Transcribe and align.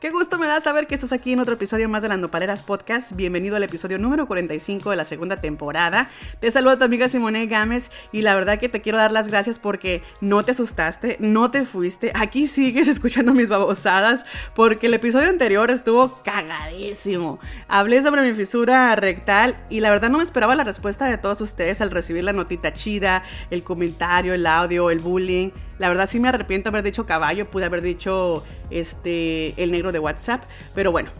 Qué 0.00 0.10
gusto 0.10 0.38
me 0.38 0.46
da 0.46 0.60
saber 0.60 0.86
que 0.86 0.94
estás 0.94 1.10
aquí 1.10 1.32
en 1.32 1.40
otro 1.40 1.54
episodio 1.54 1.88
más 1.88 2.02
de 2.02 2.08
las 2.08 2.20
Nopaleras 2.20 2.62
Podcast. 2.62 3.16
Bienvenido 3.16 3.56
al 3.56 3.64
episodio 3.64 3.98
número 3.98 4.28
45 4.28 4.90
de 4.90 4.96
la 4.96 5.04
segunda 5.04 5.40
temporada. 5.40 6.08
Te 6.38 6.52
saludo 6.52 6.74
a 6.74 6.76
tu 6.76 6.84
amiga 6.84 7.08
Simone 7.08 7.46
Gámez 7.46 7.90
y 8.12 8.22
la 8.22 8.36
verdad 8.36 8.60
que 8.60 8.68
te 8.68 8.80
quiero 8.80 8.96
dar 8.96 9.10
las 9.10 9.26
gracias 9.26 9.58
porque 9.58 10.04
no 10.20 10.44
te 10.44 10.52
asustaste, 10.52 11.16
no 11.18 11.50
te 11.50 11.64
fuiste. 11.64 12.12
Aquí 12.14 12.46
sigues 12.46 12.86
escuchando 12.88 13.34
mis 13.34 13.48
babosadas 13.48 14.24
porque 14.54 14.86
el 14.86 14.94
episodio 14.94 15.30
anterior 15.30 15.68
estuvo 15.72 16.14
cagadísimo. 16.22 17.40
Hablé 17.66 18.00
sobre 18.00 18.22
mi 18.22 18.34
fisura 18.34 18.94
rectal 18.94 19.56
y 19.68 19.80
la 19.80 19.90
verdad 19.90 20.10
no 20.10 20.18
me 20.18 20.24
esperaba 20.24 20.54
la 20.54 20.62
respuesta 20.62 21.06
de 21.06 21.18
todos 21.18 21.40
ustedes 21.40 21.80
al 21.80 21.90
recibir 21.90 22.22
la 22.22 22.32
notita 22.32 22.72
chida, 22.72 23.24
el 23.50 23.64
comentario, 23.64 24.32
el 24.32 24.46
audio, 24.46 24.90
el 24.90 25.00
bullying. 25.00 25.50
La 25.78 25.88
verdad 25.88 26.08
sí 26.08 26.20
me 26.20 26.28
arrepiento 26.28 26.70
de 26.70 26.76
haber 26.76 26.84
dicho 26.84 27.06
caballo, 27.06 27.50
pude 27.50 27.64
haber 27.64 27.82
dicho 27.82 28.44
este 28.70 29.54
el 29.62 29.70
negro 29.70 29.92
de 29.92 29.98
WhatsApp, 29.98 30.44
pero 30.74 30.92
bueno. 30.92 31.10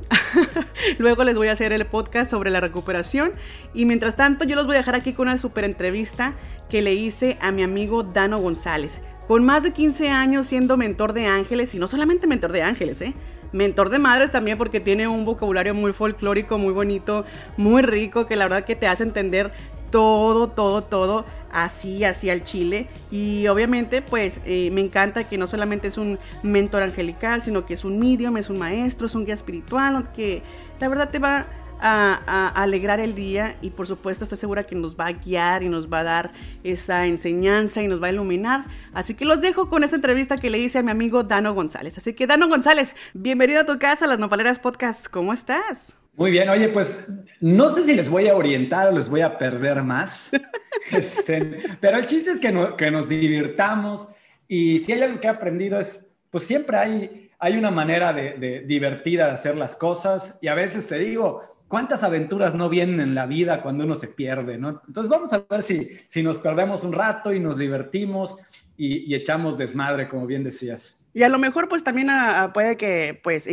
Luego 0.99 1.25
les 1.25 1.37
voy 1.37 1.49
a 1.49 1.53
hacer 1.53 1.73
el 1.73 1.87
podcast 1.87 2.31
sobre 2.31 2.51
la 2.51 2.61
recuperación 2.61 3.33
y 3.75 3.85
mientras 3.85 4.17
tanto 4.17 4.45
yo 4.45 4.57
los 4.57 4.67
voy 4.67 4.75
a 4.75 4.79
dejar 4.79 4.95
aquí 4.95 5.13
con 5.13 5.29
una 5.29 5.39
super 5.39 5.65
entrevista 5.65 6.35
que 6.69 6.83
le 6.83 6.95
hice 6.95 7.39
a 7.41 7.53
mi 7.53 7.63
amigo 7.63 8.03
Dano 8.03 8.39
González. 8.39 9.01
Con 9.27 9.45
más 9.45 9.63
de 9.63 9.73
15 9.73 10.09
años 10.09 10.47
siendo 10.47 10.77
mentor 10.77 11.13
de 11.13 11.27
ángeles 11.27 11.75
y 11.75 11.79
no 11.79 11.87
solamente 11.87 12.27
mentor 12.27 12.53
de 12.53 12.63
ángeles, 12.63 13.03
¿eh? 13.03 13.15
mentor 13.53 13.91
de 13.91 13.99
madres 13.99 14.31
también 14.31 14.59
porque 14.59 14.81
tiene 14.81 15.09
un 15.09 15.25
vocabulario 15.25 15.75
muy 15.75 15.93
folclórico, 15.93 16.59
muy 16.59 16.73
bonito, 16.73 17.25
muy 17.57 17.83
rico, 17.83 18.27
que 18.27 18.37
la 18.37 18.45
verdad 18.45 18.65
que 18.65 18.77
te 18.77 18.87
hace 18.87 19.03
entender 19.03 19.53
todo, 19.91 20.49
todo, 20.49 20.83
todo 20.83 21.25
así, 21.53 22.05
así 22.05 22.31
al 22.31 22.45
chile. 22.45 22.87
Y 23.11 23.47
obviamente, 23.49 24.03
pues 24.03 24.41
eh, 24.45 24.71
me 24.73 24.81
encanta 24.81 25.25
que 25.25 25.39
no 25.39 25.47
solamente 25.47 25.89
es 25.89 25.99
un 25.99 26.19
mentor 26.43 26.83
angelical, 26.83 27.43
sino 27.43 27.67
que 27.67 27.75
es 27.75 27.85
un 27.85 27.99
medium, 27.99 28.37
es 28.37 28.51
un 28.51 28.59
maestro, 28.59 29.07
es 29.07 29.15
un 29.15 29.25
guía 29.25 29.35
espiritual, 29.35 30.11
que 30.15 30.43
la 30.81 30.89
verdad 30.89 31.11
te 31.11 31.19
va 31.19 31.47
a, 31.81 32.49
alegrar 32.55 33.01
el 33.01 33.15
día 33.15 33.57
y 33.61 33.71
por 33.71 33.87
supuesto 33.87 34.25
estoy 34.25 34.39
segura 34.39 34.65
que 34.65 34.75
nos 34.75 34.99
va 34.99 35.07
a 35.07 35.13
guiar 35.13 35.63
y 35.63 35.69
nos 35.69 35.93
va 35.93 36.01
a 36.01 36.05
dar 36.05 36.33
esa 36.65 37.07
enseñanza 37.07 37.83
y 37.83 37.89
nos 37.89 38.03
va 38.03 38.09
a 38.09 38.13
iluminar. 38.13 38.67
Así 38.93 39.15
que 39.15 39.25
los 39.25 39.41
dejo 39.41 39.69
con 39.69 39.85
esta 39.85 39.97
entrevista 39.97 40.39
que 40.39 40.51
le 40.51 40.59
hice 40.59 40.79
a 40.79 40.83
mi 40.83 40.91
amigo 40.91 41.23
Dano 41.23 41.55
González. 41.55 41.99
Así 41.99 42.15
que 42.15 42.27
Dano 42.27 42.49
González, 42.49 42.95
bienvenido 43.15 43.61
a 43.61 43.67
tu 43.67 43.79
casa, 43.79 44.07
las 44.07 44.19
Nopaleras 44.19 44.59
Podcast. 44.59 45.07
¿Cómo 45.09 45.33
estás? 45.33 45.95
Muy 46.19 46.33
bien, 46.33 46.49
oye, 46.49 46.69
pues 46.71 47.13
no 47.41 47.71
sé 47.71 47.85
si 47.85 47.95
les 47.95 48.11
voy 48.11 48.27
a 48.27 48.35
orientar 48.35 48.89
o 48.89 48.91
les 48.91 49.09
voy 49.09 49.21
a 49.21 49.39
perder 49.39 49.85
más, 49.85 50.31
este, 50.91 51.63
pero 51.81 51.97
el 51.97 52.07
chiste 52.07 52.33
es 52.33 52.41
que, 52.41 52.73
que, 52.77 52.91
nos 52.91 53.09
divirtamos 53.09 54.17
y 54.49 54.81
si 54.81 54.95
hay 54.95 55.03
algo 55.03 55.21
que 55.21 55.29
he 55.29 55.31
aprendido 55.31 55.79
es, 55.79 56.11
pues 56.31 56.43
siempre 56.43 56.77
hay, 56.77 57.31
hay 57.39 57.57
una 57.57 57.71
manera 57.71 58.13
de, 58.13 58.65
divertida 58.67 59.27
de 59.27 59.33
hacer 59.33 59.55
las 59.55 59.77
cosas 59.77 60.39
y 60.43 60.49
a 60.49 60.57
veces 60.57 60.89
te 60.89 60.99
digo, 60.99 61.58
¿cuántas 61.69 62.03
aventuras 62.03 62.55
no 62.55 62.69
vienen 62.69 63.01
en 63.01 63.15
la 63.15 63.27
vida 63.27 63.63
cuando 63.63 63.85
uno 63.85 63.95
se 63.95 64.09
pierde? 64.09 64.59
¿no? 64.59 64.83
Entonces 64.87 65.09
vamos 65.09 65.33
a 65.33 65.45
ver 65.49 65.63
si, 65.63 65.89
si 66.09 66.23
nos 66.23 66.39
perdemos 66.39 66.83
un 66.85 66.93
rato 66.93 67.33
y 67.33 67.41
nos 67.41 67.59
divertimos 67.59 68.37
y, 68.77 69.11
y 69.11 69.15
echamos 69.15 69.57
desmadre, 69.57 70.09
como 70.09 70.27
bien 70.27 70.45
decías. 70.45 70.99
Y 71.15 71.25
a 71.25 71.29
lo 71.29 71.39
mejor 71.39 71.69
pues 71.69 71.83
también 71.83 72.11
ah, 72.11 72.45
ah, 72.45 72.53
puede 72.53 72.77
que 72.77 73.19
pues 73.23 73.49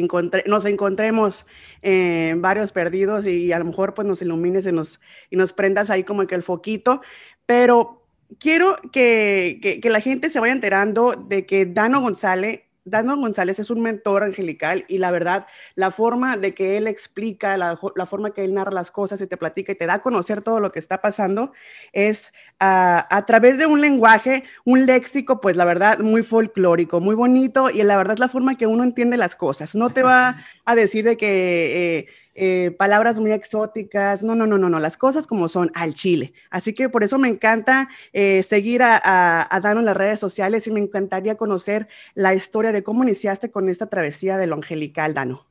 nos 0.46 0.66
encontremos 0.66 1.46
eh, 1.82 2.36
varios 2.38 2.72
perdidos 2.72 3.26
y, 3.26 3.52
a 3.54 3.58
lo 3.60 3.66
mejor 3.66 3.94
pues 3.94 4.08
nos 4.08 4.22
ilumines 4.22 4.68
y 4.68 4.72
nos, 4.72 5.00
y 5.30 5.36
nos 5.36 5.54
prendas 5.54 5.90
ahí 5.90 6.04
como 6.04 6.28
que 6.28 6.36
el 6.36 6.44
foquito, 6.44 7.02
pero 7.46 8.06
quiero 8.40 8.78
que, 8.92 9.80
que 9.82 9.90
la 9.90 10.02
gente 10.02 10.30
se 10.30 10.40
vaya 10.40 10.54
enterando 10.54 11.14
de 11.14 11.46
que 11.48 11.66
Dano 11.66 12.02
González 12.02 12.65
Dano 12.86 13.18
González 13.18 13.58
es 13.58 13.72
un 13.72 13.82
mentor 13.82 14.24
angelical 14.24 14.86
y 14.88 15.00
la 15.00 15.10
verdad, 15.10 15.48
la 15.74 15.90
forma 15.90 16.38
de 16.38 16.54
que 16.54 16.78
él 16.78 16.86
explica, 16.86 17.58
la, 17.58 17.78
forma 18.06 18.32
que 18.32 18.46
él 18.46 18.54
narra 18.54 18.72
las 18.72 18.92
cosas 18.92 19.20
y 19.22 19.28
te 19.28 19.38
platica 19.38 19.72
y 19.72 19.76
te 19.76 19.88
da 19.88 19.96
a 19.96 20.02
conocer 20.02 20.44
todo 20.44 20.60
lo 20.60 20.72
que 20.72 20.78
está 20.78 21.02
pasando 21.02 21.52
es 21.94 22.32
ah, 22.60 23.08
a 23.10 23.26
través 23.26 23.58
de 23.58 23.66
un 23.66 23.82
lenguaje, 23.82 24.44
un 24.66 24.86
léxico, 24.86 25.42
pues 25.42 25.56
la 25.58 25.66
verdad, 25.66 25.98
muy 25.98 26.22
folclórico, 26.22 27.00
muy 27.02 27.16
bonito 27.16 27.72
y 27.72 27.82
la 27.82 27.98
verdad 27.98 28.14
es 28.14 28.20
la 28.20 28.30
forma 28.30 28.56
que 28.56 28.68
uno 28.68 28.84
entiende 28.84 29.18
las 29.18 29.36
cosas. 29.36 29.74
No 29.74 29.90
te 29.90 30.04
va 30.04 30.38
a 30.66 30.76
decir 30.76 31.06
de 31.06 31.18
que... 31.18 31.98
Eh, 32.00 32.08
eh, 32.38 32.72
palabras 32.78 33.18
muy 33.18 33.32
exóticas, 33.32 34.22
no, 34.22 34.36
no, 34.36 34.46
no, 34.46 34.58
no, 34.58 34.68
no, 34.68 34.80
las 34.80 34.98
cosas 34.98 35.26
como 35.26 35.48
son 35.48 35.72
al 35.74 35.94
chile. 35.94 36.34
Así 36.50 36.74
que 36.74 36.90
por 36.90 37.02
eso 37.06 37.18
me 37.18 37.30
encanta 37.30 37.88
eh, 38.12 38.44
seguir 38.44 38.82
a, 38.84 39.48
Dano 39.64 39.80
en 39.80 39.86
las 39.86 39.96
redes 39.96 40.20
sociales 40.20 40.68
y 40.68 40.72
me 40.72 40.82
encantaría 40.82 41.36
conocer 41.36 41.88
la 42.14 42.36
historia 42.36 42.74
de 42.74 42.84
cómo 42.84 43.04
iniciaste 43.04 43.52
con 43.52 43.70
esta 43.70 43.88
travesía 43.88 44.38
de 44.38 44.48
lo 44.48 44.56
angelical, 44.56 45.14
Dano. 45.14 45.48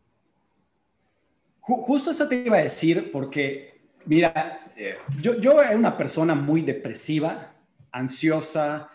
Justo 1.60 2.10
eso 2.10 2.28
te 2.28 2.36
iba 2.44 2.58
a 2.58 2.62
decir 2.62 3.10
porque, 3.10 3.80
mira, 4.04 4.60
eh, 4.76 4.96
yo, 5.22 5.40
yo 5.40 5.62
era 5.62 5.74
una 5.74 5.96
persona 5.96 6.34
muy 6.34 6.60
depresiva, 6.60 7.54
ansiosa, 7.92 8.90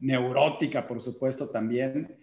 neurótica, 0.00 0.86
por 0.86 1.00
supuesto, 1.00 1.48
también. 1.48 2.16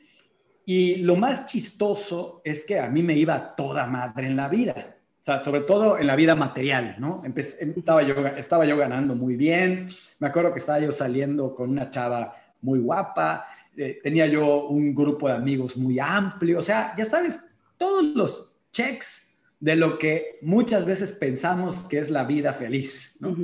Y 0.65 0.97
lo 0.97 1.15
más 1.15 1.47
chistoso 1.47 2.41
es 2.43 2.63
que 2.63 2.79
a 2.79 2.87
mí 2.89 3.01
me 3.03 3.15
iba 3.17 3.55
toda 3.55 3.85
madre 3.85 4.27
en 4.27 4.35
la 4.35 4.47
vida. 4.47 4.97
O 5.21 5.23
sea, 5.23 5.39
sobre 5.39 5.61
todo 5.61 5.99
en 5.99 6.07
la 6.07 6.15
vida 6.15 6.35
material, 6.35 6.95
¿no? 6.97 7.21
estaba, 7.35 8.01
yo, 8.01 8.15
estaba 8.37 8.65
yo 8.65 8.75
ganando 8.75 9.13
muy 9.13 9.35
bien. 9.35 9.87
Me 10.19 10.27
acuerdo 10.27 10.51
que 10.51 10.59
estaba 10.59 10.79
yo 10.79 10.91
saliendo 10.91 11.53
con 11.53 11.69
una 11.69 11.91
chava 11.91 12.35
muy 12.61 12.79
guapa. 12.79 13.45
Eh, 13.77 13.99
tenía 14.01 14.25
yo 14.25 14.67
un 14.67 14.95
grupo 14.95 15.27
de 15.27 15.35
amigos 15.35 15.77
muy 15.77 15.99
amplio. 15.99 16.59
O 16.59 16.63
sea, 16.63 16.93
ya 16.97 17.05
sabes, 17.05 17.39
todos 17.77 18.03
los 18.03 18.55
checks 18.71 19.37
de 19.59 19.75
lo 19.75 19.99
que 19.99 20.39
muchas 20.41 20.85
veces 20.85 21.11
pensamos 21.11 21.83
que 21.83 21.99
es 21.99 22.09
la 22.09 22.23
vida 22.23 22.51
feliz, 22.51 23.17
¿no? 23.19 23.35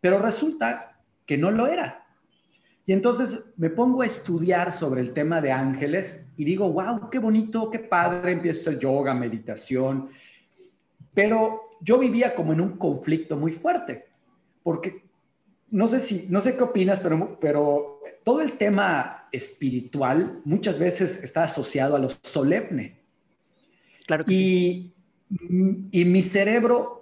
Pero 0.00 0.18
resulta 0.18 0.98
que 1.26 1.36
no 1.36 1.50
lo 1.50 1.66
era. 1.66 2.06
Y 2.88 2.94
entonces 2.94 3.44
me 3.58 3.68
pongo 3.68 4.00
a 4.00 4.06
estudiar 4.06 4.72
sobre 4.72 5.02
el 5.02 5.12
tema 5.12 5.42
de 5.42 5.52
ángeles 5.52 6.24
y 6.38 6.44
digo, 6.46 6.72
wow, 6.72 7.10
qué 7.10 7.18
bonito, 7.18 7.70
qué 7.70 7.80
padre, 7.80 8.32
empiezo 8.32 8.70
el 8.70 8.78
yoga, 8.78 9.12
meditación. 9.12 10.08
Pero 11.12 11.76
yo 11.82 11.98
vivía 11.98 12.34
como 12.34 12.54
en 12.54 12.62
un 12.62 12.78
conflicto 12.78 13.36
muy 13.36 13.52
fuerte, 13.52 14.06
porque 14.62 15.02
no 15.68 15.86
sé 15.86 16.00
si, 16.00 16.28
no 16.30 16.40
sé 16.40 16.56
qué 16.56 16.62
opinas, 16.62 17.00
pero, 17.00 17.38
pero 17.38 18.00
todo 18.24 18.40
el 18.40 18.52
tema 18.52 19.28
espiritual 19.32 20.40
muchas 20.46 20.78
veces 20.78 21.22
está 21.22 21.44
asociado 21.44 21.94
a 21.94 21.98
lo 21.98 22.08
solemne. 22.22 23.02
Claro 24.06 24.24
que 24.24 24.32
y, 24.32 24.94
sí. 25.28 25.88
y 25.92 26.04
mi 26.06 26.22
cerebro 26.22 26.97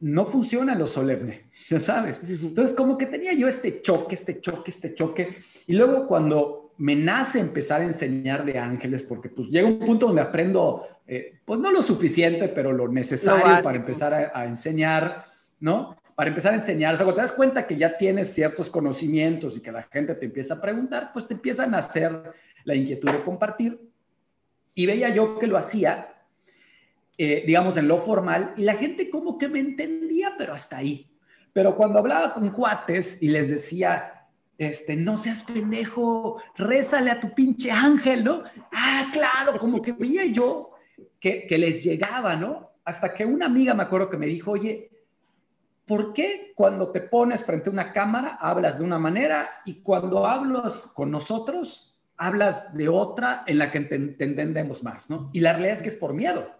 no 0.00 0.24
funciona 0.24 0.74
lo 0.74 0.86
solemne, 0.86 1.50
ya 1.68 1.80
sabes. 1.80 2.20
Entonces, 2.26 2.74
como 2.74 2.96
que 2.98 3.06
tenía 3.06 3.32
yo 3.34 3.48
este 3.48 3.82
choque, 3.82 4.14
este 4.14 4.40
choque, 4.40 4.70
este 4.70 4.94
choque. 4.94 5.36
Y 5.66 5.74
luego 5.74 6.06
cuando 6.06 6.72
me 6.78 6.96
nace 6.96 7.38
empezar 7.38 7.82
a 7.82 7.84
enseñar 7.84 8.44
de 8.44 8.58
ángeles, 8.58 9.02
porque 9.02 9.28
pues 9.28 9.50
llega 9.50 9.68
un 9.68 9.80
punto 9.80 10.06
donde 10.06 10.22
aprendo, 10.22 10.86
eh, 11.06 11.40
pues 11.44 11.60
no 11.60 11.70
lo 11.70 11.82
suficiente, 11.82 12.48
pero 12.48 12.72
lo 12.72 12.88
necesario 12.88 13.62
para 13.62 13.76
empezar 13.76 14.32
a, 14.34 14.44
enseñar, 14.46 15.26
¿no? 15.60 15.96
Para 16.14 16.30
empezar 16.30 16.54
a 16.54 16.56
enseñar, 16.56 16.94
o 16.94 16.96
sea, 16.96 17.04
cuando 17.04 17.20
te 17.20 17.26
das 17.26 17.36
cuenta 17.36 17.66
que 17.66 17.76
ya 17.76 17.98
tienes 17.98 18.32
ciertos 18.32 18.70
conocimientos 18.70 19.56
y 19.56 19.60
que 19.60 19.70
la 19.70 19.82
gente 19.82 20.14
te 20.14 20.24
empieza 20.24 20.54
a 20.54 20.60
preguntar, 20.60 21.10
pues 21.12 21.28
te 21.28 21.34
empiezan 21.34 21.74
a 21.74 21.78
hacer 21.78 22.32
la 22.64 22.74
inquietud 22.74 23.10
de 23.10 23.20
compartir. 23.20 23.78
Y 24.74 24.86
veía 24.86 25.10
yo 25.10 25.38
que 25.38 25.46
lo 25.46 25.58
hacía 25.58 26.09
eh, 27.22 27.44
digamos, 27.46 27.76
en 27.76 27.86
lo 27.86 27.98
formal, 27.98 28.54
y 28.56 28.62
la 28.62 28.76
gente 28.76 29.10
como 29.10 29.36
que 29.36 29.46
me 29.46 29.60
entendía, 29.60 30.36
pero 30.38 30.54
hasta 30.54 30.78
ahí. 30.78 31.14
Pero 31.52 31.76
cuando 31.76 31.98
hablaba 31.98 32.32
con 32.32 32.48
cuates 32.48 33.22
y 33.22 33.28
les 33.28 33.50
decía, 33.50 34.26
este, 34.56 34.96
no 34.96 35.18
seas 35.18 35.42
pendejo, 35.42 36.40
rézale 36.56 37.10
a 37.10 37.20
tu 37.20 37.34
pinche 37.34 37.70
ángel, 37.70 38.24
¿no? 38.24 38.44
Ah, 38.72 39.04
claro, 39.12 39.58
como 39.58 39.82
que 39.82 39.92
veía 39.92 40.24
yo 40.24 40.70
que, 41.20 41.46
que 41.46 41.58
les 41.58 41.84
llegaba, 41.84 42.36
¿no? 42.36 42.70
Hasta 42.86 43.12
que 43.12 43.26
una 43.26 43.44
amiga 43.44 43.74
me 43.74 43.82
acuerdo 43.82 44.08
que 44.08 44.16
me 44.16 44.24
dijo, 44.24 44.52
oye, 44.52 44.90
¿por 45.84 46.14
qué 46.14 46.54
cuando 46.56 46.90
te 46.90 47.02
pones 47.02 47.44
frente 47.44 47.68
a 47.68 47.72
una 47.74 47.92
cámara 47.92 48.38
hablas 48.40 48.78
de 48.78 48.84
una 48.84 48.98
manera 48.98 49.60
y 49.66 49.82
cuando 49.82 50.26
hablas 50.26 50.86
con 50.94 51.10
nosotros 51.10 52.00
hablas 52.16 52.74
de 52.74 52.88
otra 52.88 53.44
en 53.46 53.58
la 53.58 53.70
que 53.70 53.80
te 53.80 54.24
entendemos 54.24 54.82
más, 54.82 55.10
¿no? 55.10 55.28
Y 55.34 55.40
la 55.40 55.52
realidad 55.52 55.76
es 55.76 55.82
que 55.82 55.90
es 55.90 55.96
por 55.96 56.14
miedo 56.14 56.59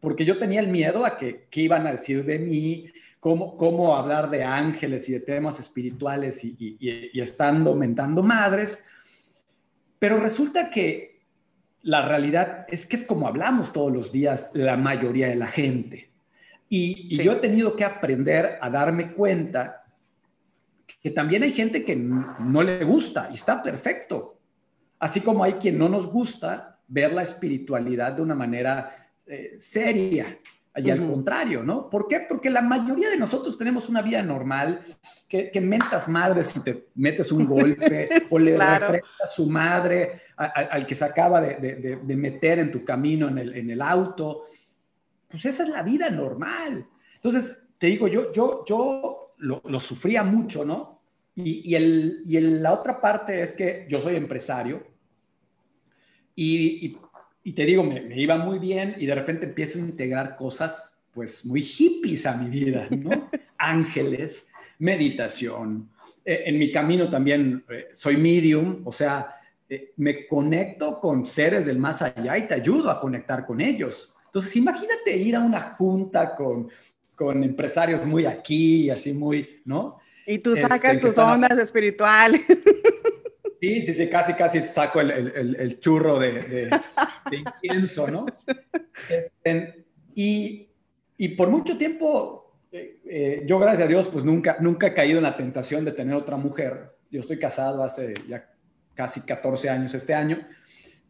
porque 0.00 0.24
yo 0.24 0.38
tenía 0.38 0.60
el 0.60 0.68
miedo 0.68 1.04
a 1.04 1.16
que 1.16 1.46
qué 1.50 1.62
iban 1.62 1.86
a 1.86 1.92
decir 1.92 2.24
de 2.24 2.38
mí, 2.38 2.90
cómo, 3.20 3.56
cómo 3.56 3.94
hablar 3.94 4.30
de 4.30 4.42
ángeles 4.42 5.08
y 5.08 5.12
de 5.12 5.20
temas 5.20 5.60
espirituales 5.60 6.42
y, 6.42 6.56
y, 6.58 7.20
estando 7.20 7.74
mentando 7.74 8.22
madres. 8.22 8.82
Pero 9.98 10.18
resulta 10.18 10.70
que 10.70 11.20
la 11.82 12.06
realidad 12.06 12.66
es 12.68 12.86
que 12.86 12.96
es 12.96 13.04
como 13.04 13.28
hablamos 13.28 13.72
todos 13.72 13.92
los 13.92 14.10
días 14.10 14.50
la 14.54 14.76
mayoría 14.76 15.28
de 15.28 15.36
la 15.36 15.46
gente. 15.46 16.10
Y, 16.68 17.22
yo 17.22 17.32
he 17.32 17.36
tenido 17.36 17.76
que 17.76 17.84
aprender 17.84 18.58
a 18.60 18.70
darme 18.70 19.12
cuenta 19.12 19.84
que 21.02 21.10
también 21.10 21.42
hay 21.42 21.52
gente 21.52 21.84
que 21.84 21.96
no, 21.96 22.38
no 22.38 22.62
le 22.62 22.84
gusta 22.84 23.28
y 23.30 23.34
está 23.34 23.62
perfecto. 23.62 24.38
Así 24.98 25.20
como 25.20 25.44
hay 25.44 25.54
quien 25.54 25.78
no 25.78 25.88
nos 25.88 26.06
gusta 26.06 26.78
ver 26.86 27.12
la 27.12 27.22
espiritualidad 27.22 28.12
de 28.12 28.22
una 28.22 28.34
manera 28.34 28.99
eh, 29.30 29.54
seria. 29.60 30.38
Y 30.76 30.90
al 30.90 31.06
contrario, 31.06 31.62
¿no? 31.62 31.88
¿Por 31.88 32.08
qué? 32.08 32.26
Porque 32.28 32.48
la 32.50 32.62
mayoría 32.62 33.10
de 33.10 33.16
nosotros 33.16 33.56
tenemos 33.56 33.88
una 33.88 34.02
vida 34.02 34.22
normal, 34.22 34.84
que, 35.28 35.50
que 35.50 35.60
mentas 35.60 36.08
madres 36.08 36.48
si 36.48 36.62
te 36.64 36.88
metes 36.94 37.30
un 37.30 37.44
golpe 37.44 38.08
o 38.30 38.38
le 38.38 38.54
claro. 38.54 38.94
a 39.22 39.26
su 39.26 39.48
madre 39.48 40.22
al 40.36 40.86
que 40.86 40.94
se 40.94 41.04
acaba 41.04 41.40
de, 41.40 41.98
de, 42.02 42.16
meter 42.16 42.60
en 42.60 42.72
tu 42.72 42.84
camino 42.84 43.28
en 43.28 43.38
el, 43.38 43.54
en 43.54 43.70
el, 43.70 43.82
auto. 43.82 44.44
Pues 45.28 45.44
esa 45.44 45.64
es 45.64 45.68
la 45.68 45.82
vida 45.82 46.08
normal. 46.08 46.86
Entonces, 47.16 47.68
te 47.78 47.88
digo, 47.88 48.08
yo, 48.08 48.32
yo, 48.32 48.64
yo 48.66 49.34
lo, 49.38 49.62
lo 49.64 49.80
sufría 49.80 50.22
mucho, 50.22 50.64
¿no? 50.64 51.02
Y, 51.34 51.70
y, 51.70 51.74
el, 51.74 52.22
y 52.24 52.40
la 52.40 52.72
otra 52.72 53.00
parte 53.00 53.42
es 53.42 53.52
que 53.52 53.86
yo 53.88 54.00
soy 54.00 54.16
empresario 54.16 54.82
y, 56.34 56.86
y 56.86 56.98
y 57.42 57.52
te 57.52 57.64
digo, 57.64 57.82
me, 57.82 58.02
iba 58.20 58.36
muy 58.36 58.58
bien 58.58 58.94
y 58.98 59.06
de 59.06 59.14
repente 59.14 59.46
empiezo 59.46 59.78
a 59.78 59.82
integrar 59.82 60.36
cosas 60.36 60.98
pues 61.12 61.44
muy 61.44 61.62
hippies 61.62 62.26
a 62.26 62.36
mi 62.36 62.48
vida, 62.48 62.86
¿no? 62.90 63.30
Ángeles, 63.58 64.48
meditación. 64.78 65.90
Eh, 66.24 66.44
en 66.46 66.58
mi 66.58 66.70
camino 66.70 67.10
también 67.10 67.64
eh, 67.68 67.88
soy 67.92 68.16
medium, 68.16 68.82
o 68.84 68.92
sea, 68.92 69.36
eh, 69.68 69.92
me 69.96 70.26
conecto 70.26 71.00
con 71.00 71.26
seres 71.26 71.66
del 71.66 71.78
más 71.78 72.02
allá 72.02 72.38
y 72.38 72.46
te 72.46 72.54
ayudo 72.54 72.90
a 72.90 73.00
conectar 73.00 73.46
con 73.46 73.60
ellos. 73.60 74.14
Entonces, 74.26 74.54
imagínate 74.56 75.16
ir 75.16 75.34
a 75.34 75.40
una 75.40 75.60
junta 75.60 76.36
con, 76.36 76.68
con 77.16 77.42
empresarios 77.42 78.04
muy 78.06 78.26
aquí, 78.26 78.90
así 78.90 79.12
muy, 79.12 79.60
¿no? 79.64 79.98
Y 80.26 80.38
tú 80.38 80.54
sacas 80.56 80.94
este, 80.94 81.08
tus 81.08 81.18
ondas 81.18 81.58
espirituales. 81.58 82.42
Sí, 83.60 83.82
sí, 83.82 83.94
sí, 83.94 84.08
casi, 84.08 84.32
casi 84.32 84.60
saco 84.60 85.02
el, 85.02 85.10
el, 85.10 85.56
el 85.56 85.80
churro 85.80 86.18
de, 86.18 86.32
de, 86.32 86.70
incienso, 87.36 88.10
¿no? 88.10 88.24
Este, 89.08 89.84
y, 90.14 90.70
y, 91.18 91.28
por 91.28 91.50
mucho 91.50 91.76
tiempo, 91.76 92.56
eh, 92.72 93.00
eh, 93.04 93.42
yo 93.44 93.58
gracias 93.58 93.84
a 93.84 93.88
Dios, 93.88 94.08
pues 94.08 94.24
nunca, 94.24 94.56
nunca 94.60 94.86
he 94.86 94.94
caído 94.94 95.18
en 95.18 95.24
la 95.24 95.36
tentación 95.36 95.84
de 95.84 95.92
tener 95.92 96.14
otra 96.14 96.38
mujer. 96.38 96.96
Yo 97.10 97.20
estoy 97.20 97.38
casado 97.38 97.84
hace 97.84 98.14
ya 98.26 98.50
casi 98.94 99.20
14 99.20 99.68
años 99.68 99.92
este 99.92 100.14
año, 100.14 100.46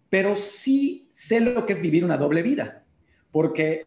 pero 0.08 0.34
sí 0.34 1.08
sé 1.12 1.38
lo 1.38 1.66
que 1.66 1.74
es 1.74 1.80
vivir 1.80 2.04
una 2.04 2.16
doble 2.16 2.42
vida, 2.42 2.84
porque 3.30 3.86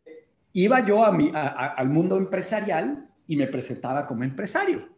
iba 0.53 0.85
yo 0.85 1.03
a 1.03 1.11
mi, 1.11 1.31
al 1.33 1.89
mundo 1.89 2.15
empresarial 2.17 3.09
y 3.27 3.35
me 3.35 3.47
presentaba 3.47 4.05
como 4.05 4.23
empresario. 4.23 4.92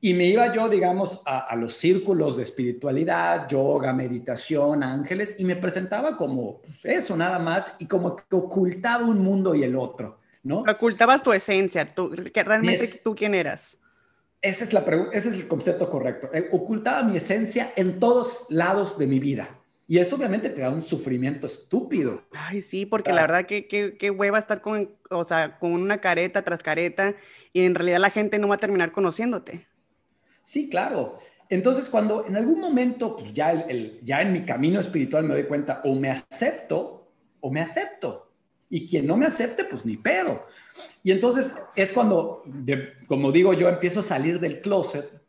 Y 0.00 0.14
me 0.14 0.26
iba 0.26 0.54
yo, 0.54 0.68
digamos, 0.68 1.22
a, 1.26 1.54
los 1.56 1.76
círculos 1.76 2.36
de 2.36 2.44
espiritualidad, 2.44 3.48
yoga, 3.48 3.92
meditación, 3.92 4.84
ángeles, 4.84 5.36
y 5.38 5.44
me 5.44 5.56
presentaba 5.56 6.16
como 6.16 6.60
pues, 6.60 6.84
eso 6.84 7.16
nada 7.16 7.40
más, 7.40 7.74
y 7.80 7.86
como 7.86 8.14
que 8.14 8.22
ocultaba 8.30 9.04
un 9.04 9.18
mundo 9.18 9.56
y 9.56 9.64
el 9.64 9.74
otro, 9.74 10.20
¿no? 10.44 10.58
Ocultabas 10.60 11.22
tu 11.22 11.32
esencia, 11.32 11.86
tú, 11.88 12.12
que 12.32 12.44
realmente 12.44 13.00
tú 13.02 13.16
quién 13.16 13.34
eras. 13.34 13.78
Esa 14.40 14.64
es 14.64 14.72
la 14.72 14.84
ese 15.12 15.30
es 15.30 15.34
el 15.34 15.48
concepto 15.48 15.90
correcto. 15.90 16.30
Eh, 16.32 16.48
ocultaba 16.52 17.02
mi 17.02 17.16
esencia 17.16 17.72
en 17.74 17.98
todos 17.98 18.46
lados 18.50 18.96
de 18.98 19.08
mi 19.08 19.18
vida. 19.18 19.58
Y 19.90 19.98
eso 19.98 20.16
obviamente 20.16 20.50
te 20.50 20.60
da 20.60 20.68
un 20.68 20.82
sufrimiento 20.82 21.46
estúpido. 21.46 22.22
Ay, 22.32 22.60
sí, 22.60 22.84
porque 22.84 23.10
la 23.10 23.22
verdad 23.22 23.46
que, 23.46 23.66
que, 23.66 24.10
hueva 24.10 24.38
estar 24.38 24.60
con, 24.60 24.90
o 25.08 25.24
sea, 25.24 25.58
con 25.58 25.72
una 25.72 25.98
careta 25.98 26.42
tras 26.42 26.62
careta 26.62 27.14
y 27.54 27.62
en 27.62 27.74
realidad 27.74 27.98
la 27.98 28.10
gente 28.10 28.38
no 28.38 28.48
va 28.48 28.56
a 28.56 28.58
terminar 28.58 28.92
conociéndote. 28.92 29.66
Sí, 30.48 30.70
claro. 30.70 31.18
Entonces, 31.50 31.90
cuando 31.90 32.24
en 32.26 32.34
algún 32.34 32.58
momento, 32.58 33.14
pues 33.14 33.34
ya, 33.34 33.52
el, 33.52 34.00
ya 34.02 34.22
en 34.22 34.32
mi 34.32 34.46
camino 34.46 34.80
espiritual 34.80 35.24
me 35.24 35.34
doy 35.34 35.44
cuenta, 35.44 35.82
o 35.84 35.94
me 35.94 36.08
acepto, 36.08 37.06
o 37.40 37.50
me 37.50 37.60
acepto. 37.60 38.32
Y 38.70 38.88
quien 38.88 39.06
no 39.06 39.18
me 39.18 39.26
acepte, 39.26 39.64
pues 39.64 39.84
ni 39.84 39.98
pedo. 39.98 40.46
Y 41.02 41.12
entonces 41.12 41.54
es 41.76 41.92
cuando, 41.92 42.44
como 43.06 43.30
digo 43.30 43.52
yo, 43.52 43.68
empiezo 43.68 44.00
a 44.00 44.02
salir 44.02 44.40
del 44.40 44.62
closet 44.62 45.20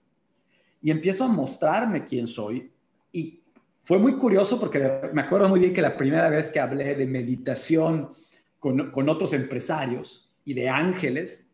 y 0.82 0.90
empiezo 0.90 1.26
a 1.26 1.28
mostrarme 1.28 2.06
quién 2.06 2.26
soy. 2.26 2.72
Y 3.12 3.42
fue 3.84 3.98
muy 3.98 4.16
curioso 4.16 4.58
porque 4.58 5.02
me 5.12 5.24
acuerdo 5.24 5.50
muy 5.50 5.60
bien 5.60 5.74
que 5.74 5.82
la 5.82 5.98
primera 5.98 6.30
vez 6.30 6.50
que 6.50 6.62
hablé 6.62 6.96
de 6.96 7.06
meditación 7.06 8.14
con, 8.58 8.90
con 8.92 9.10
otros 9.10 9.34
empresarios 9.34 10.32
y 10.46 10.54
de 10.54 10.70
ángeles, 10.70 11.46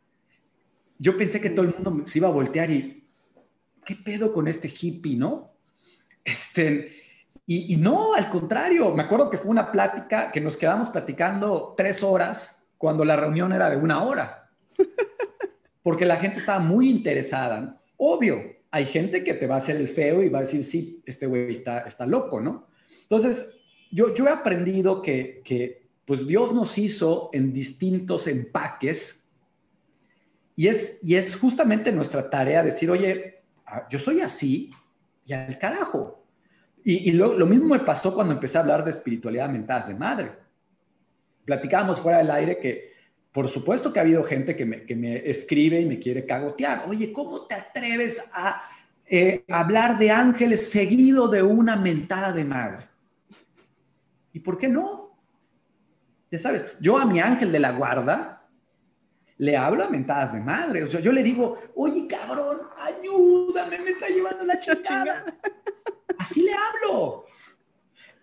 yo 1.00 1.18
pensé 1.18 1.42
que 1.42 1.50
todo 1.50 1.66
el 1.66 1.74
mundo 1.74 2.06
se 2.06 2.20
iba 2.20 2.28
a 2.28 2.32
voltear 2.32 2.70
y, 2.70 3.05
¿qué 3.86 3.96
pedo 3.96 4.34
con 4.34 4.48
este 4.48 4.68
hippie, 4.68 5.16
no? 5.16 5.54
Este, 6.24 6.92
y, 7.48 7.78
no, 7.78 8.16
al 8.16 8.30
contrario, 8.30 8.92
me 8.96 9.04
acuerdo 9.04 9.30
que 9.30 9.38
fue 9.38 9.52
una 9.52 9.72
plática 9.72 10.32
que 10.32 10.42
nos 10.42 10.58
quedamos 10.58 10.90
platicando 10.90 11.76
tres 11.78 12.02
horas 12.02 12.68
cuando 12.78 13.06
la 13.06 13.16
reunión 13.16 13.54
era 13.54 13.70
de 13.70 13.78
una 13.78 14.04
hora, 14.04 14.50
porque 15.84 16.06
la 16.06 16.18
gente 16.18 16.40
estaba 16.40 16.60
muy 16.60 16.90
interesada. 16.90 17.80
Obvio, 17.98 18.42
hay 18.72 18.86
gente 18.86 19.24
que 19.24 19.36
te 19.36 19.46
va 19.46 19.56
a 19.56 19.58
hacer 19.60 19.76
el 19.76 19.88
feo 19.88 20.24
y 20.24 20.30
va 20.30 20.40
a 20.40 20.42
decir, 20.42 20.66
sí, 20.66 21.04
este 21.06 21.28
güey 21.28 21.52
está, 21.52 21.82
está 21.82 22.08
loco, 22.08 22.42
¿no? 22.42 22.68
Entonces, 23.04 23.56
yo, 23.92 24.16
yo 24.16 24.26
he 24.26 24.32
aprendido 24.32 25.04
que, 25.04 25.42
que, 25.46 25.86
pues 26.06 26.26
Dios 26.26 26.52
nos 26.52 26.78
hizo 26.78 27.30
en 27.32 27.54
distintos 27.54 28.28
empaques 28.28 29.28
y 30.56 30.68
es, 30.68 31.00
y 31.04 31.16
es 31.16 31.36
justamente 31.36 31.92
nuestra 31.92 32.30
tarea 32.30 32.64
decir, 32.64 32.90
oye, 32.90 33.35
yo 33.90 34.00
soy 34.00 34.22
así 34.22 34.72
y 35.26 35.34
al 35.34 35.58
carajo. 35.58 36.24
Y, 36.84 37.12
lo, 37.14 37.34
mismo 37.48 37.70
me 37.70 37.80
pasó 37.80 38.14
cuando 38.14 38.34
empecé 38.34 38.60
a 38.60 38.62
hablar 38.62 38.84
de 38.84 38.92
espiritualidad 38.92 39.50
mentadas 39.50 39.88
de 39.88 39.96
madre. 39.96 40.32
Platicábamos 41.44 42.00
fuera 42.00 42.20
del 42.20 42.30
aire 42.30 42.60
que, 42.60 42.94
por 43.32 43.50
supuesto 43.50 43.92
que 43.92 43.98
ha 43.98 44.04
habido 44.04 44.24
gente 44.24 44.56
que 44.56 44.66
me, 44.66 45.18
escribe 45.28 45.80
y 45.82 45.86
me 45.86 45.98
quiere 45.98 46.28
cagotear. 46.28 46.84
Oye, 46.88 47.12
¿cómo 47.12 47.48
te 47.48 47.56
atreves 47.56 48.30
a 48.32 48.70
eh, 49.08 49.44
hablar 49.50 49.98
de 49.98 50.12
ángeles 50.12 50.70
seguido 50.70 51.28
de 51.28 51.42
una 51.42 51.76
mentada 51.76 52.32
de 52.32 52.46
madre? 52.46 52.88
¿Y 54.32 54.40
por 54.40 54.60
qué 54.60 54.68
no? 54.68 55.18
Ya 56.30 56.38
sabes, 56.38 56.66
yo 56.80 57.00
a 57.00 57.06
mi 57.06 57.20
ángel 57.20 57.52
de 57.52 57.60
la 57.60 57.72
guarda 57.72 58.45
le 59.38 59.58
hablo 59.58 59.84
a 59.84 59.90
mentadas 59.90 60.34
de 60.34 60.40
madre. 60.40 60.84
O 60.84 60.88
sea, 60.88 61.00
yo 61.00 61.12
le 61.12 61.24
digo, 61.24 61.58
oye, 61.76 62.08
cabrón, 62.08 62.60
ayúdame, 62.78 63.80
me 63.80 63.92
está 63.92 64.08
llevando 64.08 64.46
la 64.46 64.60
chingada. 64.60 65.26
Así 66.18 66.44
le 66.44 66.52
hablo. 66.54 67.26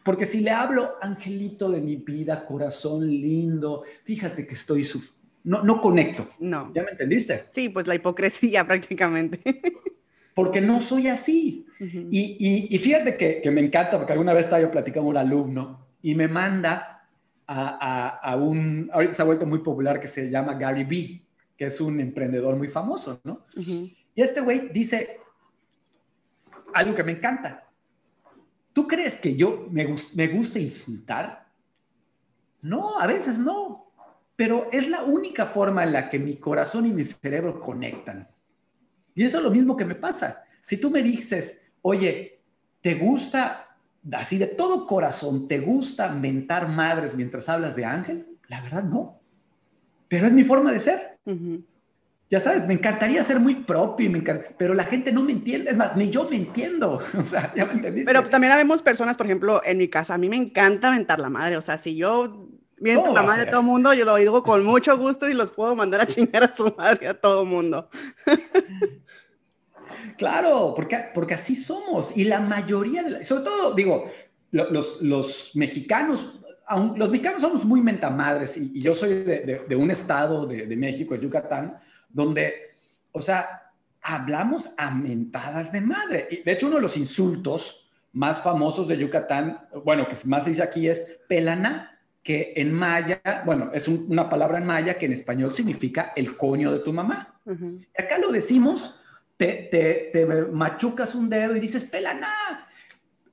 Porque 0.02 0.26
si 0.26 0.40
le 0.40 0.50
hablo, 0.50 0.96
angelito 1.00 1.70
de 1.70 1.80
mi 1.80 1.96
vida, 1.96 2.44
corazón 2.44 3.06
lindo, 3.06 3.84
fíjate 4.04 4.46
que 4.46 4.54
estoy 4.54 4.84
no, 5.44 5.62
no 5.62 5.80
conecto. 5.80 6.28
No. 6.38 6.72
¿Ya 6.74 6.82
me 6.82 6.92
entendiste? 6.92 7.44
Sí, 7.50 7.68
pues 7.68 7.86
la 7.86 7.94
hipocresía 7.94 8.64
prácticamente. 8.66 9.40
Porque 10.34 10.60
no 10.60 10.80
soy 10.80 11.08
así. 11.08 11.66
y, 11.78 12.74
y, 12.74 12.78
fíjate 12.78 13.16
que, 13.16 13.40
que, 13.42 13.50
me 13.50 13.60
encanta, 13.60 13.98
porque 13.98 14.12
alguna 14.12 14.32
vez 14.32 14.46
estaba 14.46 14.62
yo 14.62 14.70
platicando 14.70 15.08
con 15.08 15.10
un 15.10 15.16
alumno 15.16 15.86
y 16.00 16.14
me 16.14 16.26
manda 16.26 16.91
a, 17.54 18.36
un, 18.36 18.90
ahorita 18.92 19.14
se 19.14 19.22
ha 19.22 19.26
vuelto 19.26 19.46
muy 19.46 19.58
popular 19.58 20.00
que 20.00 20.08
se 20.08 20.30
llama 20.30 20.54
Gary 20.54 20.84
Vee, 20.84 21.22
que 21.56 21.66
es 21.66 21.80
un 21.80 22.00
emprendedor 22.00 22.56
muy 22.56 22.68
famoso, 22.68 23.20
¿no? 23.24 23.46
Y 23.56 24.22
este 24.22 24.40
güey 24.40 24.70
dice 24.72 25.20
algo 26.74 26.94
que 26.94 27.04
me 27.04 27.12
encanta. 27.12 27.68
¿Tú 28.72 28.88
crees 28.88 29.16
que 29.16 29.36
yo 29.36 29.66
me, 29.70 29.86
me 30.14 30.28
gusta 30.28 30.58
insultar? 30.58 31.46
No, 32.62 32.98
a 32.98 33.06
veces 33.06 33.38
no, 33.38 33.92
pero 34.34 34.68
es 34.72 34.88
la 34.88 35.02
única 35.02 35.44
forma 35.46 35.82
en 35.82 35.92
la 35.92 36.08
que 36.08 36.18
mi 36.18 36.36
corazón 36.36 36.86
y 36.86 36.92
mi 36.92 37.04
cerebro 37.04 37.60
conectan. 37.60 38.28
Y 39.14 39.24
eso 39.24 39.38
es 39.38 39.44
lo 39.44 39.50
mismo 39.50 39.76
que 39.76 39.84
me 39.84 39.94
pasa. 39.94 40.44
Si 40.60 40.78
tú 40.78 40.90
me 40.90 41.02
dices, 41.02 41.62
oye, 41.82 42.40
¿te 42.80 42.94
gusta 42.94 43.71
así 44.10 44.38
de 44.38 44.46
todo 44.46 44.86
corazón, 44.86 45.46
¿te 45.48 45.60
gusta 45.60 46.08
mentar 46.10 46.68
madres 46.68 47.14
mientras 47.14 47.48
hablas 47.48 47.76
de 47.76 47.84
Ángel? 47.84 48.26
La 48.48 48.60
verdad 48.60 48.82
no. 48.82 49.20
Pero 50.08 50.26
es 50.26 50.32
mi 50.32 50.44
forma 50.44 50.72
de 50.72 50.80
ser. 50.80 51.18
Ya 52.28 52.40
sabes, 52.40 52.66
me 52.66 52.74
encantaría 52.74 53.22
ser 53.22 53.38
muy 53.38 53.56
propio, 53.56 54.06
y 54.06 54.08
me 54.08 54.20
pero 54.22 54.74
la 54.74 54.84
gente 54.84 55.12
no 55.12 55.22
me 55.22 55.32
entiende. 55.32 55.70
Es 55.70 55.76
más, 55.76 55.96
ni 55.96 56.10
yo 56.10 56.28
me 56.28 56.36
entiendo. 56.36 57.00
O 57.18 57.24
sea, 57.24 57.52
ya 57.54 57.64
me 57.66 57.74
entendiste. 57.74 58.10
Pero 58.10 58.28
también 58.28 58.52
habemos 58.52 58.82
personas, 58.82 59.16
por 59.16 59.26
ejemplo, 59.26 59.60
en 59.64 59.78
mi 59.78 59.88
casa, 59.88 60.14
a 60.14 60.18
mí 60.18 60.28
me 60.28 60.36
encanta 60.36 60.90
mentar 60.90 61.20
la 61.20 61.28
madre. 61.28 61.56
O 61.56 61.62
sea, 61.62 61.78
si 61.78 61.94
yo 61.96 62.48
miento 62.78 63.12
la 63.14 63.22
madre 63.22 63.44
de 63.44 63.50
todo 63.50 63.60
el 63.60 63.66
mundo, 63.66 63.94
yo 63.94 64.04
lo 64.04 64.16
digo 64.16 64.42
con 64.42 64.64
mucho 64.64 64.98
gusto 64.98 65.28
y 65.28 65.34
los 65.34 65.50
puedo 65.50 65.74
mandar 65.76 66.00
a 66.00 66.06
chingar 66.06 66.44
a 66.44 66.54
su 66.54 66.74
madre 66.76 67.08
a 67.08 67.14
todo 67.14 67.42
el 67.42 67.48
mundo. 67.48 67.88
Claro, 70.16 70.72
porque, 70.74 70.98
porque 71.14 71.34
así 71.34 71.56
somos. 71.56 72.16
Y 72.16 72.24
la 72.24 72.40
mayoría, 72.40 73.02
de 73.02 73.24
sobre 73.24 73.44
todo, 73.44 73.74
digo, 73.74 74.10
los, 74.50 75.00
los 75.00 75.50
mexicanos, 75.54 76.40
los 76.96 77.10
mexicanos 77.10 77.42
somos 77.42 77.64
muy 77.64 77.80
mentamadres 77.80 78.56
y, 78.56 78.80
yo 78.80 78.94
soy 78.94 79.22
de, 79.24 79.64
de, 79.68 79.76
un 79.76 79.90
estado 79.90 80.46
de, 80.46 80.66
de, 80.66 80.76
México, 80.76 81.14
Yucatán, 81.14 81.78
donde, 82.08 82.74
o 83.12 83.20
sea, 83.20 83.72
hablamos 84.02 84.70
a 84.76 84.90
mentadas 84.90 85.72
de 85.72 85.80
madre. 85.80 86.28
Y 86.30 86.36
de 86.42 86.52
hecho, 86.52 86.66
uno 86.66 86.76
de 86.76 86.82
los 86.82 86.96
insultos 86.96 87.88
más 88.12 88.42
famosos 88.42 88.88
de 88.88 88.98
Yucatán, 88.98 89.60
bueno, 89.84 90.06
que 90.08 90.16
más 90.26 90.44
se 90.44 90.50
dice 90.50 90.62
aquí 90.62 90.88
es 90.88 91.04
pelaná, 91.28 91.98
que 92.22 92.52
en 92.56 92.72
maya, 92.72 93.20
bueno, 93.44 93.70
es 93.74 93.88
una 93.88 94.28
palabra 94.28 94.58
en 94.58 94.66
maya 94.66 94.96
que 94.96 95.06
en 95.06 95.12
español 95.12 95.52
significa 95.52 96.12
el 96.14 96.36
coño 96.36 96.72
de 96.72 96.78
tu 96.78 96.92
mamá. 96.92 97.40
Acá 97.98 98.18
lo 98.18 98.30
decimos, 98.30 98.94
te, 99.36 100.10
te, 100.12 100.26
machucas 100.52 101.14
un 101.14 101.28
dedo 101.28 101.56
y 101.56 101.60
dices, 101.60 101.84
pelaná. 101.84 102.68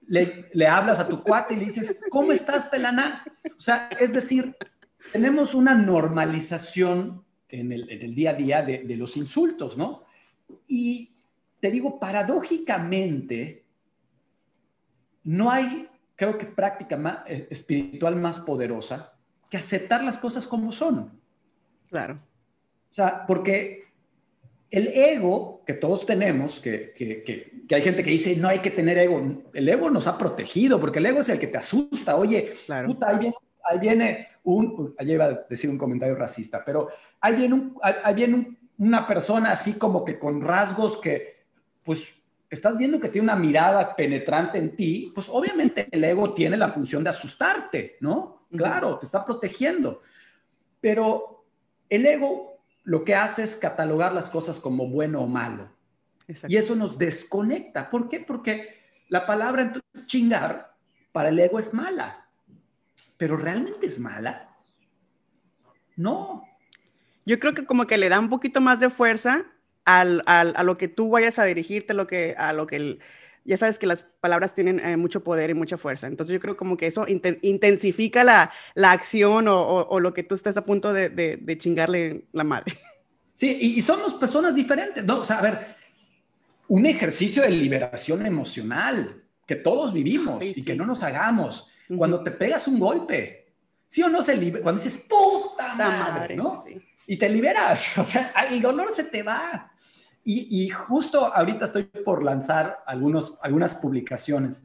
Le, 0.08 0.50
le, 0.54 0.68
hablas 0.68 1.00
a 1.00 1.08
tu 1.08 1.24
cuate 1.24 1.54
y 1.54 1.58
le 1.58 1.66
dices, 1.66 2.00
¿cómo 2.10 2.32
estás, 2.32 2.66
pelaná? 2.66 3.24
O 3.58 3.62
sea, 3.62 3.90
es 4.00 4.12
decir, 4.12 4.56
tenemos 5.12 5.54
una 5.54 5.76
normalización 5.76 7.24
en 7.48 7.72
el, 7.72 7.90
en 7.90 8.02
el 8.02 8.16
día 8.16 8.32
a 8.32 8.34
día 8.34 8.62
de, 8.64 8.80
de 8.80 8.98
los 8.98 9.16
insultos, 9.18 9.78
¿no? 9.78 10.06
Y 10.68 11.14
te 11.60 11.70
digo, 11.70 12.00
paradójicamente, 12.00 13.66
no 15.24 15.52
hay 15.52 15.90
creo 16.20 16.38
que 16.38 16.46
práctica 16.46 16.98
más, 16.98 17.20
eh, 17.28 17.48
espiritual 17.50 18.18
más 18.18 18.42
poderosa 18.42 19.14
que 19.50 19.56
aceptar 19.56 20.04
las 20.04 20.18
cosas 20.18 20.46
como 20.46 20.74
son. 20.74 21.18
Claro. 21.88 22.16
O 22.92 22.94
sea, 22.94 23.26
porque 23.26 23.89
el 24.72 24.88
ego 24.88 25.64
que 25.66 25.74
todos 25.74 26.06
tenemos, 26.06 26.60
que, 26.60 26.94
que, 26.96 27.24
que, 27.24 27.76
hay 27.76 27.82
gente 27.82 28.04
que 28.04 28.12
dice 28.12 28.36
no 28.36 28.48
hay 28.48 28.60
que 28.60 28.72
tener 28.72 28.98
ego, 28.98 29.44
el 29.54 29.70
ego 29.70 29.90
nos 29.90 30.08
ha 30.08 30.18
protegido, 30.18 30.80
porque 30.80 31.00
el 31.00 31.08
ego 31.08 31.22
es 31.22 31.30
el 31.30 31.40
que 31.40 31.48
te 31.48 31.58
asusta. 31.58 32.16
Oye, 32.16 32.54
puta, 32.86 33.10
ahí 33.10 33.18
viene, 33.18 33.36
ahí 33.64 33.80
viene 33.80 34.28
un, 34.44 34.96
allá 34.98 35.14
iba 35.14 35.26
a 35.26 35.46
decir 35.50 35.70
un 35.70 35.78
comentario 35.78 36.16
racista, 36.16 36.64
pero 36.64 36.90
ahí 37.20 37.36
viene, 37.36 37.54
un, 37.56 37.78
ahí 37.82 38.14
viene 38.14 38.58
una 38.78 39.08
persona 39.08 39.52
así 39.52 39.74
como 39.74 40.06
que 40.06 40.20
con 40.20 40.42
rasgos 40.42 41.00
que, 41.00 41.46
pues, 41.84 42.04
estás 42.50 42.78
viendo 42.78 43.00
que 43.00 43.10
tiene 43.10 43.26
una 43.26 43.36
mirada 43.36 43.96
penetrante 43.96 44.58
en 44.58 44.76
ti, 44.76 45.12
pues 45.14 45.28
obviamente 45.30 45.88
el 45.92 46.04
ego 46.04 46.34
tiene 46.34 46.58
la 46.58 46.70
función 46.70 47.04
de 47.04 47.12
asustarte, 47.12 47.98
¿no? 48.02 48.48
Claro, 48.52 48.98
te 48.98 49.06
está 49.06 49.24
protegiendo. 49.24 50.02
Pero 50.82 51.46
el 51.90 52.06
ego 52.06 52.59
lo 52.90 53.04
que 53.04 53.14
hace 53.14 53.44
es 53.44 53.56
catalogar 53.56 54.14
las 54.14 54.32
cosas 54.32 54.58
como 54.58 54.88
bueno 54.88 55.22
o 55.22 55.28
malo. 55.28 55.70
Y 56.48 56.58
eso 56.58 56.76
nos 56.76 56.98
desconecta. 56.98 57.88
¿Por 57.92 58.10
qué? 58.10 58.20
Porque 58.20 58.80
la 59.10 59.28
palabra 59.28 59.72
chingar 60.08 60.74
para 61.12 61.30
el 61.30 61.38
ego 61.38 61.60
es 61.60 61.72
mala. 61.72 62.28
Pero 63.16 63.38
¿realmente 63.38 63.86
es 63.86 64.00
mala? 64.00 64.58
No. 65.98 66.44
Yo 67.28 67.40
creo 67.40 67.54
que 67.54 67.68
como 67.68 67.86
que 67.86 68.00
le 68.00 68.10
da 68.10 68.18
un 68.18 68.30
poquito 68.30 68.60
más 68.60 68.80
de 68.80 68.90
fuerza 68.90 69.46
al, 69.86 70.24
a 70.26 70.64
lo 70.64 70.76
que 70.76 70.88
tú 70.88 71.12
vayas 71.12 71.38
a 71.38 71.44
dirigirte, 71.44 71.94
lo 71.94 72.08
que, 72.08 72.34
a 72.40 72.54
lo 72.54 72.66
que 72.66 72.98
ya 73.50 73.58
sabes 73.58 73.80
que 73.80 73.88
las 73.88 74.06
palabras 74.22 74.54
tienen 74.54 74.80
eh, 74.80 74.96
mucho 74.96 75.24
poder 75.24 75.50
y 75.50 75.56
mucha 75.56 75.76
fuerza. 75.76 76.06
Entonces 76.06 76.32
yo 76.32 76.40
creo 76.40 76.56
como 76.56 76.78
que 76.78 76.86
eso 76.86 77.08
intensifica 77.08 78.24
la, 78.24 78.52
la 78.76 78.92
acción 78.92 79.48
o, 79.48 79.60
o, 79.60 80.00
lo 80.00 80.14
que 80.14 80.22
tú 80.22 80.36
estás 80.36 80.56
a 80.56 80.64
punto 80.64 80.94
de, 80.94 81.10
de, 81.10 81.58
chingarle 81.58 82.26
la 82.32 82.44
madre. 82.44 82.78
Sí, 83.34 83.58
y, 83.60 83.82
somos 83.82 84.14
personas 84.14 84.54
diferentes, 84.54 85.04
¿no? 85.04 85.22
O 85.22 85.26
sea, 85.26 85.40
a 85.40 85.42
ver, 85.42 85.76
un 86.68 86.86
ejercicio 86.86 87.42
de 87.42 87.50
liberación 87.50 88.24
emocional 88.24 89.24
que 89.48 89.56
todos 89.56 89.94
vivimos 89.94 90.46
y 90.46 90.64
que 90.64 90.76
no 90.76 90.86
nos 90.86 91.02
hagamos. 91.02 91.68
Cuando 91.98 92.22
te 92.24 92.30
pegas 92.30 92.68
un 92.68 92.80
golpe, 92.80 93.48
¿sí 93.88 94.04
o 94.04 94.10
no 94.10 94.22
se 94.22 94.36
libera? 94.38 94.62
Cuando 94.62 94.80
dices, 94.80 95.08
puta 95.10 95.74
madre, 95.74 96.36
¿no? 96.36 96.64
Y 97.08 97.18
te 97.18 97.28
liberas, 97.28 97.84
o 97.98 98.04
sea, 98.04 98.32
el 98.48 98.62
dolor 98.62 98.92
se 98.96 99.06
te 99.06 99.24
va. 99.24 99.72
Y, 100.24 100.70
justo 100.70 101.26
ahorita 101.26 101.66
estoy 101.66 101.84
por 101.84 102.24
lanzar 102.24 102.84
algunos, 102.86 103.40
algunas 103.42 103.74
publicaciones 103.76 104.64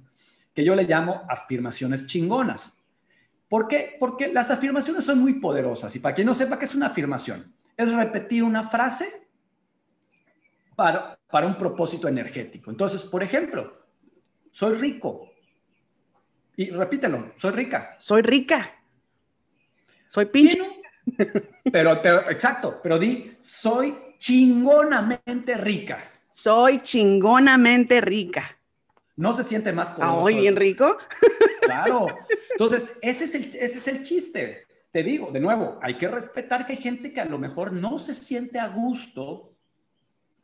que 0.52 0.64
yo 0.64 0.74
le 0.74 0.84
llamo 0.84 1.22
afirmaciones 1.28 2.06
chingonas. 2.06 2.84
¿Por 3.48 3.66
qué? 3.66 3.96
Porque 3.98 4.32
las 4.32 4.50
afirmaciones 4.50 5.04
son 5.04 5.20
muy 5.20 5.34
poderosas. 5.34 5.94
Y 5.96 6.00
para 6.00 6.14
quien 6.14 6.26
no 6.26 6.34
sepa 6.34 6.58
qué 6.58 6.66
es 6.66 6.74
una 6.74 6.88
afirmación, 6.88 7.54
es 7.76 7.92
repetir 7.92 8.42
una 8.42 8.64
frase 8.64 9.28
para, 10.76 11.18
para 11.30 11.46
un 11.46 11.56
propósito 11.56 12.08
energético. 12.08 12.70
Entonces, 12.70 13.02
por 13.02 13.22
ejemplo, 13.22 13.86
soy 14.50 14.74
rico. 14.76 15.30
Y 16.56 16.70
repítelo, 16.70 17.32
soy 17.36 17.52
rica. 17.52 17.96
Soy 17.98 18.22
rica. 18.22 18.74
Soy 20.06 20.26
pinche. 20.26 20.58
Pero, 21.72 22.00
pero, 22.02 22.30
exacto, 22.30 22.80
pero 22.82 22.98
di, 22.98 23.36
soy 23.40 23.94
chingonamente 24.24 25.54
rica. 25.58 25.98
Soy 26.32 26.80
chingonamente 26.80 28.00
rica. 28.00 28.56
No 29.16 29.36
se 29.36 29.44
siente 29.44 29.70
más 29.70 29.88
poderoso. 29.90 30.20
muy 30.20 30.34
bien 30.34 30.56
rico. 30.56 30.96
Claro. 31.60 32.06
Entonces, 32.50 32.92
ese 33.00 33.24
es, 33.24 33.34
el, 33.34 33.44
ese 33.54 33.78
es 33.78 33.88
el 33.88 34.04
chiste. 34.04 34.66
Te 34.92 35.02
digo, 35.02 35.30
de 35.32 35.40
nuevo, 35.40 35.78
hay 35.80 35.94
que 35.94 36.08
respetar 36.08 36.66
que 36.66 36.74
hay 36.74 36.78
gente 36.78 37.10
que 37.10 37.22
a 37.22 37.24
lo 37.24 37.38
mejor 37.38 37.72
no 37.72 37.98
se 37.98 38.12
siente 38.12 38.58
a 38.58 38.68
gusto 38.68 39.54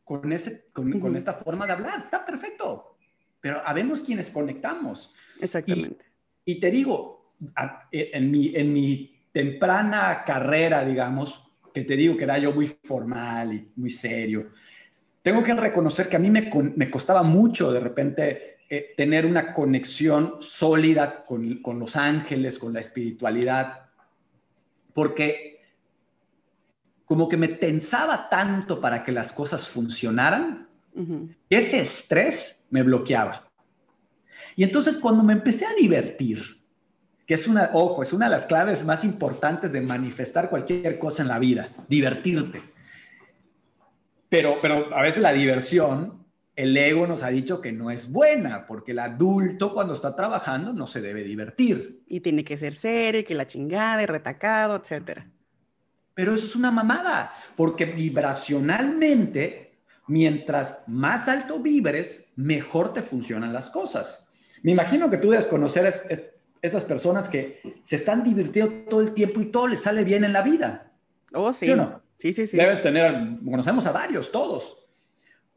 con, 0.03 0.33
ese, 0.33 0.65
con, 0.73 1.15
esta 1.15 1.35
forma 1.35 1.67
de 1.67 1.73
hablar. 1.73 1.99
Está 1.99 2.25
perfecto. 2.25 2.97
Pero 3.39 3.61
habemos 3.63 4.01
quienes 4.01 4.31
conectamos. 4.31 5.13
Exactamente. 5.39 6.05
Y, 6.43 6.59
te 6.59 6.71
digo, 6.71 7.35
en 7.91 8.31
mi, 8.31 8.55
en 8.55 8.73
mi 8.73 9.27
temprana 9.31 10.23
carrera, 10.25 10.83
digamos, 10.83 11.50
que 11.73 11.83
te 11.83 11.95
digo 11.95 12.17
que 12.17 12.23
era 12.23 12.37
yo 12.37 12.53
muy 12.53 12.67
formal 12.83 13.53
y 13.53 13.71
muy 13.75 13.89
serio, 13.89 14.49
tengo 15.21 15.43
que 15.43 15.53
reconocer 15.53 16.09
que 16.09 16.15
a 16.15 16.19
mí 16.19 16.29
me, 16.29 16.49
me 16.75 16.89
costaba 16.89 17.23
mucho 17.23 17.71
de 17.71 17.79
repente 17.79 18.57
eh, 18.69 18.93
tener 18.95 19.25
una 19.25 19.53
conexión 19.53 20.35
sólida 20.39 21.21
con, 21.23 21.61
con, 21.61 21.79
los 21.79 21.95
ángeles, 21.95 22.57
con 22.57 22.73
la 22.73 22.79
espiritualidad, 22.79 23.89
porque 24.93 25.61
como 27.05 27.27
que 27.27 27.35
me 27.35 27.49
tensaba 27.49 28.29
tanto 28.29 28.79
para 28.79 29.03
que 29.03 29.11
las 29.11 29.33
cosas 29.33 29.67
funcionaran, 29.67 30.69
ese 31.49 31.81
estrés 31.81 32.65
me 32.69 32.83
bloqueaba. 32.83 33.51
Y 34.55 34.63
entonces 34.63 34.97
cuando 34.97 35.21
me 35.21 35.33
empecé 35.33 35.65
a 35.65 35.73
divertir, 35.73 36.60
que 37.31 37.35
es 37.35 37.47
una, 37.47 37.69
ojo, 37.71 38.03
es 38.03 38.11
una 38.11 38.25
de 38.25 38.31
las 38.31 38.45
claves 38.45 38.83
más 38.83 39.05
importantes 39.05 39.71
de 39.71 39.79
manifestar 39.79 40.49
cualquier 40.49 40.99
cosa 40.99 41.21
en 41.21 41.29
la 41.29 41.39
vida, 41.39 41.69
divertirte. 41.87 42.61
Pero, 44.27 44.57
pero 44.61 44.93
a 44.93 45.01
veces 45.01 45.21
la 45.21 45.31
diversión, 45.31 46.25
el 46.57 46.75
ego 46.75 47.07
nos 47.07 47.23
ha 47.23 47.29
dicho 47.29 47.61
que 47.61 47.71
no 47.71 47.89
es 47.89 48.11
buena, 48.11 48.67
porque 48.67 48.91
el 48.91 48.99
adulto 48.99 49.71
cuando 49.71 49.93
está 49.93 50.13
trabajando 50.13 50.73
no 50.73 50.87
se 50.87 50.99
debe 50.99 51.23
divertir. 51.23 52.01
Y 52.05 52.19
tiene 52.19 52.43
que 52.43 52.57
ser 52.57 52.73
serio, 52.73 53.23
que 53.23 53.33
la 53.33 53.47
chingada, 53.47 54.03
y 54.03 54.07
retacado, 54.07 54.75
etcétera. 54.75 55.25
Pero 56.13 56.35
eso 56.35 56.45
es 56.45 56.55
una 56.57 56.69
mamada, 56.69 57.33
porque 57.55 57.85
vibracionalmente, 57.85 59.79
mientras 60.07 60.83
más 60.85 61.29
alto 61.29 61.59
vibres, 61.59 62.25
mejor 62.35 62.93
te 62.93 63.01
funcionan 63.01 63.53
las 63.53 63.69
cosas. 63.69 64.27
Me 64.63 64.73
imagino 64.73 65.09
que 65.09 65.17
tú 65.17 65.31
debes 65.31 65.47
conocer 65.47 65.85
esas 66.61 66.83
personas 66.83 67.27
que 67.27 67.61
se 67.83 67.95
están 67.95 68.23
divirtiendo 68.23 68.89
todo 68.89 69.01
el 69.01 69.13
tiempo 69.13 69.41
y 69.41 69.45
todo 69.45 69.67
les 69.67 69.81
sale 69.81 70.03
bien 70.03 70.23
en 70.23 70.33
la 70.33 70.41
vida. 70.41 70.91
Oh, 71.33 71.51
sí. 71.53 71.65
¿Sí 71.65 71.71
o 71.71 71.75
no? 71.75 72.01
Sí, 72.17 72.33
sí, 72.33 72.45
sí. 72.45 72.57
Deben 72.57 72.81
tener, 72.81 73.39
conocemos 73.43 73.85
a 73.87 73.91
varios, 73.91 74.31
todos, 74.31 74.77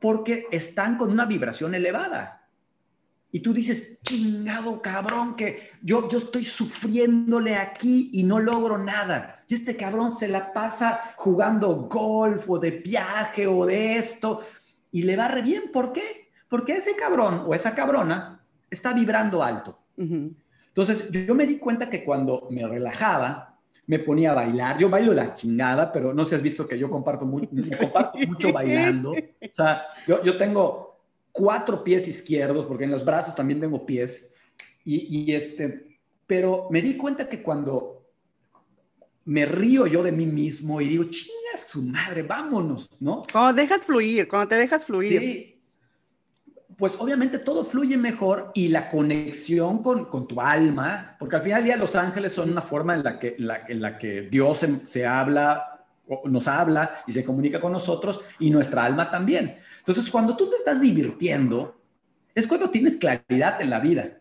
porque 0.00 0.46
están 0.50 0.96
con 0.96 1.10
una 1.10 1.26
vibración 1.26 1.74
elevada. 1.74 2.48
Y 3.30 3.40
tú 3.40 3.52
dices, 3.52 3.98
chingado 4.02 4.80
cabrón, 4.80 5.34
que 5.34 5.70
yo, 5.82 6.08
yo 6.08 6.18
estoy 6.18 6.44
sufriéndole 6.44 7.56
aquí 7.56 8.10
y 8.12 8.22
no 8.22 8.38
logro 8.38 8.78
nada. 8.78 9.40
Y 9.48 9.54
este 9.54 9.76
cabrón 9.76 10.16
se 10.16 10.28
la 10.28 10.52
pasa 10.52 11.14
jugando 11.16 11.74
golf 11.88 12.48
o 12.48 12.58
de 12.58 12.70
viaje 12.70 13.46
o 13.46 13.66
de 13.66 13.96
esto 13.96 14.40
y 14.92 15.02
le 15.02 15.16
va 15.16 15.26
re 15.26 15.42
bien. 15.42 15.64
¿Por 15.72 15.92
qué? 15.92 16.30
Porque 16.48 16.76
ese 16.76 16.94
cabrón 16.94 17.42
o 17.44 17.54
esa 17.54 17.74
cabrona 17.74 18.40
está 18.70 18.92
vibrando 18.92 19.42
alto. 19.42 19.80
Entonces, 20.76 21.08
yo 21.10 21.36
me 21.36 21.46
di 21.46 21.58
cuenta 21.58 21.88
que 21.88 22.02
cuando 22.02 22.48
me 22.50 22.66
relajaba, 22.66 23.60
me 23.86 24.00
ponía 24.00 24.32
a 24.32 24.34
bailar. 24.34 24.76
Yo 24.76 24.90
bailo 24.90 25.14
la 25.14 25.32
chingada, 25.32 25.92
pero 25.92 26.12
no 26.12 26.24
sé 26.24 26.30
si 26.30 26.34
has 26.34 26.42
visto 26.42 26.66
que 26.66 26.76
yo 26.76 26.90
comparto, 26.90 27.24
muy, 27.24 27.46
comparto 27.80 28.18
mucho 28.26 28.52
bailando. 28.52 29.12
O 29.12 29.52
sea, 29.52 29.86
yo, 30.08 30.22
yo, 30.24 30.36
tengo 30.36 30.98
cuatro 31.30 31.84
pies 31.84 32.08
izquierdos, 32.08 32.66
porque 32.66 32.84
en 32.84 32.90
los 32.90 33.04
brazos 33.04 33.36
también 33.36 33.60
tengo 33.60 33.86
pies. 33.86 34.34
Y, 34.84 35.16
y, 35.16 35.32
este, 35.32 35.98
pero 36.26 36.66
me 36.70 36.82
di 36.82 36.96
cuenta 36.96 37.28
que 37.28 37.40
cuando 37.40 38.08
me 39.26 39.46
río 39.46 39.86
yo 39.86 40.02
de 40.02 40.10
mí 40.10 40.26
mismo 40.26 40.80
y 40.80 40.88
digo, 40.88 41.04
chinga 41.04 41.56
su 41.64 41.82
madre, 41.82 42.22
vámonos, 42.22 42.90
¿no? 42.98 43.22
Cuando 43.30 43.52
dejas 43.54 43.86
fluir, 43.86 44.26
cuando 44.26 44.48
te 44.48 44.56
dejas 44.56 44.84
fluir. 44.84 45.20
Sí, 45.20 45.53
pues 46.76 46.94
obviamente 46.98 47.38
todo 47.38 47.64
fluye 47.64 47.96
mejor 47.96 48.50
y 48.54 48.68
la 48.68 48.88
conexión 48.88 49.82
con, 49.82 50.06
con, 50.06 50.26
tu 50.26 50.40
alma, 50.40 51.16
porque 51.18 51.36
al 51.36 51.42
final 51.42 51.58
del 51.58 51.66
día 51.66 51.76
los 51.76 51.94
ángeles 51.94 52.32
son 52.32 52.50
una 52.50 52.62
forma 52.62 52.94
en 52.94 53.04
la 53.04 53.18
que, 53.18 53.36
la, 53.38 53.64
en 53.68 53.80
la 53.80 53.98
que 53.98 54.22
Dios 54.22 54.58
se, 54.58 54.86
se, 54.86 55.06
habla, 55.06 55.84
nos 56.24 56.48
habla 56.48 57.02
y 57.06 57.12
se 57.12 57.24
comunica 57.24 57.60
con 57.60 57.72
nosotros 57.72 58.20
y 58.38 58.50
nuestra 58.50 58.84
alma 58.84 59.10
también. 59.10 59.56
Entonces, 59.78 60.10
cuando 60.10 60.36
tú 60.36 60.48
te 60.48 60.56
estás 60.56 60.80
divirtiendo, 60.80 61.76
es 62.34 62.46
cuando 62.46 62.70
tienes 62.70 62.96
claridad 62.96 63.60
en 63.60 63.70
la 63.70 63.78
vida. 63.80 64.18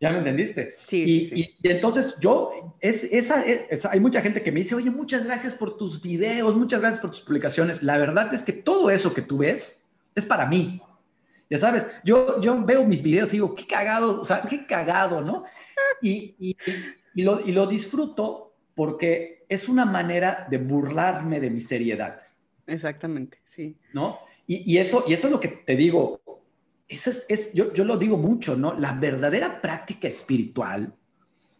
¿Ya 0.00 0.10
me 0.10 0.18
entendiste? 0.18 0.74
Sí, 0.86 1.02
y, 1.02 1.26
sí, 1.26 1.56
Y, 1.62 1.68
entonces 1.68 2.16
yo, 2.20 2.76
es, 2.80 3.04
esa, 3.04 3.42
hay 3.90 4.00
mucha 4.00 4.20
gente 4.20 4.42
que 4.42 4.52
me 4.52 4.60
dice, 4.60 4.74
oye, 4.74 4.90
muchas 4.90 5.24
gracias 5.24 5.54
por 5.54 5.76
tus 5.76 6.02
videos, 6.02 6.54
muchas 6.56 6.80
gracias 6.80 7.00
por 7.00 7.10
tus 7.10 7.22
publicaciones. 7.22 7.82
La 7.82 7.96
verdad 7.96 8.32
es 8.34 8.42
que 8.42 8.52
todo 8.52 8.90
eso 8.90 9.14
que 9.14 9.22
tú 9.22 9.38
ves 9.38 9.86
es 10.14 10.26
para 10.26 10.46
mí. 10.46 10.80
Ya 11.50 11.58
sabes, 11.58 11.86
yo, 12.04 12.40
yo 12.40 12.64
veo 12.64 12.84
mis 12.84 13.02
videos 13.02 13.28
y 13.30 13.36
digo, 13.36 13.54
qué 13.54 13.66
cagado, 13.66 14.20
o 14.20 14.24
sea, 14.24 14.42
qué 14.42 14.66
cagado, 14.66 15.20
¿no? 15.20 15.44
Y, 16.00 16.34
y, 16.38 16.56
y, 17.14 17.22
lo, 17.22 17.40
y 17.40 17.52
lo 17.52 17.66
disfruto 17.66 18.54
porque 18.74 19.44
es 19.48 19.68
una 19.68 19.84
manera 19.84 20.46
de 20.50 20.58
burlarme 20.58 21.40
de 21.40 21.50
mi 21.50 21.60
seriedad. 21.60 22.20
Exactamente, 22.66 23.38
sí. 23.44 23.76
¿No? 23.92 24.18
Y, 24.46 24.72
y, 24.72 24.78
eso, 24.78 25.04
y 25.06 25.12
eso 25.12 25.26
es 25.26 25.32
lo 25.32 25.40
que 25.40 25.48
te 25.48 25.76
digo, 25.76 26.20
eso 26.88 27.10
es, 27.10 27.26
es 27.28 27.52
yo, 27.54 27.72
yo, 27.72 27.84
lo 27.84 27.96
digo 27.96 28.16
mucho, 28.16 28.56
¿no? 28.56 28.74
La 28.74 28.92
verdadera 28.92 29.60
práctica 29.60 30.08
espiritual 30.08 30.94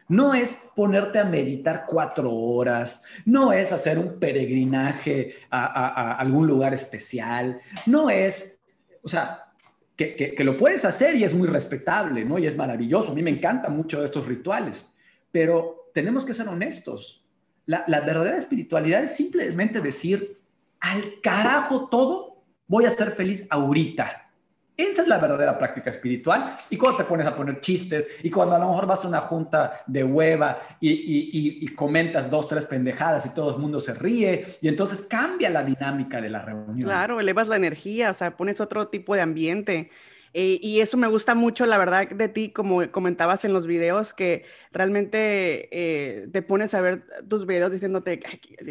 no 0.08 0.34
es 0.34 0.58
ponerte 0.76 1.18
a 1.18 1.24
meditar 1.24 1.86
cuatro 1.88 2.30
horas, 2.30 3.02
no 3.24 3.52
es 3.52 3.72
hacer 3.72 3.98
un 3.98 4.18
peregrinaje 4.18 5.34
a, 5.48 5.64
a, 5.64 5.88
a 5.88 6.14
algún 6.16 6.46
lugar 6.46 6.74
especial, 6.74 7.60
no 7.86 8.10
es, 8.10 8.60
o 9.02 9.08
sea, 9.08 9.44
que, 9.96 10.34
que, 10.34 10.44
lo 10.44 10.58
puedes 10.58 10.84
hacer 10.84 11.14
y 11.14 11.24
es 11.24 11.34
muy 11.34 11.46
respetable, 11.46 12.24
¿no? 12.24 12.38
Y 12.38 12.46
es 12.46 12.56
maravilloso. 12.56 13.12
A 13.12 13.14
mí 13.14 13.22
me 13.22 13.30
encantan 13.30 13.76
mucho 13.76 14.04
estos 14.04 14.26
rituales, 14.26 14.86
pero 15.30 15.90
tenemos 15.94 16.24
que 16.24 16.34
ser 16.34 16.48
honestos. 16.48 17.24
La, 17.66 17.84
la 17.86 18.00
verdadera 18.00 18.36
espiritualidad 18.36 19.04
es 19.04 19.16
simplemente 19.16 19.80
decir, 19.80 20.38
al 20.80 21.20
carajo 21.22 21.88
todo, 21.88 22.42
voy 22.66 22.86
a 22.86 22.90
ser 22.90 23.12
feliz 23.12 23.46
ahorita. 23.50 24.23
Esa 24.76 25.02
es 25.02 25.08
la 25.08 25.18
verdadera 25.18 25.56
práctica 25.56 25.90
espiritual. 25.90 26.58
Y 26.68 26.76
cuando 26.76 26.98
te 26.98 27.04
pones 27.04 27.26
a 27.26 27.36
poner 27.36 27.60
chistes 27.60 28.06
y 28.22 28.30
cuando 28.30 28.56
a 28.56 28.58
lo 28.58 28.68
mejor 28.68 28.86
vas 28.86 29.04
a 29.04 29.08
una 29.08 29.20
junta 29.20 29.82
de 29.86 30.02
hueva 30.02 30.58
y, 30.80 31.60
y, 31.62 31.68
comentas 31.74 32.28
dos, 32.28 32.48
tres 32.48 32.66
pendejadas 32.66 33.24
y 33.26 33.30
todo 33.30 33.50
el 33.50 33.58
mundo 33.58 33.80
se 33.80 33.94
ríe 33.94 34.58
y 34.60 34.68
entonces 34.68 35.02
cambia 35.02 35.48
la 35.48 35.62
dinámica 35.62 36.20
de 36.20 36.28
la 36.28 36.42
reunión. 36.42 36.88
Claro, 36.88 37.20
elevas 37.20 37.46
la 37.46 37.56
energía, 37.56 38.10
o 38.10 38.14
sea, 38.14 38.36
pones 38.36 38.60
otro 38.60 38.88
tipo 38.88 39.14
de 39.14 39.20
ambiente. 39.20 39.90
Eh, 40.36 40.58
y 40.60 40.80
eso 40.80 40.96
me 40.96 41.06
gusta 41.06 41.36
mucho, 41.36 41.64
la 41.64 41.78
verdad, 41.78 42.08
de 42.08 42.28
ti, 42.28 42.50
como 42.50 42.90
comentabas 42.90 43.44
en 43.44 43.52
los 43.52 43.68
videos, 43.68 44.12
que 44.12 44.44
realmente 44.72 45.68
eh, 45.70 46.26
te 46.32 46.42
pones 46.42 46.74
a 46.74 46.80
ver 46.80 47.04
tus 47.28 47.46
videos 47.46 47.70
diciéndote, 47.70 48.20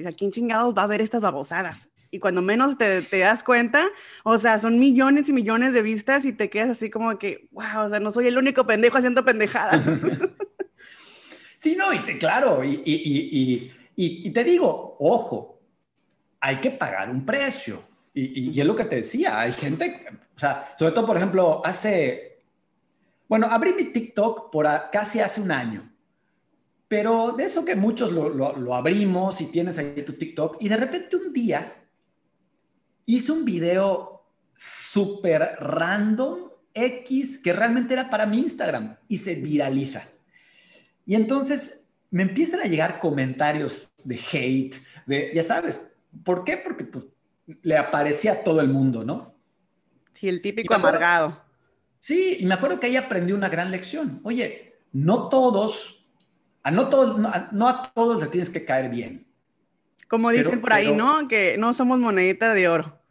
¿a 0.05 0.11
quién 0.11 0.31
chingados 0.31 0.75
va 0.77 0.83
a 0.83 0.87
ver 0.87 0.99
estas 0.99 1.21
babosadas? 1.21 1.89
Y 2.13 2.19
cuando 2.19 2.43
menos 2.43 2.77
te, 2.77 3.01
te, 3.01 3.17
das 3.17 3.43
cuenta, 3.43 3.87
o 4.23 4.37
sea, 4.37 4.59
son 4.59 4.77
millones 4.77 5.29
y 5.29 5.33
millones 5.33 5.73
de 5.73 5.81
vistas 5.81 6.25
y 6.25 6.31
te 6.31 6.47
quedas 6.47 6.69
así 6.69 6.91
como 6.91 7.17
que, 7.17 7.47
wow, 7.49 7.85
o 7.85 7.89
sea, 7.89 7.99
no 7.99 8.11
soy 8.11 8.27
el 8.27 8.37
único 8.37 8.67
pendejo 8.67 8.99
haciendo 8.99 9.25
pendejadas. 9.25 9.81
sí, 11.57 11.75
no, 11.75 11.91
y 11.91 12.05
te, 12.05 12.19
claro, 12.19 12.63
y, 12.63 12.83
y, 12.85 13.71
y, 13.95 14.27
y, 14.27 14.29
te 14.29 14.43
digo, 14.43 14.95
ojo, 14.99 15.59
hay 16.39 16.57
que 16.57 16.69
pagar 16.69 17.09
un 17.09 17.25
precio. 17.25 17.81
Y, 18.13 18.59
es 18.59 18.67
lo 18.67 18.75
que 18.75 18.85
te 18.85 18.97
decía, 18.97 19.39
hay 19.39 19.53
gente, 19.53 20.05
o 20.35 20.39
sea, 20.39 20.69
sobre 20.77 20.91
todo, 20.91 21.07
por 21.07 21.17
ejemplo, 21.17 21.65
hace, 21.65 22.43
bueno, 23.27 23.47
abrí 23.49 23.73
mi 23.73 23.85
TikTok 23.85 24.51
por 24.51 24.67
a, 24.67 24.91
casi 24.91 25.19
hace 25.19 25.41
un 25.41 25.51
año. 25.51 25.91
Pero 26.87 27.31
de 27.31 27.45
eso 27.45 27.65
que 27.65 27.75
muchos 27.75 28.11
lo, 28.11 28.29
lo, 28.29 28.55
lo 28.55 28.75
abrimos 28.75 29.41
y 29.41 29.45
tienes 29.47 29.79
ahí 29.79 30.03
tu 30.03 30.13
TikTok 30.13 30.57
y 30.59 30.69
de 30.69 30.77
repente 30.77 31.15
un 31.15 31.33
día 31.33 31.79
hice 33.05 33.31
un 33.31 33.45
video 33.45 34.25
súper 34.55 35.55
random 35.59 36.49
X 36.73 37.39
que 37.39 37.53
realmente 37.53 37.93
era 37.93 38.09
para 38.09 38.25
mi 38.25 38.39
Instagram 38.39 38.97
y 39.07 39.17
se 39.17 39.35
viraliza. 39.35 40.03
Y 41.05 41.15
entonces 41.15 41.87
me 42.11 42.23
empiezan 42.23 42.61
a 42.61 42.65
llegar 42.65 42.99
comentarios 42.99 43.91
de 44.03 44.19
hate, 44.31 44.75
de, 45.05 45.31
ya 45.33 45.43
sabes, 45.43 45.91
¿por 46.23 46.43
qué? 46.43 46.57
Porque 46.57 46.83
pues, 46.85 47.05
le 47.61 47.77
aparecía 47.77 48.33
a 48.33 48.43
todo 48.43 48.61
el 48.61 48.69
mundo, 48.69 49.03
¿no? 49.03 49.35
Sí, 50.13 50.29
el 50.29 50.41
típico 50.41 50.73
acuerdo, 50.73 50.97
amargado. 50.97 51.41
Sí, 51.99 52.37
y 52.39 52.45
me 52.45 52.53
acuerdo 52.53 52.79
que 52.79 52.87
ahí 52.87 52.95
aprendí 52.95 53.33
una 53.33 53.49
gran 53.49 53.71
lección. 53.71 54.21
Oye, 54.23 54.75
no 54.91 55.29
todos, 55.29 56.05
a 56.61 56.71
no, 56.71 56.89
todos, 56.89 57.17
no, 57.17 57.29
a, 57.29 57.49
no 57.51 57.67
a 57.67 57.91
todos 57.93 58.21
le 58.21 58.27
tienes 58.27 58.49
que 58.49 58.63
caer 58.63 58.89
bien. 58.89 59.27
Como 60.07 60.29
dicen 60.29 60.49
pero, 60.49 60.61
por 60.61 60.73
ahí, 60.73 60.91
pero, 60.91 60.97
¿no? 60.97 61.27
Que 61.27 61.57
no 61.57 61.73
somos 61.73 61.99
monedita 61.99 62.53
de 62.53 62.67
oro. 62.67 63.02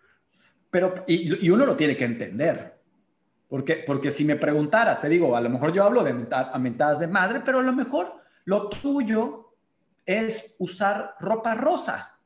Pero, 0.72 1.04
y, 1.06 1.46
y, 1.46 1.50
uno 1.50 1.66
lo 1.66 1.76
tiene 1.76 1.98
que 1.98 2.06
entender. 2.06 2.80
Porque, 3.46 3.84
porque 3.86 4.10
si 4.10 4.24
me 4.24 4.36
preguntaras, 4.36 5.02
te 5.02 5.10
digo, 5.10 5.36
a 5.36 5.40
lo 5.42 5.50
mejor 5.50 5.70
yo 5.70 5.84
hablo 5.84 6.02
de 6.02 6.14
mentadas 6.14 6.98
de 6.98 7.06
madre, 7.06 7.42
pero 7.44 7.58
a 7.58 7.62
lo 7.62 7.74
mejor 7.74 8.14
lo 8.46 8.70
tuyo 8.70 9.52
es 10.06 10.56
usar 10.58 11.14
ropa 11.20 11.54
rosa. 11.54 12.18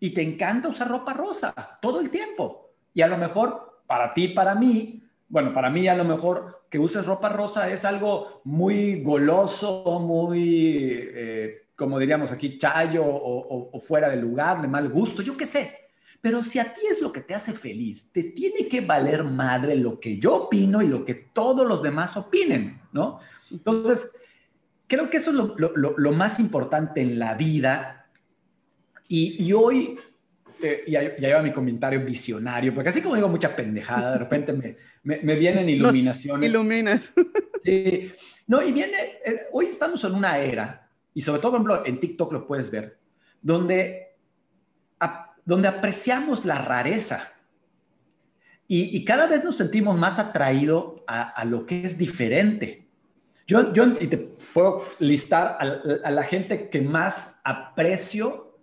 Y 0.00 0.10
te 0.10 0.20
encanta 0.20 0.66
usar 0.66 0.88
ropa 0.88 1.14
rosa 1.14 1.54
todo 1.80 2.00
el 2.00 2.10
tiempo. 2.10 2.72
Y 2.92 3.02
a 3.02 3.06
lo 3.06 3.16
mejor 3.16 3.82
para 3.86 4.12
ti, 4.14 4.26
para 4.26 4.56
mí, 4.56 5.04
bueno, 5.28 5.54
para 5.54 5.70
mí 5.70 5.86
a 5.86 5.94
lo 5.94 6.04
mejor 6.04 6.64
que 6.68 6.80
uses 6.80 7.06
ropa 7.06 7.28
rosa 7.28 7.70
es 7.70 7.84
algo 7.84 8.40
muy 8.42 9.00
goloso, 9.00 10.00
muy, 10.00 10.88
eh, 10.92 11.68
como 11.76 12.00
diríamos 12.00 12.32
aquí, 12.32 12.58
chayo 12.58 13.04
o, 13.06 13.70
o 13.72 13.78
fuera 13.78 14.08
de 14.08 14.16
lugar, 14.16 14.60
de 14.60 14.66
mal 14.66 14.88
gusto, 14.88 15.22
yo 15.22 15.36
qué 15.36 15.46
sé. 15.46 15.89
Pero 16.20 16.42
si 16.42 16.58
a 16.58 16.72
ti 16.72 16.82
es 16.90 17.00
lo 17.00 17.12
que 17.12 17.22
te 17.22 17.34
hace 17.34 17.52
feliz, 17.52 18.12
te 18.12 18.24
tiene 18.24 18.68
que 18.68 18.82
valer 18.82 19.24
madre 19.24 19.74
lo 19.74 19.98
que 19.98 20.18
yo 20.18 20.44
opino 20.44 20.82
y 20.82 20.88
lo 20.88 21.04
que 21.04 21.14
todos 21.14 21.66
los 21.66 21.82
demás 21.82 22.16
opinen, 22.16 22.80
¿no? 22.92 23.20
Entonces, 23.50 24.12
creo 24.86 25.08
que 25.08 25.16
eso 25.16 25.30
es 25.30 25.36
lo, 25.36 25.54
lo, 25.56 25.94
lo 25.96 26.12
más 26.12 26.38
importante 26.38 27.00
en 27.00 27.18
la 27.18 27.34
vida. 27.34 28.06
Y, 29.08 29.42
y 29.44 29.52
hoy, 29.54 29.98
eh, 30.62 30.84
ya, 30.86 31.16
ya 31.16 31.28
lleva 31.28 31.42
mi 31.42 31.52
comentario 31.52 32.04
visionario, 32.04 32.74
porque 32.74 32.90
así 32.90 33.00
como 33.00 33.14
digo 33.14 33.28
mucha 33.28 33.56
pendejada, 33.56 34.12
de 34.12 34.18
repente 34.18 34.52
me, 34.52 34.76
me, 35.02 35.20
me 35.22 35.36
vienen 35.36 35.68
iluminaciones. 35.68 36.52
Los 36.52 36.60
iluminas. 36.62 37.12
Sí. 37.62 38.10
No, 38.46 38.66
y 38.66 38.72
viene, 38.72 38.96
eh, 39.22 39.40
hoy 39.52 39.66
estamos 39.66 40.02
en 40.04 40.14
una 40.14 40.38
era, 40.38 40.88
y 41.12 41.20
sobre 41.20 41.42
todo, 41.42 41.50
por 41.52 41.60
ejemplo, 41.60 41.86
en 41.86 42.00
TikTok 42.00 42.32
lo 42.32 42.46
puedes 42.46 42.70
ver, 42.70 42.96
donde 43.42 44.09
donde 45.44 45.68
apreciamos 45.68 46.44
la 46.44 46.58
rareza. 46.58 47.28
Y, 48.72 49.04
cada 49.04 49.26
vez 49.26 49.42
nos 49.42 49.56
sentimos 49.56 49.98
más 49.98 50.20
atraídos 50.20 51.02
a, 51.08 51.44
lo 51.44 51.66
que 51.66 51.84
es 51.84 51.98
diferente. 51.98 52.86
Yo, 53.44 53.72
yo, 53.72 53.92
te 53.94 54.16
puedo 54.16 54.84
listar 55.00 55.58
a, 55.58 56.10
la 56.12 56.22
gente 56.22 56.70
que 56.70 56.80
más 56.80 57.40
aprecio 57.42 58.56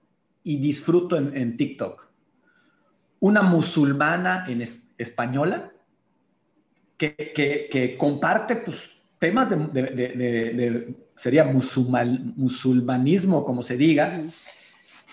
y 0.43 0.59
disfruto 0.59 1.17
en, 1.17 1.57
TikTok. 1.57 2.07
Una 3.19 3.41
musulmana 3.41 4.45
en 4.47 4.61
es, 4.61 4.87
española 4.97 5.73
que, 6.97 7.69
que, 7.69 7.97
comparte 7.97 8.55
pues, 8.55 8.91
temas 9.19 9.49
de, 9.49 10.95
sería 11.17 11.43
musulman, 11.43 12.33
musulmanismo, 12.35 13.43
como 13.45 13.61
se 13.61 13.77
diga. 13.77 14.21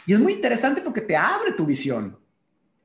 Y 0.07 0.13
es 0.13 0.21
muy 0.21 0.35
interesante 0.35 0.81
porque 0.81 1.01
te 1.01 1.17
abre 1.17 1.53
tu 1.53 1.67
visión. 1.67 2.19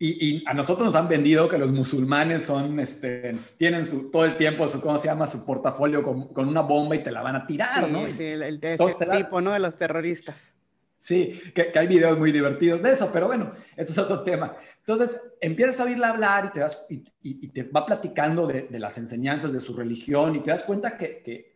Y, 0.02 0.38
y, 0.38 0.44
a 0.46 0.54
nosotros 0.54 0.86
nos 0.86 0.96
han 0.96 1.10
vendido 1.10 1.50
que 1.50 1.58
los 1.58 1.74
musulmanes 1.74 2.44
son, 2.44 2.80
este, 2.80 3.34
tienen 3.58 3.86
su, 3.86 4.10
todo 4.10 4.24
el 4.24 4.38
tiempo 4.38 4.66
su, 4.70 4.80
¿cómo 4.80 4.98
se 4.98 5.08
llama? 5.08 5.28
Su 5.28 5.46
portafolio 5.46 6.02
con, 6.02 6.34
con 6.34 6.48
una 6.48 6.62
bomba 6.62 6.96
y 6.96 7.04
te 7.04 7.12
la 7.12 7.22
van 7.22 7.36
a 7.36 7.46
tirar, 7.46 7.86
sí, 7.86 7.92
¿no? 7.92 8.08
Sí, 8.08 8.24
el, 8.24 8.44
el 8.44 8.60
de 8.62 8.76
ese 8.76 9.06
tipo, 9.12 9.42
¿no? 9.42 9.52
De 9.52 9.60
los 9.60 9.76
terroristas. 9.76 10.54
Sí, 11.00 11.42
que, 11.54 11.72
que, 11.72 11.80
hay 11.80 11.88
videos 11.88 12.18
muy 12.18 12.32
divertidos 12.32 12.82
de 12.82 12.92
eso, 12.94 13.10
pero 13.12 13.28
bueno, 13.28 13.52
eso 13.76 13.92
es 13.92 13.98
otro 13.98 14.24
tema. 14.24 14.56
Entonces, 14.80 15.20
empiezas 15.42 15.82
a 15.82 15.84
oírla 15.84 16.10
hablar 16.10 16.46
y 16.46 16.50
te, 16.52 16.60
das, 16.62 16.86
y, 16.90 16.96
y, 16.96 17.46
y 17.46 17.48
te 17.50 17.64
va 17.64 17.86
platicando 17.86 18.48
de, 18.48 18.64
de, 18.64 18.80
las 18.80 18.98
enseñanzas 18.98 19.52
de 19.52 19.60
su 19.60 19.74
religión 19.74 20.36
y 20.36 20.40
te 20.40 20.52
das 20.52 20.64
cuenta 20.64 20.98
que, 20.98 21.22
que, 21.24 21.54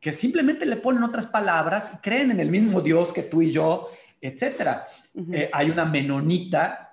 que 0.00 0.12
simplemente 0.12 0.64
le 0.64 0.76
ponen 0.76 1.02
otras 1.02 1.26
palabras 1.26 1.92
y 1.94 2.00
creen 2.02 2.30
en 2.30 2.40
el 2.40 2.50
mismo 2.50 2.80
Dios 2.80 3.12
que 3.12 3.22
tú 3.22 3.42
y 3.42 3.52
yo 3.52 3.88
etcétera. 4.20 4.86
Uh 5.14 5.22
-huh. 5.22 5.34
eh, 5.34 5.50
hay 5.52 5.70
una 5.70 5.84
menonita 5.84 6.90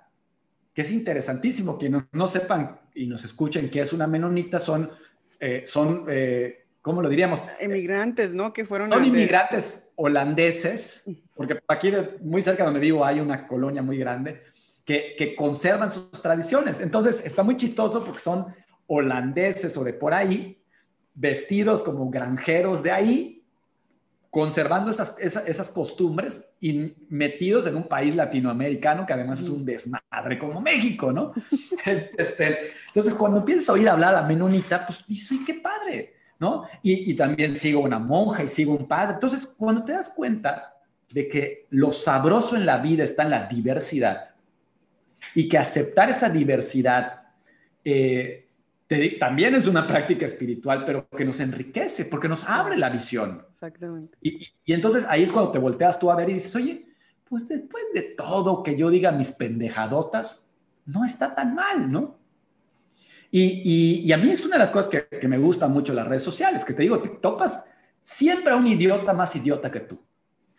que 0.72 0.82
es 0.82 0.92
interesantísimo, 0.92 1.76
que 1.76 1.88
no, 1.88 2.06
no, 2.12 2.28
sepan 2.28 2.78
y 2.94 3.06
nos 3.06 3.24
escuchen 3.24 3.68
que 3.68 3.80
es 3.80 3.92
una 3.92 4.06
menonita, 4.06 4.60
son, 4.60 4.90
eh, 5.40 5.64
son 5.66 6.04
eh, 6.08 6.66
¿cómo 6.80 7.02
lo 7.02 7.08
diríamos? 7.08 7.42
Emigrantes, 7.58 8.32
¿no? 8.32 8.52
Que 8.52 8.64
fueron... 8.64 8.92
Son 8.92 9.04
inmigrantes 9.04 9.88
holandeses, 9.96 11.02
porque 11.34 11.58
aquí 11.66 11.92
muy 12.22 12.42
cerca 12.42 12.64
donde 12.64 12.78
vivo 12.78 13.04
hay 13.04 13.18
una 13.18 13.48
colonia 13.48 13.82
muy 13.82 13.98
grande, 13.98 14.42
que, 14.84 15.16
que 15.18 15.34
conservan 15.34 15.90
sus 15.90 16.22
tradiciones. 16.22 16.80
Entonces 16.80 17.24
está 17.26 17.42
muy 17.42 17.56
chistoso 17.56 18.04
porque 18.04 18.20
son 18.20 18.46
holandeses 18.86 19.76
o 19.76 19.82
de 19.82 19.92
por 19.92 20.14
ahí, 20.14 20.62
vestidos 21.12 21.82
como 21.82 22.08
granjeros 22.08 22.84
de 22.84 22.92
ahí, 22.92 23.37
conservando 24.30 24.90
esas, 24.90 25.14
esas, 25.18 25.68
costumbres 25.70 26.50
y 26.60 26.92
metidos 27.08 27.66
en 27.66 27.76
un 27.76 27.88
país 27.88 28.14
latinoamericano 28.14 29.06
que 29.06 29.14
además 29.14 29.40
es 29.40 29.48
un 29.48 29.64
desmadre 29.64 30.38
como 30.38 30.60
México, 30.60 31.12
¿no? 31.12 31.32
este, 32.18 32.72
entonces, 32.88 33.14
cuando 33.14 33.38
empiezas 33.38 33.68
a 33.68 33.72
oír 33.72 33.88
hablar 33.88 34.14
a 34.14 34.22
menonita, 34.22 34.86
pues 34.86 35.04
dices, 35.06 35.38
qué 35.46 35.54
padre, 35.54 36.14
¿no? 36.38 36.64
Y, 36.82 37.10
y 37.10 37.14
también 37.14 37.56
sigo 37.56 37.80
una 37.80 37.98
monja 37.98 38.44
y 38.44 38.48
sigo 38.48 38.72
un 38.72 38.86
padre. 38.86 39.14
Entonces, 39.14 39.46
cuando 39.46 39.84
te 39.84 39.92
das 39.92 40.10
cuenta 40.10 40.74
de 41.12 41.28
que 41.28 41.66
lo 41.70 41.92
sabroso 41.92 42.54
en 42.54 42.66
la 42.66 42.78
vida 42.78 43.04
está 43.04 43.22
en 43.22 43.30
la 43.30 43.46
diversidad 43.46 44.30
y 45.34 45.48
que 45.48 45.58
aceptar 45.58 46.10
esa 46.10 46.28
diversidad 46.28 47.22
eh, 47.84 48.47
también 49.18 49.54
es 49.54 49.66
una 49.66 49.86
práctica 49.86 50.24
espiritual, 50.24 50.84
pero 50.86 51.08
que 51.10 51.24
nos 51.24 51.38
enriquece 51.40 52.06
porque 52.06 52.28
nos 52.28 52.48
abre 52.48 52.76
la 52.76 52.88
visión. 52.88 53.44
Exactamente. 53.50 54.16
Y, 54.22 54.48
entonces 54.66 55.04
ahí 55.08 55.24
es 55.24 55.32
cuando 55.32 55.52
te 55.52 55.58
volteas 55.58 55.98
tú 55.98 56.10
a 56.10 56.16
ver 56.16 56.30
y 56.30 56.34
dices, 56.34 56.54
oye, 56.56 56.86
pues 57.28 57.46
después 57.48 57.84
de 57.92 58.14
todo 58.16 58.62
que 58.62 58.76
yo 58.76 58.88
diga 58.88 59.12
mis 59.12 59.32
pendejadotas, 59.32 60.40
no 60.86 61.04
está 61.04 61.34
tan 61.34 61.54
mal, 61.54 61.92
¿no? 61.92 62.16
Y, 63.30 64.10
a 64.10 64.16
mí 64.16 64.30
es 64.30 64.42
una 64.46 64.54
de 64.54 64.60
las 64.60 64.70
cosas 64.70 64.90
que, 64.90 65.06
que 65.18 65.28
me 65.28 65.36
gusta 65.36 65.68
mucho 65.68 65.92
las 65.92 66.08
redes 66.08 66.22
sociales, 66.22 66.64
que 66.64 66.72
te 66.72 66.82
digo, 66.82 66.98
te 66.98 67.10
topas 67.10 67.66
siempre 68.00 68.52
a 68.52 68.56
un 68.56 68.66
idiota 68.66 69.12
más 69.12 69.36
idiota 69.36 69.70
que 69.70 69.80
tú. 69.80 70.00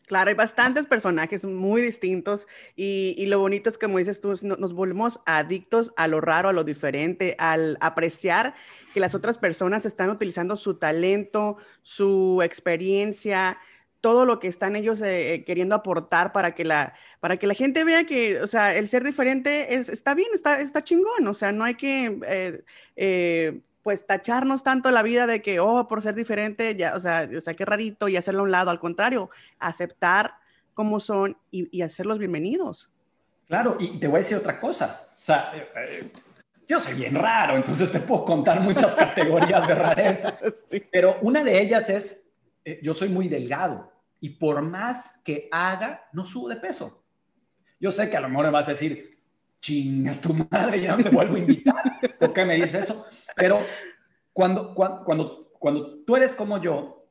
Claro, 0.09 0.29
hay 0.29 0.35
bastantes 0.35 0.87
personajes 0.87 1.45
muy 1.45 1.83
distintos 1.83 2.47
y, 2.75 3.23
lo 3.27 3.37
bonito 3.37 3.69
es 3.69 3.77
que, 3.77 3.85
como 3.85 3.99
dices 3.99 4.19
tú, 4.19 4.33
nos 4.41 4.73
volvemos 4.73 5.19
adictos 5.27 5.93
a 5.97 6.07
lo 6.07 6.19
raro, 6.19 6.49
a 6.49 6.53
lo 6.53 6.63
diferente, 6.63 7.35
al 7.37 7.77
apreciar 7.79 8.55
que 8.91 8.99
las 8.99 9.13
otras 9.13 9.37
personas 9.37 9.85
están 9.85 10.09
utilizando 10.09 10.55
su 10.57 10.73
talento, 10.73 11.57
su 11.83 12.41
experiencia, 12.43 13.59
todo 14.01 14.25
lo 14.25 14.39
que 14.39 14.47
están 14.47 14.75
ellos 14.75 14.99
eh, 15.01 15.35
eh, 15.35 15.43
queriendo 15.43 15.75
aportar 15.75 16.31
para 16.31 16.55
que, 16.55 16.65
la, 16.65 16.95
para 17.19 17.37
que 17.37 17.45
la 17.45 17.53
gente 17.53 17.83
vea 17.83 18.05
que, 18.05 18.41
o 18.41 18.47
sea, 18.47 18.75
el 18.75 18.87
ser 18.87 19.03
diferente 19.03 19.75
es, 19.75 19.89
está 19.89 20.15
bien, 20.15 20.29
está, 20.33 20.59
está 20.59 20.81
chingón, 20.81 21.27
o 21.27 21.35
sea, 21.35 21.51
no 21.51 21.63
hay 21.63 21.75
que... 21.75 22.63
Eh, 22.95 23.61
pues 23.89 24.05
tacharnos 24.05 24.61
tanto 24.61 24.91
la 24.91 25.01
vida 25.01 25.25
de 25.25 25.41
que, 25.41 25.59
oh, 25.59 25.87
por 25.87 26.03
ser 26.03 26.13
diferente, 26.13 26.75
ya, 26.75 26.95
o 26.95 26.99
sea, 26.99 27.27
o 27.35 27.41
sea, 27.41 27.55
qué 27.55 27.65
rarito 27.65 28.07
y 28.07 28.17
hacerlo 28.17 28.41
a 28.41 28.43
un 28.43 28.51
lado, 28.51 28.69
al 28.69 28.79
contrario, 28.79 29.31
aceptar 29.57 30.35
cómo 30.75 30.99
son 30.99 31.39
y, 31.49 31.81
hacerlos 31.81 32.19
bienvenidos. 32.19 32.91
Claro, 33.47 33.77
y 33.79 33.99
te 33.99 34.07
voy 34.07 34.19
a 34.19 34.21
decir 34.21 34.37
otra 34.37 34.59
cosa, 34.59 35.07
o 35.19 35.23
sea, 35.23 35.53
eh, 35.55 35.69
eh, 35.75 36.11
yo 36.67 36.79
soy 36.79 36.93
bien 36.93 37.15
raro, 37.15 37.55
entonces 37.55 37.91
te 37.91 37.99
puedo 37.99 38.25
contar 38.25 38.59
muchas 38.59 38.93
categorías 38.95 39.67
de 39.67 39.73
rareza, 39.73 40.37
pero 40.91 41.17
una 41.23 41.43
de 41.43 41.59
ellas 41.59 41.89
es, 41.89 42.31
eh, 42.63 42.79
yo 42.83 42.93
soy 42.93 43.09
muy 43.09 43.27
delgado 43.27 43.91
y 44.19 44.29
por 44.29 44.61
más 44.61 45.19
que 45.23 45.49
haga, 45.51 46.07
no 46.13 46.27
subo 46.27 46.47
de 46.47 46.57
peso. 46.57 47.03
Yo 47.79 47.91
sé 47.91 48.07
que 48.07 48.17
a 48.17 48.21
lo 48.21 48.29
mejor 48.29 48.45
me 48.45 48.51
vas 48.51 48.67
a 48.67 48.73
decir, 48.73 49.19
chinga 49.61 50.13
tu 50.21 50.33
madre, 50.33 50.81
ya 50.81 50.95
no 50.95 51.03
te 51.03 51.09
vuelvo 51.09 51.35
a 51.35 51.39
invitar, 51.39 51.83
¿por 52.19 52.33
qué 52.33 52.45
me 52.45 52.55
dices 52.55 52.83
eso? 52.83 53.05
Pero 53.39 53.59
cuando, 54.33 54.75
cuando, 54.75 55.51
cuando, 55.57 56.03
tú 56.05 56.15
eres 56.15 56.35
como 56.35 56.61
yo, 56.61 57.07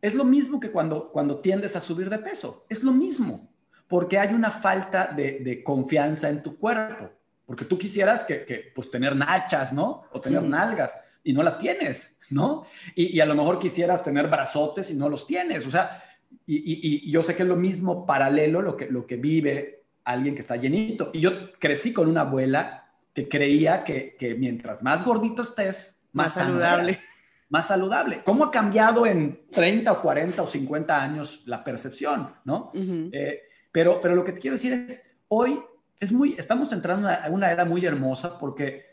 es 0.00 0.14
lo 0.14 0.24
mismo 0.24 0.58
que 0.58 0.70
cuando, 0.70 1.10
cuando 1.10 1.40
tiendes 1.40 1.76
a 1.76 1.80
subir 1.80 2.10
de 2.10 2.18
peso. 2.18 2.66
Es 2.68 2.82
lo 2.82 2.92
mismo, 2.92 3.50
porque 3.86 4.18
hay 4.18 4.34
una 4.34 4.50
falta 4.50 5.06
de, 5.06 5.62
confianza 5.62 6.28
en 6.28 6.42
tu 6.42 6.58
cuerpo. 6.58 7.10
Porque 7.44 7.64
tú 7.64 7.78
quisieras 7.78 8.24
que, 8.24 8.72
pues, 8.74 8.90
tener 8.90 9.14
nachas, 9.14 9.72
¿no? 9.72 10.02
O 10.10 10.20
tener 10.20 10.42
nalgas, 10.42 10.92
y 11.22 11.32
no 11.32 11.42
las 11.42 11.58
tienes, 11.58 12.18
¿no? 12.30 12.66
Y, 12.94 13.20
a 13.20 13.26
lo 13.26 13.34
mejor 13.34 13.58
quisieras 13.58 14.02
tener 14.02 14.28
brazotes 14.28 14.90
y 14.90 14.94
no 14.94 15.08
los 15.08 15.26
tienes. 15.26 15.66
O 15.66 15.70
sea, 15.70 16.02
y, 16.46 17.10
yo 17.10 17.22
sé 17.22 17.36
que 17.36 17.42
es 17.42 17.48
lo 17.48 17.56
mismo 17.56 18.06
paralelo 18.06 18.62
lo 18.62 18.76
que, 18.76 18.86
lo 18.90 19.06
que 19.06 19.16
vive 19.16 19.84
alguien 20.04 20.34
que 20.34 20.40
está 20.40 20.56
llenito. 20.56 21.10
Y 21.12 21.20
yo 21.20 21.52
crecí 21.58 21.92
con 21.92 22.08
una 22.08 22.22
abuela 22.22 22.85
que 23.16 23.30
creía 23.30 23.82
que, 23.82 24.14
que 24.18 24.34
mientras 24.34 24.82
más 24.82 25.02
gordito 25.02 25.40
estés, 25.40 26.06
más, 26.12 26.34
saludable. 26.34 26.98
Más 27.48 27.66
saludable. 27.66 28.20
¿Cómo 28.22 28.44
ha 28.44 28.50
cambiado 28.50 29.06
en 29.06 29.46
30 29.50 29.90
o 29.90 30.02
40 30.02 30.42
o 30.42 30.46
50 30.46 31.02
años 31.02 31.42
la 31.46 31.64
percepción, 31.64 32.34
no? 32.44 32.72
Eh, 32.74 33.40
pero, 33.72 34.02
pero 34.02 34.14
lo 34.14 34.22
que 34.22 34.32
te 34.32 34.40
quiero 34.40 34.56
decir 34.56 34.74
es, 34.74 35.00
hoy 35.28 35.58
es 35.98 36.12
muy, 36.12 36.34
estamos 36.36 36.70
entrando 36.74 37.08
a 37.08 37.22
una 37.30 37.50
era 37.50 37.64
muy 37.64 37.86
hermosa 37.86 38.38
porque 38.38 38.84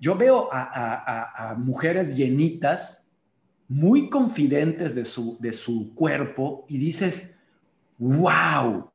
yo 0.00 0.14
veo 0.14 0.48
a, 0.50 0.62
a, 0.62 1.50
a, 1.50 1.54
mujeres 1.56 2.16
llenitas, 2.16 3.10
muy 3.68 4.08
confidentes 4.08 4.94
de 4.94 5.04
su, 5.04 5.36
de 5.38 5.52
su 5.52 5.94
cuerpo 5.94 6.64
y 6.66 6.78
dices, 6.78 7.36
wow. 7.98 8.90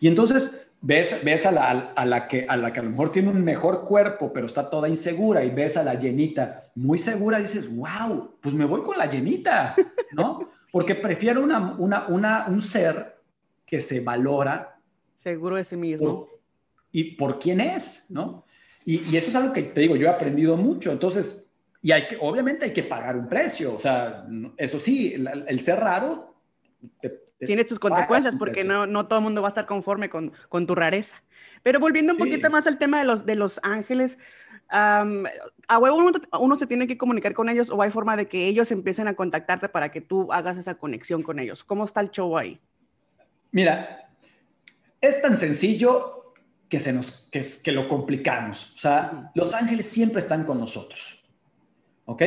Y 0.00 0.08
entonces 0.08 0.67
ves, 0.80 1.24
ves 1.24 1.46
a, 1.46 1.52
la, 1.52 1.92
a, 1.94 2.04
la 2.04 2.28
que, 2.28 2.46
a 2.48 2.56
la 2.56 2.72
que 2.72 2.80
a 2.80 2.82
lo 2.82 2.90
mejor 2.90 3.12
tiene 3.12 3.30
un 3.30 3.42
mejor 3.42 3.84
cuerpo, 3.84 4.32
pero 4.32 4.46
está 4.46 4.70
toda 4.70 4.88
insegura, 4.88 5.44
y 5.44 5.50
ves 5.50 5.76
a 5.76 5.82
la 5.82 5.94
llenita 5.94 6.62
muy 6.74 6.98
segura, 6.98 7.38
y 7.38 7.42
dices, 7.42 7.68
wow, 7.74 8.36
pues 8.40 8.54
me 8.54 8.64
voy 8.64 8.82
con 8.82 8.98
la 8.98 9.06
llenita, 9.06 9.74
¿no? 10.12 10.48
Porque 10.72 10.94
prefiero 10.94 11.42
una, 11.42 11.74
una, 11.78 12.06
una, 12.08 12.46
un 12.48 12.60
ser 12.60 13.16
que 13.66 13.80
se 13.80 14.00
valora. 14.00 14.78
Seguro 15.16 15.56
de 15.56 15.64
sí 15.64 15.76
mismo. 15.76 16.28
y 16.92 17.16
por 17.16 17.38
quién 17.38 17.60
es, 17.60 18.06
¿no? 18.10 18.44
Y, 18.84 19.02
y, 19.10 19.16
eso 19.16 19.28
es 19.28 19.34
algo 19.34 19.52
que 19.52 19.62
te 19.62 19.80
digo, 19.80 19.96
yo 19.96 20.06
he 20.06 20.10
aprendido 20.10 20.56
mucho. 20.56 20.92
Entonces, 20.92 21.48
y 21.82 21.92
hay 21.92 22.08
que, 22.08 22.16
obviamente 22.20 22.66
hay 22.66 22.72
que 22.72 22.82
pagar 22.82 23.16
un 23.16 23.28
precio. 23.28 23.74
O 23.74 23.80
sea, 23.80 24.26
eso 24.56 24.80
sí, 24.80 25.12
el, 25.14 25.26
el 25.46 25.60
ser 25.60 25.80
raro 25.80 26.34
te, 27.00 27.27
tiene 27.38 27.66
sus 27.66 27.78
consecuencias 27.78 28.36
porque 28.36 28.64
no, 28.64 28.86
no 28.86 29.06
todo 29.06 29.20
el 29.20 29.24
mundo 29.24 29.42
va 29.42 29.48
a 29.48 29.50
estar 29.50 29.66
conforme 29.66 30.08
con, 30.08 30.32
con 30.48 30.66
tu 30.66 30.74
rareza. 30.74 31.22
Pero 31.62 31.80
volviendo 31.80 32.12
un 32.12 32.18
poquito 32.18 32.50
más 32.50 32.66
al 32.66 32.78
tema 32.78 32.98
de 32.98 33.04
los, 33.04 33.26
de 33.26 33.36
los 33.36 33.60
ángeles, 33.62 34.18
¿a 34.68 35.04
huevo 35.80 36.12
uno, 36.40 36.58
se 36.58 36.66
tiene 36.66 36.86
que 36.86 36.98
comunicar 36.98 37.34
con 37.34 37.48
ellos 37.48 37.70
o 37.70 37.80
hay 37.82 37.90
forma 37.90 38.16
de 38.16 38.28
que 38.28 38.46
ellos 38.46 38.70
empiecen 38.70 39.08
a 39.08 39.14
contactarte 39.14 39.68
para 39.68 39.90
que 39.90 40.00
tú 40.00 40.32
hagas 40.32 40.58
esa 40.58 40.74
conexión 40.74 41.22
con 41.22 41.38
ellos? 41.38 41.64
¿Cómo 41.64 41.84
está 41.84 42.00
el 42.00 42.10
show 42.10 42.36
ahí? 42.36 42.60
Mira, 43.52 44.10
es 45.00 45.22
tan 45.22 45.36
sencillo 45.36 46.34
que, 46.68 46.80
se 46.80 46.92
nos, 46.92 47.28
que, 47.30 47.46
que 47.62 47.72
lo 47.72 47.88
complicamos. 47.88 48.72
O 48.74 48.78
sea, 48.78 49.30
los 49.34 49.54
ángeles 49.54 49.86
siempre 49.86 50.20
están 50.20 50.44
con 50.44 50.58
nosotros. 50.58 51.22
¿Ok? 52.04 52.22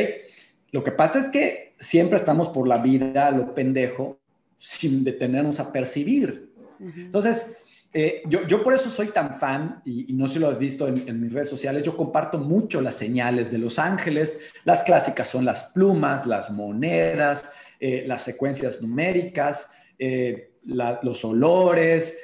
Lo 0.71 0.83
que 0.83 0.91
pasa 0.91 1.19
es 1.19 1.27
que 1.29 1.75
siempre 1.79 2.17
estamos 2.17 2.49
por 2.49 2.67
la 2.67 2.77
vida, 2.77 3.29
lo 3.31 3.53
pendejo, 3.53 4.20
sin 4.61 5.03
detenernos 5.03 5.59
a 5.59 5.73
percibir. 5.73 6.51
Entonces, 6.79 7.57
eh, 7.93 8.21
yo, 8.27 8.47
yo, 8.47 8.63
por 8.63 8.73
eso 8.73 8.89
soy 8.89 9.07
tan 9.07 9.37
fan, 9.37 9.81
y, 9.83 10.13
no 10.13 10.27
sé 10.27 10.35
si 10.35 10.39
lo 10.39 10.49
has 10.49 10.57
visto 10.57 10.87
en, 10.87 11.19
mis 11.19 11.33
redes 11.33 11.49
sociales, 11.49 11.83
yo 11.83 11.97
comparto 11.97 12.37
mucho 12.37 12.79
las 12.79 12.95
señales 12.95 13.51
de 13.51 13.57
los 13.57 13.79
ángeles. 13.79 14.39
Las 14.63 14.83
clásicas 14.83 15.27
son 15.27 15.45
las 15.45 15.65
plumas, 15.73 16.25
las 16.25 16.51
monedas, 16.51 17.51
eh, 17.79 18.05
las 18.07 18.21
secuencias 18.21 18.81
numéricas, 18.81 19.67
eh, 19.97 20.51
los 20.63 21.25
olores, 21.25 22.19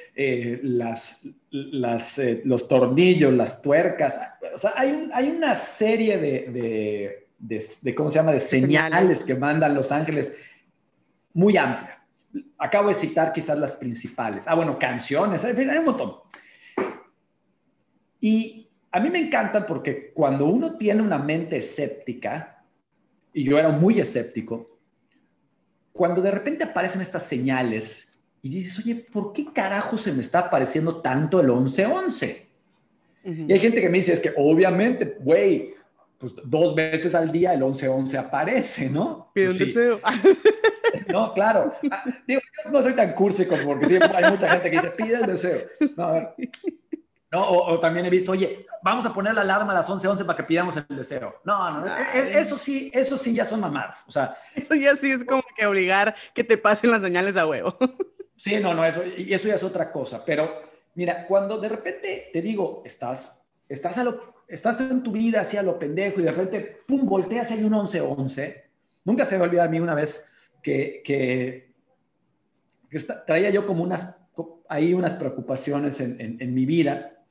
las, 0.62 1.28
las, 1.50 2.20
los 2.44 2.68
tornillos, 2.68 3.32
las 3.32 3.60
tuercas. 3.60 4.20
O 4.54 4.58
sea, 4.58 4.74
hay, 4.76 5.10
hay 5.12 5.28
una 5.28 5.56
serie 5.56 6.18
de, 6.18 7.26
de, 7.40 7.66
de, 7.82 7.94
¿cómo 7.96 8.10
se 8.10 8.16
llama?, 8.16 8.30
de 8.30 8.40
señales 8.40 9.24
que 9.24 9.34
mandan 9.34 9.74
los 9.74 9.90
ángeles 9.90 10.34
muy 11.34 11.56
amplia 11.56 11.97
acabo 12.58 12.88
de 12.88 12.94
citar 12.94 13.32
quizás 13.32 13.58
las 13.58 13.72
principales. 13.72 14.44
Ah, 14.46 14.54
bueno, 14.54 14.78
canciones, 14.78 15.42
en 15.44 15.56
fin, 15.56 15.70
hay 15.70 15.78
un 15.78 15.84
montón. 15.84 16.14
Y 18.20 18.68
a 18.90 19.00
mí 19.00 19.10
me 19.10 19.20
encantan 19.20 19.66
porque 19.66 20.12
cuando 20.12 20.46
uno 20.46 20.76
tiene 20.76 21.02
una 21.02 21.18
mente 21.18 21.56
escéptica, 21.56 22.64
y 23.32 23.44
yo 23.44 23.58
era 23.58 23.70
muy 23.70 24.00
escéptico, 24.00 24.78
cuando 25.92 26.20
de 26.20 26.30
repente 26.30 26.64
aparecen 26.64 27.00
estas 27.00 27.24
señales 27.24 28.08
y 28.42 28.50
dices, 28.50 28.78
oye, 28.78 28.94
¿por 28.94 29.32
qué 29.32 29.52
carajo 29.52 29.98
se 29.98 30.12
me 30.12 30.20
está 30.20 30.40
apareciendo 30.40 31.00
tanto 31.00 31.40
el 31.40 31.48
1111? 31.48 32.48
Y 33.24 33.52
hay 33.52 33.60
gente 33.60 33.80
que 33.80 33.90
me 33.90 33.98
dice, 33.98 34.14
es 34.14 34.20
que 34.20 34.32
obviamente, 34.36 35.16
güey, 35.20 35.74
pues 36.18 36.32
dos 36.44 36.74
veces 36.74 37.14
al 37.14 37.30
día 37.30 37.52
el 37.52 37.60
1111 37.60 38.16
aparece, 38.16 38.88
¿no? 38.88 39.30
Pide 39.34 39.50
un 39.50 39.58
deseo. 39.58 40.00
No, 41.08 41.32
claro. 41.32 41.74
Ah, 41.90 42.04
digo, 42.26 42.40
no 42.70 42.82
soy 42.82 42.94
tan 42.94 43.12
cursi 43.14 43.46
como 43.46 43.64
porque 43.64 43.86
siempre 43.86 44.10
hay 44.14 44.30
mucha 44.30 44.48
gente 44.48 44.70
que 44.70 44.76
dice, 44.76 44.90
pide 44.90 45.16
el 45.16 45.26
deseo. 45.26 45.62
No, 45.96 46.04
a 46.04 46.12
ver. 46.12 46.34
No, 47.30 47.46
o, 47.46 47.78
también 47.78 48.06
he 48.06 48.10
visto, 48.10 48.32
oye, 48.32 48.66
vamos 48.82 49.04
a 49.04 49.12
poner 49.12 49.34
la 49.34 49.42
alarma 49.42 49.72
a 49.72 49.76
las 49.76 49.88
11:11 49.88 50.08
11 50.08 50.24
para 50.24 50.36
que 50.36 50.44
pidamos 50.44 50.76
el 50.76 50.86
deseo. 50.88 51.40
No, 51.44 51.70
no, 51.70 51.80
no 51.80 51.86
e, 51.86 52.18
e, 52.18 52.40
eso 52.40 52.56
sí, 52.56 52.90
eso 52.94 53.18
sí 53.18 53.34
ya 53.34 53.44
son 53.44 53.60
mamadas. 53.60 54.02
O 54.06 54.10
sea, 54.10 54.34
eso 54.54 54.74
ya 54.74 54.96
sí 54.96 55.12
es 55.12 55.24
como 55.24 55.42
que 55.54 55.66
obligar 55.66 56.14
que 56.34 56.42
te 56.42 56.56
pasen 56.56 56.90
las 56.90 57.02
señales 57.02 57.36
a 57.36 57.46
huevo. 57.46 57.76
Sí, 58.36 58.56
no, 58.60 58.72
no, 58.72 58.84
eso, 58.84 59.02
y 59.04 59.34
eso 59.34 59.48
ya 59.48 59.56
es 59.56 59.62
otra 59.64 59.90
cosa. 59.90 60.24
Pero 60.24 60.62
mira, 60.94 61.26
cuando 61.26 61.58
de 61.58 61.68
repente 61.68 62.30
te 62.32 62.40
digo, 62.40 62.82
estás, 62.86 63.42
estás, 63.68 63.98
a 63.98 64.04
lo, 64.04 64.44
estás 64.46 64.80
en 64.80 65.02
tu 65.02 65.12
vida 65.12 65.40
así 65.40 65.56
a 65.56 65.62
lo 65.62 65.78
pendejo 65.78 66.20
y 66.20 66.22
de 66.22 66.30
repente, 66.30 66.82
pum, 66.86 67.04
volteas 67.04 67.50
y 67.50 67.54
hay 67.54 67.64
un 67.64 67.72
11:11. 67.72 68.16
11, 68.16 68.70
nunca 69.04 69.26
se 69.26 69.32
me 69.32 69.38
va 69.40 69.44
a 69.44 69.48
olvidar 69.48 69.66
a 69.66 69.70
mí 69.70 69.80
una 69.80 69.94
vez 69.94 70.24
que, 70.62 71.72
traía 73.26 73.50
yo 73.50 73.66
como 73.66 73.82
unas, 73.82 74.18
ahí 74.68 74.94
unas 74.94 75.14
preocupaciones 75.14 76.00
en, 76.00 76.54
mi 76.54 76.66
vida. 76.66 77.22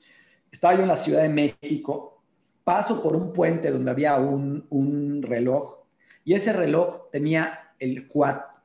Estaba 0.51 0.75
yo 0.75 0.81
en 0.81 0.87
la 0.87 0.97
Ciudad 0.97 1.21
de 1.21 1.29
México, 1.29 2.23
paso 2.63 3.01
por 3.01 3.15
un 3.15 3.33
puente 3.33 3.71
donde 3.71 3.91
había 3.91 4.17
un, 4.17 5.21
reloj 5.21 5.85
y 6.23 6.33
ese 6.33 6.51
reloj 6.51 7.09
tenía 7.11 7.71
el, 7.79 8.09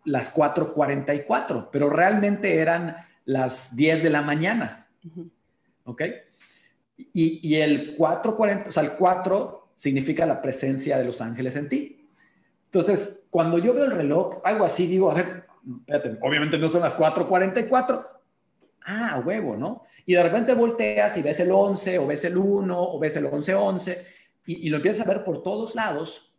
las 0.05 0.35
4.44, 0.35 1.69
pero 1.71 1.89
realmente 1.89 2.57
eran 2.57 2.97
las 3.25 3.77
10 3.77 4.03
de 4.03 4.11
la 4.11 4.23
mañana. 4.23 4.89
¿Ok? 5.85 6.03
Y, 6.97 7.49
y 7.49 7.57
el 7.57 7.97
4.40, 7.97 8.69
o 8.69 8.73
sea, 8.73 8.83
el 8.83 8.93
4 8.93 9.71
significa 9.75 10.27
la 10.27 10.43
presencia 10.43 10.99
de 10.99 11.05
los 11.05 11.21
ángeles 11.21 11.57
en 11.57 11.69
ti. 11.69 12.02
Entonces, 12.73 13.27
cuando 13.29 13.59
yo 13.59 13.75
veo 13.75 13.85
el 13.85 13.91
reloj, 13.91 14.41
algo 14.45 14.65
así, 14.65 14.87
digo, 14.87 15.11
a 15.11 15.15
ver, 15.15 15.45
espérate, 15.81 16.17
obviamente 16.23 16.57
no 16.57 16.71
son 16.71 16.81
las 16.81 16.97
4.44. 16.97 18.07
Ah, 18.87 19.23
huevo, 19.23 19.59
¿no? 19.59 19.83
Y 20.07 20.15
de 20.15 20.23
repente 20.23 20.55
volteas 20.55 21.15
y 21.19 21.23
ves 21.23 21.39
el 21.41 21.53
11, 21.53 21.99
o 21.99 22.07
ves 22.07 22.25
el 22.25 22.39
1, 22.39 22.83
o 22.83 22.99
ves 22.99 23.15
el 23.17 23.27
11, 23.27 23.55
11, 23.55 24.07
y, 24.47 24.67
y 24.67 24.71
lo 24.71 24.79
empiezas 24.79 25.07
a 25.07 25.11
ver 25.11 25.23
por 25.23 25.43
todos 25.43 25.75
lados. 25.75 26.33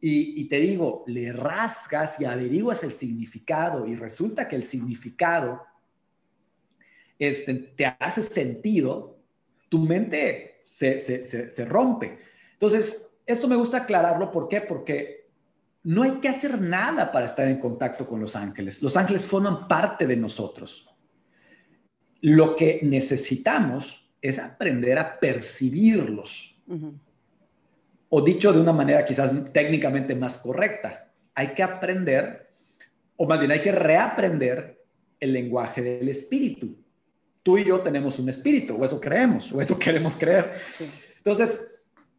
Y, 0.00 0.40
y, 0.40 0.48
te 0.48 0.56
digo, 0.60 1.04
le 1.06 1.30
rasgas 1.30 2.18
y 2.22 2.24
averiguas 2.24 2.82
el 2.82 2.92
significado, 2.92 3.86
y 3.86 3.96
resulta 3.96 4.48
que 4.48 4.56
el 4.56 4.62
significado 4.62 5.60
este, 7.18 7.52
te 7.52 7.84
hace 7.84 8.22
sentido, 8.22 9.18
tu 9.68 9.80
mente 9.80 10.62
se, 10.64 11.00
se, 11.00 11.26
se, 11.26 11.50
se 11.50 11.64
rompe. 11.66 12.18
Entonces, 12.54 13.10
esto 13.26 13.46
me 13.46 13.56
gusta 13.56 13.78
aclararlo, 13.78 14.32
¿por 14.32 14.48
qué? 14.48 14.62
Porque 14.62 15.25
no 15.86 16.02
hay 16.02 16.14
que 16.14 16.28
hacer 16.28 16.60
nada 16.60 17.12
para 17.12 17.26
estar 17.26 17.46
en 17.46 17.60
contacto 17.60 18.08
con 18.08 18.20
los 18.20 18.34
ángeles. 18.34 18.82
Los 18.82 18.96
ángeles 18.96 19.24
forman 19.24 19.68
parte 19.68 20.04
de 20.04 20.16
nosotros. 20.16 20.88
Lo 22.22 22.56
que 22.56 22.80
necesitamos 22.82 24.10
es 24.20 24.40
aprender 24.40 24.98
a 24.98 25.20
percibirlos. 25.20 26.56
O 28.08 28.20
dicho 28.20 28.52
de 28.52 28.60
una 28.60 28.72
manera 28.72 29.04
quizás 29.04 29.32
técnicamente 29.52 30.16
más 30.16 30.38
correcta, 30.38 31.12
hay 31.32 31.54
que 31.54 31.62
aprender, 31.62 32.48
o 33.14 33.24
más 33.24 33.38
bien 33.38 33.52
hay 33.52 33.62
que 33.62 33.70
reaprender 33.70 34.84
el 35.20 35.32
lenguaje 35.32 35.82
del 35.82 36.08
espíritu. 36.08 36.76
Tú 37.44 37.58
y 37.58 37.64
yo 37.64 37.78
tenemos 37.80 38.18
un 38.18 38.28
espíritu, 38.28 38.74
o 38.74 38.84
eso 38.84 39.00
creemos, 39.00 39.52
o 39.52 39.60
eso 39.60 39.78
queremos 39.78 40.16
creer. 40.16 40.54
Entonces, 41.18 41.75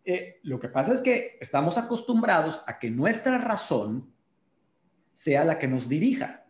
eh, 0.09 0.39
lo 0.43 0.57
que 0.57 0.69
pasa 0.69 0.93
es 0.93 1.01
que 1.01 1.37
estamos 1.41 1.77
acostumbrados 1.77 2.63
a 2.65 2.79
que 2.79 2.89
nuestra 2.89 3.37
razón 3.39 4.13
sea 5.11 5.43
la 5.43 5.59
que 5.59 5.67
nos 5.67 5.89
dirija. 5.89 6.45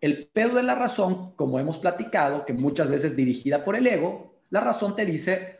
El 0.00 0.28
pedo 0.28 0.54
de 0.54 0.62
la 0.62 0.76
razón, 0.76 1.34
como 1.34 1.58
hemos 1.58 1.78
platicado, 1.78 2.44
que 2.44 2.52
muchas 2.52 2.88
veces 2.88 3.16
dirigida 3.16 3.64
por 3.64 3.74
el 3.74 3.88
ego, 3.88 4.38
la 4.50 4.60
razón 4.60 4.94
te 4.94 5.04
dice, 5.04 5.58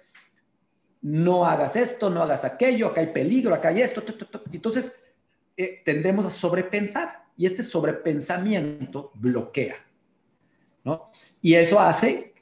no 1.01 1.45
hagas 1.45 1.75
esto, 1.75 2.09
no 2.09 2.23
hagas 2.23 2.45
aquello, 2.45 2.87
acá 2.87 3.01
hay 3.01 3.09
peligro, 3.09 3.53
acá 3.53 3.71
hay 3.71 3.83
esto. 3.83 4.05
Entonces, 4.53 4.93
eh, 5.57 5.83
tendemos 5.85 6.25
a 6.25 6.31
sobrepensar 6.31 7.25
y 7.37 7.47
este 7.47 7.65
sobrepensamiento 7.65 9.11
bloquea. 9.15 9.75
¿no? 10.85 11.11
Y 11.41 11.55
eso 11.55 11.81
hace, 11.81 12.33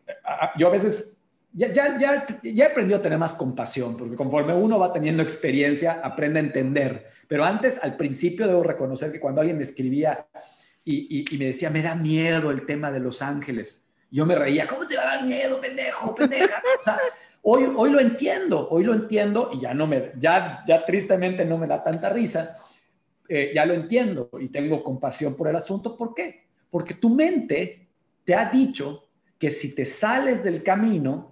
yo 0.58 0.66
a 0.66 0.70
veces 0.70 1.16
ya, 1.52 1.72
ya, 1.72 1.98
ya, 1.98 2.26
ya 2.42 2.64
he 2.64 2.68
aprendido 2.68 2.98
a 2.98 3.02
tener 3.02 3.18
más 3.18 3.34
compasión, 3.34 3.96
porque 3.96 4.16
conforme 4.16 4.54
uno 4.54 4.78
va 4.78 4.92
teniendo 4.92 5.22
experiencia, 5.22 6.00
aprende 6.02 6.40
a 6.40 6.42
entender. 6.42 7.10
Pero 7.26 7.44
antes, 7.44 7.78
al 7.82 7.96
principio, 7.96 8.46
debo 8.46 8.62
reconocer 8.62 9.12
que 9.12 9.20
cuando 9.20 9.40
alguien 9.40 9.58
me 9.58 9.64
escribía 9.64 10.26
y, 10.84 11.24
y, 11.32 11.38
me 11.38 11.46
decía, 11.46 11.70
me 11.70 11.82
da 11.82 11.94
miedo 11.94 12.50
el 12.50 12.66
tema 12.66 12.90
de 12.90 13.00
Los 13.00 13.22
Ángeles, 13.22 13.86
yo 14.10 14.26
me 14.26 14.34
reía, 14.34 14.66
¿cómo 14.66 14.86
te 14.86 14.96
va 14.96 15.02
a 15.02 15.16
dar 15.16 15.26
miedo, 15.26 15.60
pendejo, 15.60 16.14
pendeja? 16.14 16.62
O 16.80 16.82
sea, 16.82 16.98
hoy, 17.42 17.72
hoy 17.76 17.90
lo 17.90 18.00
entiendo, 18.00 18.68
hoy 18.70 18.84
lo 18.84 18.94
entiendo 18.94 19.50
y 19.52 19.60
ya 19.60 19.74
no 19.74 19.86
me, 19.86 20.12
ya, 20.18 20.64
ya 20.66 20.84
tristemente 20.84 21.44
no 21.44 21.58
me 21.58 21.66
da 21.66 21.82
tanta 21.82 22.10
risa. 22.10 22.56
Eh, 23.28 23.52
ya 23.54 23.64
lo 23.64 23.74
entiendo 23.74 24.28
y 24.40 24.48
tengo 24.48 24.82
compasión 24.82 25.36
por 25.36 25.46
el 25.46 25.54
asunto. 25.54 25.96
¿Por 25.96 26.14
qué? 26.14 26.48
Porque 26.68 26.94
tu 26.94 27.10
mente 27.10 27.88
te 28.24 28.34
ha 28.34 28.50
dicho 28.50 29.04
que 29.38 29.52
si 29.52 29.72
te 29.72 29.84
sales 29.84 30.42
del 30.42 30.64
camino, 30.64 31.29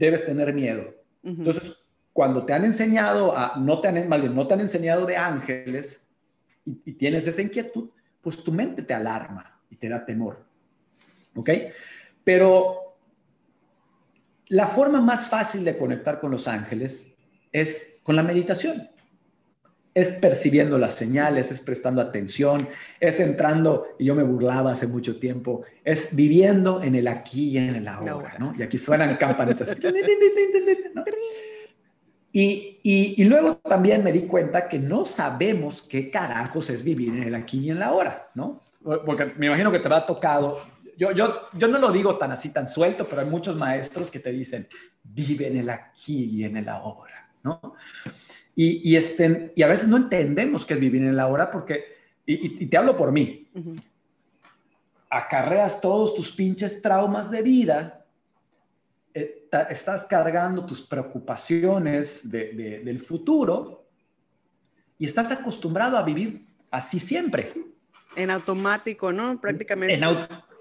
debes 0.00 0.24
tener 0.24 0.52
miedo. 0.54 0.94
Entonces, 1.22 1.76
cuando 2.14 2.46
te 2.46 2.54
han 2.54 2.64
enseñado 2.64 3.36
a, 3.36 3.56
no 3.58 3.80
te 3.82 3.88
han, 3.88 4.08
no 4.08 4.46
te 4.48 4.54
han 4.54 4.60
enseñado 4.60 5.04
de 5.04 5.18
ángeles 5.18 6.10
y, 6.64 6.92
tienes 6.94 7.26
esa 7.26 7.42
inquietud, 7.42 7.90
pues 8.22 8.42
tu 8.42 8.50
mente 8.50 8.82
te 8.82 8.94
alarma 8.94 9.60
y 9.68 9.76
te 9.76 9.90
da 9.90 10.04
temor. 10.04 10.42
¿Ok? 11.36 11.50
Pero 12.24 12.96
la 14.48 14.66
forma 14.66 15.02
más 15.02 15.28
fácil 15.28 15.64
de 15.64 15.76
conectar 15.76 16.18
con 16.18 16.30
los 16.30 16.48
ángeles 16.48 17.06
es 17.52 18.00
con 18.02 18.16
la 18.16 18.22
meditación 18.22 18.88
es 19.94 20.08
percibiendo 20.08 20.78
las 20.78 20.94
señales, 20.94 21.50
es 21.50 21.60
prestando 21.60 22.00
atención, 22.00 22.68
es 23.00 23.18
entrando, 23.20 23.88
y 23.98 24.04
yo 24.06 24.14
me 24.14 24.22
burlaba 24.22 24.72
hace 24.72 24.86
mucho 24.86 25.18
tiempo, 25.18 25.62
es 25.84 26.14
viviendo 26.14 26.82
en 26.82 26.94
el 26.94 27.08
aquí 27.08 27.50
y 27.50 27.58
en 27.58 27.74
el 27.74 27.88
ahora, 27.88 28.36
¿no? 28.38 28.54
Y 28.56 28.62
aquí 28.62 28.78
suenan 28.78 29.16
campanitas. 29.16 29.74
Y, 32.32 32.78
y, 32.84 33.24
luego 33.24 33.56
también 33.56 34.04
me 34.04 34.12
di 34.12 34.22
cuenta 34.22 34.68
que 34.68 34.78
no 34.78 35.04
sabemos 35.04 35.82
qué 35.82 36.12
carajos 36.12 36.70
es 36.70 36.84
vivir 36.84 37.08
en 37.08 37.24
el 37.24 37.34
aquí 37.34 37.58
y 37.58 37.70
en 37.70 37.80
la 37.80 37.92
hora, 37.92 38.30
¿no? 38.34 38.62
Porque 38.84 39.32
me 39.36 39.46
imagino 39.46 39.72
que 39.72 39.80
te 39.80 39.92
ha 39.92 40.06
tocado, 40.06 40.60
yo, 40.96 41.10
yo, 41.10 41.46
yo 41.54 41.66
no 41.66 41.80
lo 41.80 41.90
digo 41.90 42.18
tan 42.18 42.30
así, 42.30 42.52
tan 42.52 42.68
suelto, 42.68 43.04
pero 43.08 43.22
hay 43.22 43.26
muchos 43.26 43.56
maestros 43.56 44.12
que 44.12 44.20
te 44.20 44.30
dicen, 44.30 44.68
vive 45.02 45.48
en 45.48 45.56
el 45.56 45.70
aquí 45.70 46.26
y 46.26 46.44
en 46.44 46.56
el 46.56 46.68
ahora, 46.68 47.32
¿no? 47.42 47.74
Y, 48.54 48.90
y, 48.90 48.96
este, 48.96 49.52
y 49.54 49.62
a 49.62 49.68
veces 49.68 49.88
no 49.88 49.96
entendemos 49.96 50.66
qué 50.66 50.74
es 50.74 50.80
vivir 50.80 51.02
en 51.02 51.16
la 51.16 51.28
hora 51.28 51.50
porque, 51.50 51.84
y, 52.26 52.66
te 52.66 52.76
hablo 52.76 52.96
por 52.96 53.12
mí, 53.12 53.48
acarreas 55.08 55.80
todos 55.80 56.14
tus 56.14 56.32
pinches 56.32 56.82
traumas 56.82 57.30
de 57.30 57.42
vida, 57.42 58.06
eh, 59.14 59.48
estás 59.70 60.04
cargando 60.04 60.64
tus 60.64 60.82
preocupaciones 60.82 62.30
de, 62.30 62.82
del 62.84 63.00
futuro 63.00 63.86
y 64.98 65.06
estás 65.06 65.30
acostumbrado 65.32 65.96
a 65.96 66.02
vivir 66.02 66.46
así 66.70 66.98
siempre. 66.98 67.52
En 68.16 68.30
automático, 68.30 69.12
¿no? 69.12 69.40
Prácticamente. 69.40 69.94
En, 69.94 70.04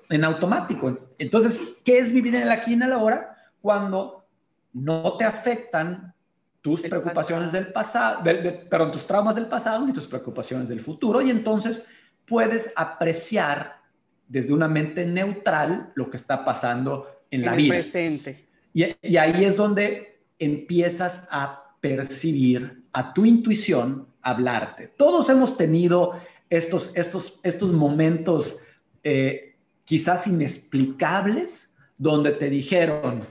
en 0.10 0.24
automático. 0.24 0.98
Entonces, 1.18 1.78
¿qué 1.84 2.00
es 2.00 2.12
vivir 2.12 2.36
en 2.36 2.44
el 2.44 2.52
aquí 2.52 2.72
y 2.72 2.74
en 2.74 2.90
la 2.90 2.98
hora? 2.98 3.36
Cuando 3.62 4.26
no 4.74 5.18
te 5.18 5.26
afectan 5.26 6.14
tus 6.62 6.82
preocupaciones 6.82 7.52
del 7.52 7.72
pasado, 7.72 8.24
perdón, 8.24 8.92
tus 8.92 9.08
traumas 9.08 9.36
del 9.36 9.48
pasado 9.48 9.88
y 9.88 9.94
tus 9.94 10.08
preocupaciones 10.08 10.68
del 10.68 10.82
futuro, 10.82 11.22
y 11.22 11.30
entonces 11.30 11.84
puedes 12.26 12.72
apreciar 12.76 13.80
desde 14.28 14.54
una 14.54 14.68
mente 14.68 15.06
neutral 15.06 15.92
lo 15.96 16.10
que 16.10 16.18
está 16.18 16.44
pasando 16.46 17.08
en, 17.32 17.46
la 17.46 17.56
vida. 17.56 17.76
presente. 17.76 18.48
Y, 18.74 18.86
y 19.02 19.18
ahí 19.18 19.46
es 19.46 19.56
donde 19.56 20.20
empiezas 20.38 21.28
a 21.32 21.76
percibir 21.82 22.84
a 22.94 23.14
tu 23.14 23.26
intuición 23.26 24.08
hablarte. 24.22 24.88
Todos 24.88 25.30
hemos 25.30 25.58
tenido 25.58 26.20
estos, 26.50 26.92
estos, 26.96 27.40
estos 27.44 27.72
momentos 27.72 28.60
eh, 29.04 29.56
quizás 29.86 30.28
inexplicables 30.28 31.74
donde 31.98 32.32
te 32.32 32.50
dijeron, 32.50 33.24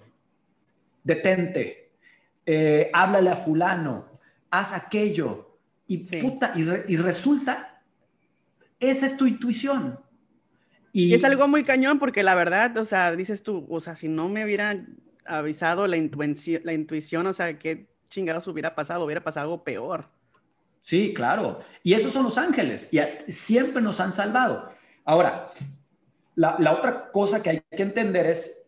detente, 1.02 1.87
eh, 2.50 2.90
háblale 2.94 3.28
a 3.28 3.36
fulano, 3.36 4.08
haz 4.50 4.72
aquello, 4.72 5.58
y, 5.86 5.98
puta, 5.98 6.54
y, 6.56 6.96
resulta, 6.96 7.82
esa 8.80 9.04
es 9.04 9.18
tu 9.18 9.26
intuición. 9.26 10.00
Y, 10.90 11.12
es 11.12 11.22
algo 11.24 11.46
muy 11.46 11.62
cañón 11.62 11.98
porque 11.98 12.22
la 12.22 12.34
verdad, 12.34 12.74
o 12.78 12.86
sea, 12.86 13.14
dices 13.14 13.42
tú, 13.42 13.66
o 13.68 13.82
sea, 13.82 13.96
si 13.96 14.08
no 14.08 14.30
me 14.30 14.46
hubiera 14.46 14.82
avisado 15.26 15.86
la 15.86 15.98
intuición, 15.98 16.62
la 16.64 16.72
intuición 16.72 17.26
o 17.26 17.34
sea, 17.34 17.58
qué 17.58 17.90
chingados 18.06 18.46
hubiera 18.46 18.74
pasado, 18.74 19.04
hubiera 19.04 19.22
pasado 19.22 19.44
algo 19.44 19.62
peor. 19.62 20.08
Sí, 20.80 21.12
claro. 21.12 21.60
Y 21.82 21.92
esos 21.92 22.14
son 22.14 22.24
los 22.24 22.38
ángeles 22.38 22.88
y 22.90 22.98
siempre 23.30 23.82
nos 23.82 24.00
han 24.00 24.12
salvado. 24.12 24.72
Ahora, 25.04 25.50
la, 26.34 26.56
la 26.58 26.72
otra 26.72 27.10
cosa 27.12 27.42
que 27.42 27.50
hay 27.50 27.62
que 27.76 27.82
entender 27.82 28.24
es 28.24 28.67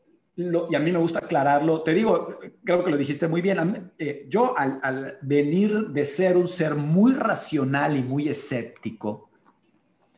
y 0.71 0.75
a 0.75 0.81
mí 0.81 0.93
me 0.93 0.99
gusta 0.99 1.19
aclararlo, 1.21 1.83
te 1.83 1.93
digo, 1.93 2.39
creo 2.65 2.85
que 2.85 2.91
lo 2.91 2.97
dijiste 2.97 3.29
muy 3.29 3.43
bien, 3.43 3.93
eh, 3.99 4.27
yo 4.29 4.57
al, 4.57 5.19
venir 5.23 5.89
de 5.89 6.05
ser 6.05 6.37
un 6.37 6.49
ser 6.49 6.75
muy 6.75 7.13
racional 7.13 7.97
y 7.97 8.03
muy 8.03 8.29
escéptico, 8.29 9.31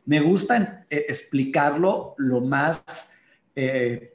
me 0.05 0.21
gusta 0.21 0.85
eh, 0.89 1.05
explicarlo 1.07 2.15
lo 2.17 2.41
más 2.41 2.83
eh, 3.55 4.13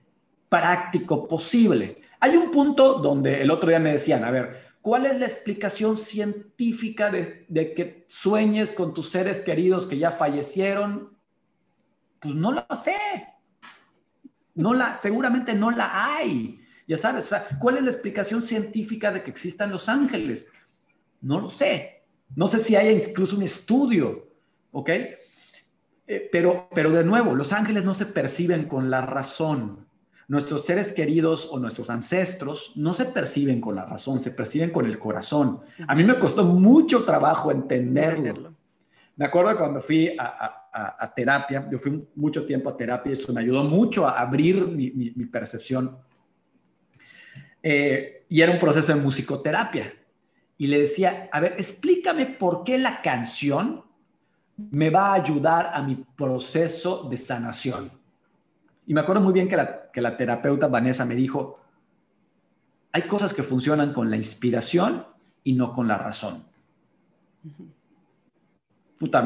práctico 0.48 1.26
posible. 1.28 2.00
Hay 2.20 2.36
un 2.36 2.50
punto 2.50 2.94
donde 2.94 3.42
el 3.42 3.50
otro 3.50 3.68
día 3.68 3.78
me 3.78 3.92
decían, 3.92 4.24
a 4.24 4.30
ver, 4.30 4.72
¿cuál 4.80 5.06
es 5.06 5.18
la 5.18 5.26
explicación 5.26 5.96
científica 5.96 7.10
de, 7.10 7.44
de 7.48 7.74
que 7.74 8.04
sueñes 8.08 8.72
con 8.72 8.94
tus 8.94 9.10
seres 9.10 9.42
queridos 9.42 9.86
que 9.86 9.98
ya 9.98 10.10
fallecieron? 10.10 11.16
Pues 12.20 12.34
no 12.34 12.52
lo 12.52 12.66
sé. 12.74 12.96
No 14.58 14.74
la, 14.74 14.96
seguramente 14.96 15.54
no 15.54 15.70
la 15.70 16.16
hay. 16.16 16.60
Ya 16.88 16.96
sabes, 16.96 17.26
o 17.26 17.28
sea, 17.28 17.46
¿cuál 17.60 17.76
es 17.76 17.84
la 17.84 17.90
explicación 17.92 18.42
científica 18.42 19.12
de 19.12 19.22
que 19.22 19.30
existan 19.30 19.70
los 19.70 19.88
ángeles? 19.88 20.48
No 21.20 21.40
lo 21.40 21.48
sé. 21.48 22.02
No 22.34 22.48
sé 22.48 22.58
si 22.58 22.74
hay 22.74 22.88
incluso 22.92 23.36
un 23.36 23.44
estudio, 23.44 24.26
¿ok? 24.72 24.90
Eh, 26.08 26.28
pero, 26.32 26.68
pero 26.74 26.90
de 26.90 27.04
nuevo, 27.04 27.36
los 27.36 27.52
ángeles 27.52 27.84
no 27.84 27.94
se 27.94 28.06
perciben 28.06 28.66
con 28.66 28.90
la 28.90 29.00
razón. 29.00 29.86
Nuestros 30.26 30.64
seres 30.64 30.92
queridos 30.92 31.48
o 31.52 31.60
nuestros 31.60 31.88
ancestros 31.88 32.72
no 32.74 32.94
se 32.94 33.04
perciben 33.04 33.60
con 33.60 33.76
la 33.76 33.84
razón, 33.84 34.18
se 34.18 34.32
perciben 34.32 34.70
con 34.70 34.86
el 34.86 34.98
corazón. 34.98 35.60
A 35.86 35.94
mí 35.94 36.02
me 36.02 36.18
costó 36.18 36.44
mucho 36.44 37.04
trabajo 37.04 37.52
entenderlo. 37.52 38.54
Me 39.14 39.24
acuerdo 39.24 39.56
cuando 39.56 39.80
fui 39.80 40.16
a, 40.18 40.57
terapia, 41.14 41.68
yo 41.70 41.78
fui 41.78 42.06
mucho 42.14 42.46
tiempo 42.46 42.70
a 42.70 42.76
terapia 42.76 43.10
y 43.10 43.12
eso 43.14 43.32
me 43.32 43.40
ayudó 43.40 43.64
mucho 43.64 44.06
a 44.06 44.20
abrir 44.20 44.66
mi, 44.66 45.26
percepción. 45.26 45.98
Eh, 47.62 48.24
y 48.28 48.40
era 48.40 48.52
un 48.52 48.58
proceso 48.58 48.94
de 48.94 49.00
musicoterapia. 49.00 49.92
Y 50.56 50.66
le 50.66 50.80
decía, 50.80 51.28
a 51.32 51.40
ver, 51.40 51.54
explícame 51.56 52.26
por 52.26 52.64
qué 52.64 52.78
la 52.78 53.00
canción 53.02 53.84
me 54.56 54.90
va 54.90 55.10
a 55.10 55.14
ayudar 55.14 55.70
a 55.72 55.82
mi 55.82 55.96
proceso 56.16 57.08
de 57.08 57.16
sanación. 57.16 57.92
Y 58.86 58.94
me 58.94 59.00
acuerdo 59.00 59.22
muy 59.22 59.32
bien 59.32 59.48
que 59.48 59.56
la, 59.56 59.90
que 59.90 60.00
la 60.00 60.16
terapeuta 60.16 60.66
Vanessa 60.66 61.04
me 61.04 61.14
dijo, 61.14 61.60
hay 62.92 63.02
cosas 63.02 63.34
que 63.34 63.42
funcionan 63.42 63.92
con 63.92 64.10
la 64.10 64.16
inspiración 64.16 65.06
y 65.44 65.52
no 65.52 65.72
con 65.72 65.86
la 65.86 65.98
razón. 65.98 66.44
Puta, 68.98 69.24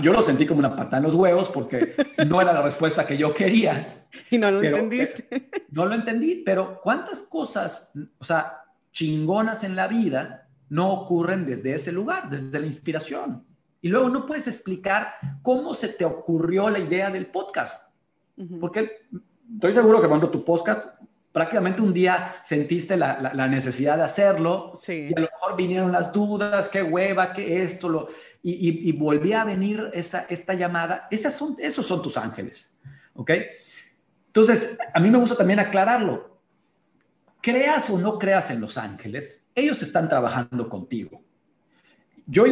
yo 0.00 0.12
lo 0.12 0.22
sentí 0.22 0.46
como 0.46 0.60
una 0.60 0.74
pata 0.74 0.96
en 0.96 1.02
los 1.02 1.14
huevos 1.14 1.50
porque 1.50 1.94
no 2.26 2.40
era 2.40 2.52
la 2.52 2.62
respuesta 2.62 3.06
que 3.06 3.18
yo 3.18 3.34
quería. 3.34 4.06
Y 4.30 4.38
no 4.38 4.50
lo 4.50 4.62
entendiste. 4.62 5.26
Eh, 5.30 5.50
no 5.70 5.84
lo 5.84 5.94
entendí, 5.94 6.42
pero 6.44 6.80
¿cuántas 6.82 7.22
cosas, 7.22 7.92
o 8.18 8.24
sea, 8.24 8.62
chingonas 8.90 9.64
en 9.64 9.76
la 9.76 9.86
vida 9.86 10.48
no 10.70 10.92
ocurren 10.92 11.44
desde 11.44 11.74
ese 11.74 11.92
lugar, 11.92 12.30
desde 12.30 12.58
la 12.58 12.66
inspiración? 12.66 13.44
Y 13.82 13.88
luego 13.88 14.08
no 14.08 14.26
puedes 14.26 14.46
explicar 14.46 15.12
cómo 15.42 15.74
se 15.74 15.88
te 15.88 16.04
ocurrió 16.04 16.70
la 16.70 16.78
idea 16.78 17.10
del 17.10 17.26
podcast. 17.26 17.90
Porque 18.58 18.90
estoy 19.54 19.74
seguro 19.74 20.00
que 20.00 20.08
cuando 20.08 20.30
tu 20.30 20.42
podcast, 20.42 20.98
prácticamente 21.32 21.82
un 21.82 21.92
día 21.92 22.36
sentiste 22.42 22.96
la, 22.96 23.32
la, 23.32 23.46
necesidad 23.46 23.96
de 23.96 24.02
hacerlo 24.02 24.80
y 24.88 25.14
a 25.16 25.20
lo 25.20 25.28
mejor 25.32 25.56
vinieron 25.56 25.92
las 25.92 26.12
dudas, 26.12 26.68
qué 26.68 26.82
hueva, 26.82 27.32
qué 27.32 27.62
esto, 27.62 27.88
lo, 27.88 28.08
y, 28.42 28.88
y, 28.88 28.92
volví 28.92 29.32
a 29.32 29.44
venir 29.44 29.90
esa, 29.92 30.26
esta 30.28 30.54
llamada. 30.54 31.06
Esas 31.10 31.34
son, 31.34 31.56
esos 31.58 31.86
son 31.86 32.02
tus 32.02 32.16
ángeles, 32.16 32.78
¿ok? 33.14 33.30
Entonces, 34.26 34.78
a 34.92 35.00
mí 35.00 35.10
me 35.10 35.18
gusta 35.18 35.36
también 35.36 35.60
aclararlo. 35.60 36.40
Creas 37.40 37.88
o 37.90 37.98
no 37.98 38.18
creas 38.18 38.50
en 38.50 38.60
los 38.60 38.76
ángeles, 38.76 39.46
ellos 39.54 39.82
están 39.82 40.08
trabajando 40.08 40.68
contigo. 40.68 41.22
Yo 42.26 42.44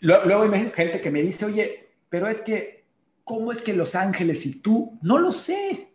luego 0.00 0.42
hay 0.42 0.70
gente 0.74 1.00
que 1.00 1.10
me 1.10 1.22
dice, 1.22 1.44
oye, 1.44 1.92
pero 2.08 2.28
es 2.28 2.40
que, 2.40 2.86
¿cómo 3.24 3.52
es 3.52 3.62
que 3.62 3.72
los 3.72 3.94
ángeles 3.94 4.44
y 4.46 4.60
tú? 4.60 4.98
No 5.02 5.18
lo 5.18 5.32
sé. 5.32 5.91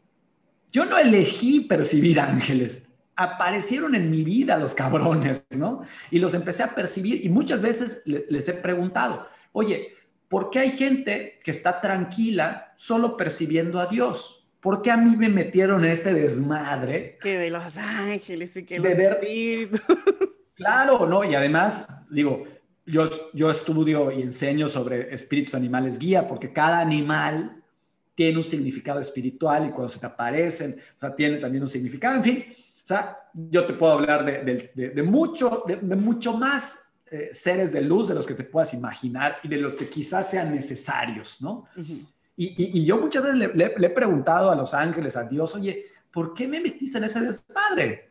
Yo 0.71 0.85
no 0.85 0.97
elegí 0.97 1.61
percibir 1.61 2.19
ángeles. 2.19 2.89
Aparecieron 3.15 3.95
en 3.95 4.11
mi 4.11 4.23
vida 4.23 4.57
los 4.57 4.73
cabrones, 4.73 5.43
¿no? 5.51 5.81
Y 6.11 6.19
los 6.19 6.33
empecé 6.33 6.63
a 6.63 6.75
percibir 6.75 7.25
y 7.25 7.29
muchas 7.29 7.61
veces 7.61 8.03
les 8.05 8.47
he 8.47 8.53
preguntado, 8.53 9.27
oye, 9.53 9.93
¿por 10.27 10.51
qué 10.51 10.59
hay 10.59 10.71
gente 10.71 11.39
que 11.43 11.51
está 11.51 11.81
tranquila 11.81 12.73
solo 12.75 13.17
percibiendo 13.17 13.79
a 13.79 13.87
Dios? 13.87 14.47
¿Por 14.59 14.81
qué 14.81 14.91
a 14.91 14.97
mí 14.97 15.15
me 15.15 15.29
metieron 15.29 15.83
en 15.85 15.91
este 15.91 16.13
desmadre? 16.13 17.17
Que 17.21 17.37
de 17.37 17.49
los 17.49 17.77
ángeles 17.77 18.55
y 18.57 18.65
que 18.65 18.79
los 18.79 18.91
espíritus. 18.91 19.81
Claro, 20.57 21.05
¿no? 21.05 21.23
Y 21.23 21.35
además, 21.35 21.87
digo, 22.09 22.45
yo, 22.83 23.31
yo 23.33 23.51
estudio 23.51 24.11
y 24.11 24.23
enseño 24.23 24.67
sobre 24.67 25.13
espíritus 25.13 25.53
animales 25.53 25.99
guía, 25.99 26.27
porque 26.27 26.51
cada 26.51 26.79
animal 26.79 27.63
tiene 28.17 28.39
un 28.39 28.43
significado 28.43 28.99
espiritual 28.99 29.67
y 29.67 29.69
cuando 29.69 29.89
se 29.89 29.99
te 29.99 30.07
aparecen, 30.07 30.75
o 30.97 30.99
sea, 30.99 31.15
tiene 31.15 31.37
también 31.37 31.61
un 31.61 31.69
significado, 31.69 32.15
en 32.15 32.23
fin, 32.23 32.45
o 32.49 32.87
sea, 32.87 33.15
yo 33.31 33.63
te 33.67 33.73
puedo 33.73 33.93
hablar 33.93 34.25
de, 34.25 34.71
de, 34.73 34.89
de, 34.89 35.03
mucho, 35.03 35.63
de, 35.67 35.77
mucho 35.95 36.33
más 36.33 36.79
eh, 37.11 37.29
seres 37.31 37.71
de 37.71 37.81
luz 37.81 38.07
de 38.07 38.15
los 38.15 38.25
que 38.25 38.33
te 38.33 38.43
puedas 38.43 38.73
imaginar 38.73 39.37
y 39.43 39.47
de 39.47 39.57
los 39.57 39.75
que 39.75 39.87
quizás 39.87 40.31
sean 40.31 40.51
necesarios, 40.51 41.37
¿no? 41.41 41.65
y, 42.35 42.79
y, 42.79 42.83
yo 42.83 42.97
muchas 42.97 43.21
veces 43.21 43.37
le, 43.37 43.49
le, 43.53 43.85
he 43.85 43.91
preguntado 43.91 44.49
a 44.49 44.55
los 44.55 44.73
ángeles, 44.73 45.15
a 45.15 45.25
Dios, 45.25 45.53
oye, 45.53 45.85
¿por 46.09 46.33
qué 46.33 46.47
me 46.47 46.59
metiste 46.59 46.97
en 46.97 47.03
ese 47.03 47.21
desmadre? 47.21 48.09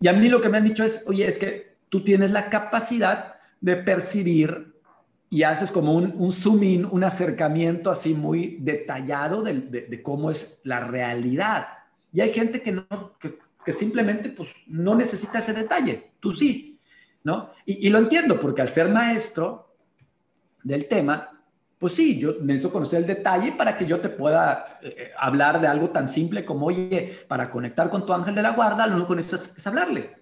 Y 0.00 0.06
a 0.06 0.12
mí 0.12 0.28
lo 0.28 0.40
que 0.40 0.50
me 0.50 0.58
han 0.58 0.64
dicho 0.66 0.84
es, 0.84 1.02
oye, 1.04 1.26
es 1.26 1.36
que 1.36 1.78
tú 1.88 2.04
tienes 2.04 2.30
la 2.30 2.48
capacidad 2.48 3.34
de 3.60 3.74
percibir 3.74 4.77
y 5.30 5.42
haces 5.42 5.70
como 5.70 5.94
un, 5.94 6.14
un 6.16 6.32
zoom 6.32 6.62
in, 6.62 6.84
un 6.86 7.04
acercamiento 7.04 7.90
así 7.90 8.14
muy 8.14 8.56
detallado 8.60 9.42
de, 9.42 10.02
cómo 10.02 10.30
es 10.30 10.60
la 10.64 10.80
realidad. 10.80 11.68
Y 12.12 12.20
hay 12.20 12.32
gente 12.32 12.62
que, 12.62 12.72
no, 12.72 12.86
que, 13.18 13.72
simplemente 13.72 14.30
pues, 14.30 14.48
no 14.66 14.94
necesita 14.94 15.38
ese 15.38 15.52
detalle, 15.52 16.12
tú 16.20 16.32
sí, 16.32 16.80
¿no? 17.24 17.50
Y, 17.66 17.90
lo 17.90 17.98
entiendo, 17.98 18.40
porque 18.40 18.62
al 18.62 18.70
ser 18.70 18.88
maestro 18.88 19.74
del 20.62 20.88
tema, 20.88 21.42
pues 21.78 21.92
sí, 21.92 22.18
yo 22.18 22.36
necesito 22.40 22.72
conocer 22.72 23.00
el 23.00 23.06
detalle 23.06 23.52
para 23.52 23.76
que 23.76 23.84
yo 23.84 24.00
te 24.00 24.08
pueda 24.08 24.78
eh, 24.82 25.12
hablar 25.18 25.60
de 25.60 25.66
algo 25.66 25.90
tan 25.90 26.08
simple 26.08 26.46
como, 26.46 26.66
oye, 26.66 27.26
para 27.28 27.50
conectar 27.50 27.90
con 27.90 28.06
tu 28.06 28.14
ángel 28.14 28.34
de 28.34 28.42
la 28.42 28.52
guarda, 28.52 28.86
lo 28.86 28.96
único 28.96 29.10
que 29.10 29.16
necesitas 29.16 29.58
es 29.58 29.66
hablarle. 29.66 30.16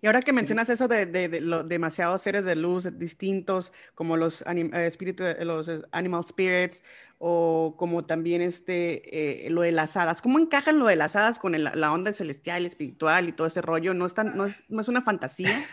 Y 0.00 0.06
ahora 0.06 0.22
que 0.22 0.32
mencionas 0.32 0.68
eso 0.70 0.88
de, 0.88 1.06
de, 1.06 1.28
demasiados 1.66 2.22
seres 2.22 2.44
de 2.44 2.54
luz 2.54 2.98
distintos, 2.98 3.72
como 3.94 4.16
los 4.16 4.42
eh, 4.42 4.86
espíritus, 4.86 5.26
eh, 5.26 5.44
los 5.44 5.68
eh, 5.68 5.82
animal 5.90 6.24
spirits, 6.24 6.82
o 7.18 7.74
como 7.76 8.04
también 8.04 8.42
este, 8.42 9.48
lo 9.50 9.62
de 9.62 9.72
las 9.72 9.96
hadas, 9.96 10.22
¿cómo 10.22 10.38
encajan 10.38 10.78
lo 10.78 10.86
de 10.86 10.94
las 10.94 11.16
hadas 11.16 11.40
con 11.40 11.52
la 11.60 11.92
onda 11.92 12.12
celestial, 12.12 12.64
espiritual 12.64 13.28
y 13.28 13.32
todo 13.32 13.48
ese 13.48 13.60
rollo? 13.60 13.92
¿No 13.92 14.06
es, 14.06 14.14
no 14.16 14.44
es, 14.44 14.56
no 14.68 14.80
es 14.80 14.88
una 14.88 15.02
fantasía? 15.02 15.64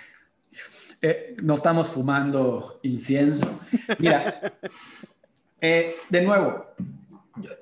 no 1.44 1.54
estamos 1.54 1.88
fumando 1.88 2.80
incienso. 2.82 3.60
Mira, 4.00 4.58
de 5.62 6.22
nuevo, 6.24 6.66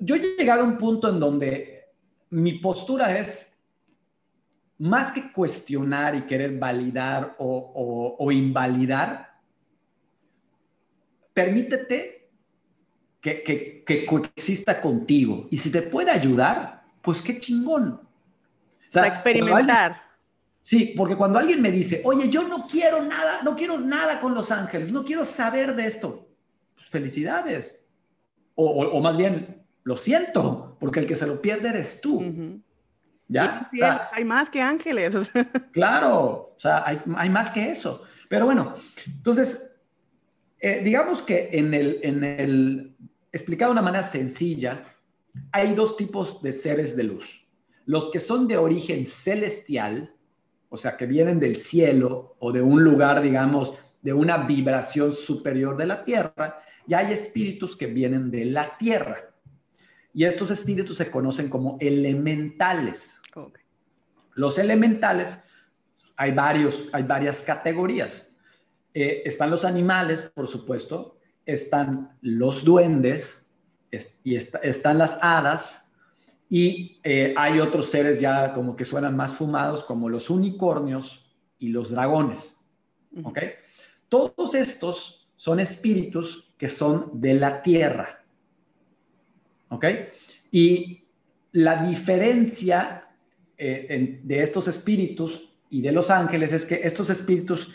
yo 0.00 0.14
he 0.14 0.20
llegado 0.38 0.62
a 0.62 0.64
un 0.64 0.78
punto 0.78 1.10
en 1.10 1.20
donde 1.20 1.74
mi 2.30 2.54
postura 2.54 3.18
es 3.18 3.53
más 4.78 5.12
que 5.12 5.32
cuestionar 5.32 6.14
y 6.14 6.22
querer 6.22 6.58
validar 6.58 7.36
o, 7.38 8.30
invalidar, 8.32 9.34
permítete 11.32 12.30
que, 13.20 13.82
que, 13.86 14.06
coexista 14.06 14.80
contigo. 14.80 15.48
Y 15.50 15.58
si 15.58 15.70
te 15.70 15.82
puede 15.82 16.10
ayudar, 16.10 16.84
pues 17.00 17.22
qué 17.22 17.38
chingón. 17.38 18.00
O 18.88 18.90
sea, 18.90 19.06
experimentar. 19.06 20.02
sí, 20.62 20.94
porque 20.96 21.16
cuando 21.16 21.38
alguien 21.38 21.60
me 21.62 21.70
dice, 21.70 22.02
oye, 22.04 22.28
yo 22.28 22.46
no 22.46 22.66
quiero 22.66 23.02
nada, 23.02 23.42
no 23.42 23.56
quiero 23.56 23.78
nada 23.78 24.20
con 24.20 24.34
los 24.34 24.50
ángeles, 24.50 24.92
no 24.92 25.04
quiero 25.04 25.24
saber 25.24 25.74
de 25.74 25.86
esto, 25.86 26.28
pues 26.74 26.88
felicidades. 26.88 27.86
O, 28.56 29.00
más 29.00 29.16
bien, 29.16 29.64
lo 29.82 29.96
siento, 29.96 30.76
porque 30.78 31.00
el 31.00 31.06
que 31.06 31.16
se 31.16 31.26
lo 31.26 31.42
pierde 31.42 31.70
eres 31.70 32.00
tú. 32.00 32.62
¿Ya? 33.28 33.62
Hay 34.12 34.24
más 34.24 34.50
que 34.50 34.60
ángeles. 34.60 35.30
claro, 35.72 36.54
o 36.56 36.60
sea, 36.60 36.86
hay, 36.86 37.00
hay, 37.16 37.30
más 37.30 37.50
que 37.50 37.70
eso. 37.70 38.02
Pero 38.28 38.46
bueno, 38.46 38.74
entonces, 39.06 39.74
eh, 40.60 40.80
digamos 40.82 41.22
que 41.22 41.50
en 41.52 41.74
el, 41.74 42.00
en 42.02 42.24
el, 42.24 42.96
explicado 43.32 43.70
de 43.70 43.80
una 43.80 43.82
manera 43.82 44.04
sencilla, 44.04 44.82
hay 45.50 45.74
dos 45.74 45.96
tipos 45.96 46.40
de 46.42 46.52
seres 46.52 46.96
de 46.96 47.04
luz. 47.04 47.46
Los 47.86 48.10
que 48.10 48.20
son 48.20 48.46
de 48.46 48.56
origen 48.56 49.06
celestial, 49.06 50.14
o 50.68 50.76
sea, 50.76 50.96
que 50.96 51.06
vienen 51.06 51.40
del 51.40 51.56
cielo 51.56 52.36
o 52.38 52.52
de 52.52 52.62
un 52.62 52.82
lugar, 52.82 53.20
digamos, 53.20 53.76
de 54.00 54.12
una 54.12 54.38
vibración 54.38 55.12
superior 55.12 55.76
de 55.76 55.86
la 55.86 56.04
tierra, 56.04 56.62
y 56.86 56.94
hay 56.94 57.12
espíritus 57.12 57.76
que 57.76 57.86
vienen 57.86 58.30
de 58.30 58.44
la 58.44 58.76
tierra. 58.78 59.33
Y 60.14 60.24
estos 60.24 60.50
espíritus 60.52 60.96
se 60.96 61.10
conocen 61.10 61.50
como 61.50 61.76
elementales. 61.80 63.20
Los 64.34 64.58
elementales, 64.58 65.40
hay, 66.16 66.32
varios, 66.32 66.88
hay 66.92 67.02
varias 67.02 67.42
categorías. 67.42 68.32
Eh, 68.94 69.22
están 69.24 69.50
los 69.50 69.64
animales, 69.64 70.30
por 70.32 70.46
supuesto, 70.46 71.18
están 71.44 72.16
los 72.20 72.64
duendes 72.64 73.50
y 74.22 74.36
están 74.36 74.98
las 74.98 75.18
hadas 75.22 75.92
y 76.48 77.00
eh, 77.02 77.34
hay 77.36 77.58
otros 77.58 77.90
seres 77.90 78.20
ya 78.20 78.54
como 78.54 78.76
que 78.76 78.84
suenan 78.84 79.16
más 79.16 79.34
fumados 79.34 79.82
como 79.82 80.08
los 80.08 80.30
unicornios 80.30 81.34
y 81.58 81.68
los 81.68 81.90
dragones. 81.90 82.60
¿Ok? 83.22 83.38
Todos 84.08 84.54
estos 84.54 85.28
son 85.36 85.58
espíritus 85.58 86.54
que 86.56 86.68
son 86.68 87.20
de 87.20 87.34
la 87.34 87.62
tierra. 87.62 88.23
¿Ok? 89.68 89.84
Y 90.50 91.04
la 91.52 91.82
diferencia 91.82 93.08
eh, 93.56 94.20
de 94.22 94.42
estos 94.42 94.68
espíritus 94.68 95.50
y 95.70 95.80
de 95.82 95.92
los 95.92 96.10
ángeles 96.10 96.52
es 96.52 96.66
que 96.66 96.80
estos 96.82 97.10
espíritus 97.10 97.72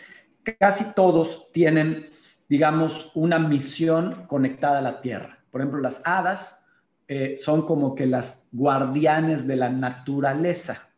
casi 0.59 0.93
todos 0.93 1.51
tienen, 1.51 2.07
digamos, 2.47 3.11
una 3.15 3.39
misión 3.39 4.25
conectada 4.27 4.79
a 4.79 4.81
la 4.81 5.01
tierra. 5.01 5.39
Por 5.51 5.61
ejemplo, 5.61 5.81
las 5.81 6.01
hadas 6.05 6.59
eh, 7.07 7.37
son 7.39 7.65
como 7.65 7.95
que 7.95 8.05
las 8.05 8.49
guardianes 8.51 9.47
de 9.47 9.55
la 9.55 9.69
naturaleza. 9.69 10.89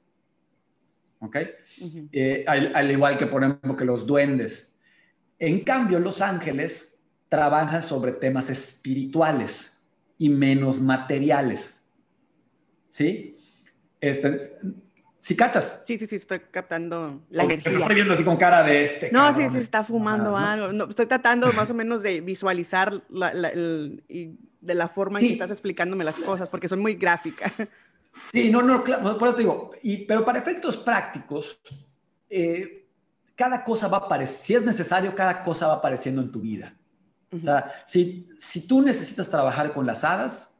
¿Ok? 1.20 1.38
Eh, 2.12 2.44
al, 2.48 2.92
igual 2.92 3.18
que, 3.18 3.28
por 3.28 3.44
ejemplo, 3.44 3.76
que 3.76 3.86
los 3.86 4.06
duendes. 4.06 4.76
En 5.39 5.64
cambio, 5.64 6.00
los 6.00 6.20
ángeles 6.20 7.02
trabajan 7.30 7.82
sobre 7.82 8.12
temas 8.12 8.50
espirituales 8.50 9.70
y 10.22 10.30
menos 10.30 10.80
materiales. 10.80 11.82
¿Sí? 12.89 13.36
Este, 13.99 14.38
¿Sí 15.19 15.36
cachas? 15.36 15.82
Sí, 15.88 15.97
sí, 15.97 16.05
sí, 16.05 16.17
estoy 16.17 16.41
captando 16.51 17.24
la 17.32 17.45
energía. 17.45 17.72
Estoy 17.72 17.95
viendo 17.95 18.13
así 18.13 18.24
con 18.24 18.38
cara 18.38 18.61
de 18.61 18.84
este. 18.84 19.11
No, 19.11 19.36
sí, 19.36 19.49
sí, 19.49 19.57
está 19.57 19.84
fumando 19.84 20.38
algo. 20.38 20.88
estoy 20.88 21.07
tratando 21.07 21.51
más 21.53 21.72
o 21.72 21.74
menos 21.74 22.03
de 22.03 22.22
visualizar 22.22 23.01
de 23.09 24.74
la 24.76 24.89
forma 24.89 25.19
en 25.19 25.26
que 25.26 25.34
estás 25.34 25.49
explicándome 25.49 26.03
las 26.03 26.19
cosas, 26.19 26.47
porque 26.49 26.67
son 26.67 26.82
muy 26.82 26.93
gráficas. 26.93 27.51
Sí, 28.32 28.51
no, 28.51 28.61
no, 28.61 28.84
claro, 28.84 29.17
por 29.17 29.30
eso 29.30 29.38
te 29.38 29.41
digo, 29.43 29.72
y, 29.82 30.05
pero 30.05 30.24
para 30.26 30.38
efectos 30.38 30.78
prácticos, 30.78 31.61
eh, 32.30 32.89
cada 33.36 33.63
cosa 33.63 33.88
va 33.88 33.99
apareciendo, 33.99 34.43
si 34.43 34.53
es 34.53 34.63
necesario, 34.63 35.15
cada 35.15 35.43
cosa 35.43 35.67
va 35.67 35.76
apareciendo 35.76 36.22
en 36.22 36.32
tu 36.32 36.41
vida. 36.41 36.76
O 37.32 37.39
sea, 37.43 37.84
si, 37.86 38.29
si 38.38 38.67
tú 38.67 38.82
necesitas 38.82 39.29
trabajar 39.29 39.73
con 39.73 39.86
las 39.86 40.03
hadas, 40.03 40.53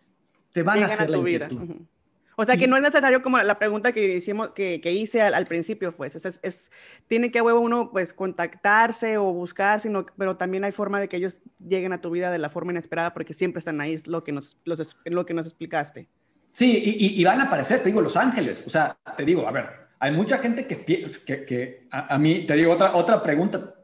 te 0.53 0.63
van 0.63 0.84
a 0.84 0.86
hacer 0.88 1.09
la 1.09 1.17
inquietud. 1.17 1.86
O 2.38 2.45
sea, 2.45 2.57
que 2.57 2.67
no 2.67 2.76
es 2.76 2.82
necesario 2.82 3.22
como 3.22 3.38
la 3.38 3.59
pregunta 3.59 3.91
que, 3.91 4.15
hicimos, 4.15 4.49
que, 4.51 4.82
que 4.82 4.91
hice 4.93 5.22
al, 5.22 5.45
principio, 5.45 5.95
pues, 5.95 6.15
es, 6.15 6.39
es, 6.41 6.72
tiene 7.07 7.30
que 7.30 7.41
huevo 7.41 7.59
uno, 7.59 7.91
pues, 7.91 8.13
contactarse 8.13 9.17
o 9.17 9.26
buscar, 9.34 9.80
sino, 9.80 10.05
pero 10.17 10.38
también 10.38 10.63
hay 10.63 10.72
forma 10.72 10.99
de 10.99 11.07
que 11.07 11.17
ellos 11.17 11.41
lleguen 11.59 11.93
a 11.93 12.01
tu 12.01 12.09
vida 12.09 12.32
de 12.32 12.39
la 12.39 12.49
forma 12.49 12.72
inesperada 12.72 13.13
porque 13.13 13.34
siempre 13.34 13.59
están 13.59 13.80
ahí, 13.80 13.93
es 13.93 14.07
lo 14.07 14.24
que 14.24 14.32
nos, 14.32 14.57
los, 14.63 14.97
lo 15.05 15.26
que 15.26 15.34
nos 15.34 15.45
explicaste. 15.45 16.07
Sí, 16.49 16.82
y, 16.84 17.22
y, 17.22 17.24
van 17.24 17.41
a 17.41 17.43
aparecer, 17.43 17.80
te 17.80 17.89
digo, 17.89 18.01
los 18.01 18.17
ángeles. 18.17 18.63
O 18.65 18.69
sea, 18.69 18.97
te 19.15 19.24
digo, 19.24 19.47
a 19.47 19.51
ver, 19.51 19.69
hay 19.99 20.11
mucha 20.11 20.38
gente 20.39 20.65
que, 20.65 20.84
que, 20.84 21.45
que 21.45 21.88
a, 21.91 22.15
a, 22.15 22.17
mí, 22.17 22.45
te 22.47 22.55
digo, 22.55 22.74
otra, 22.74 22.95
otra 22.95 23.22
pregunta 23.22 23.76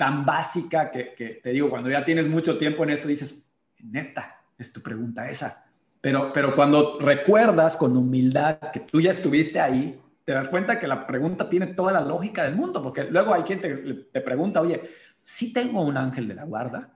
tan 0.00 0.24
básica 0.24 0.90
que, 0.90 1.40
te 1.42 1.50
digo, 1.50 1.68
cuando 1.68 1.90
ya 1.90 2.02
tienes 2.02 2.26
mucho 2.26 2.56
tiempo 2.56 2.84
en 2.84 2.90
esto, 2.90 3.06
dices, 3.06 3.46
neta, 3.80 4.34
es 4.56 4.72
tu 4.72 4.80
pregunta 4.80 5.28
esa 5.28 5.66
pero, 6.00 6.32
pero 6.32 6.56
cuando 6.56 6.98
recuerdas 6.98 7.76
con 7.76 7.94
humildad 7.94 8.58
que 8.72 8.80
tú 8.80 9.02
ya 9.02 9.10
estuviste 9.10 9.60
ahí, 9.60 10.00
te 10.24 10.32
das 10.32 10.48
cuenta 10.48 10.80
que 10.80 10.86
la 10.86 11.06
pregunta 11.06 11.50
tiene 11.50 11.66
toda 11.66 11.92
la 11.92 12.00
lógica 12.00 12.44
del 12.44 12.56
mundo, 12.56 12.82
porque 12.82 13.04
luego 13.04 13.34
hay 13.34 13.42
quien 13.42 13.60
te, 13.60 13.68
te 14.10 14.20
pregunta, 14.22 14.62
oye, 14.62 14.80
¿sí 15.22 15.52
tengo 15.52 15.82
un 15.82 15.98
ángel 15.98 16.26
de 16.26 16.36
la 16.36 16.44
guarda? 16.44 16.88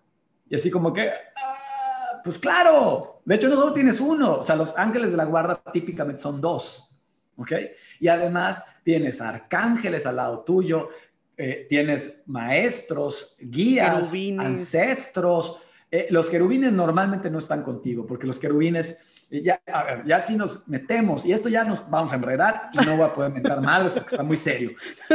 Y 0.48 0.54
así 0.54 0.70
como 0.70 0.90
que, 0.90 1.10
ah, 1.10 2.22
pues 2.24 2.38
claro, 2.38 3.20
de 3.26 3.34
hecho 3.34 3.50
no 3.50 3.56
solo 3.56 3.74
tienes 3.74 4.00
uno, 4.00 4.36
o 4.36 4.42
sea, 4.42 4.56
los 4.56 4.74
ángeles 4.78 5.10
de 5.10 5.18
la 5.18 5.24
guarda 5.24 5.60
típicamente 5.70 6.22
son 6.22 6.40
dos, 6.40 6.98
¿ok? 7.36 7.52
Y 8.00 8.08
además 8.08 8.64
tienes 8.82 9.20
arcángeles 9.20 10.06
al 10.06 10.16
lado 10.16 10.40
tuyo, 10.44 10.88
eh, 11.36 11.66
tienes 11.68 12.22
maestros, 12.26 13.36
guías, 13.40 14.12
ancestros, 14.38 15.60
eh, 15.96 16.08
los 16.10 16.26
querubines 16.26 16.72
normalmente 16.72 17.30
no 17.30 17.38
están 17.38 17.62
contigo, 17.62 18.04
porque 18.04 18.26
los 18.26 18.40
querubines, 18.40 18.98
eh, 19.30 19.40
ya, 19.40 19.60
a 19.64 19.84
ver, 19.84 20.04
ya 20.04 20.20
si 20.20 20.34
nos 20.34 20.66
metemos, 20.66 21.24
y 21.24 21.32
esto 21.32 21.48
ya 21.48 21.62
nos 21.62 21.88
vamos 21.88 22.10
a 22.10 22.16
enredar 22.16 22.70
y 22.72 22.84
no 22.84 22.96
voy 22.96 23.06
a 23.06 23.14
poder 23.14 23.30
meter 23.30 23.60
malos 23.60 23.92
porque 23.92 24.08
está 24.16 24.24
muy 24.24 24.36
serio, 24.36 24.72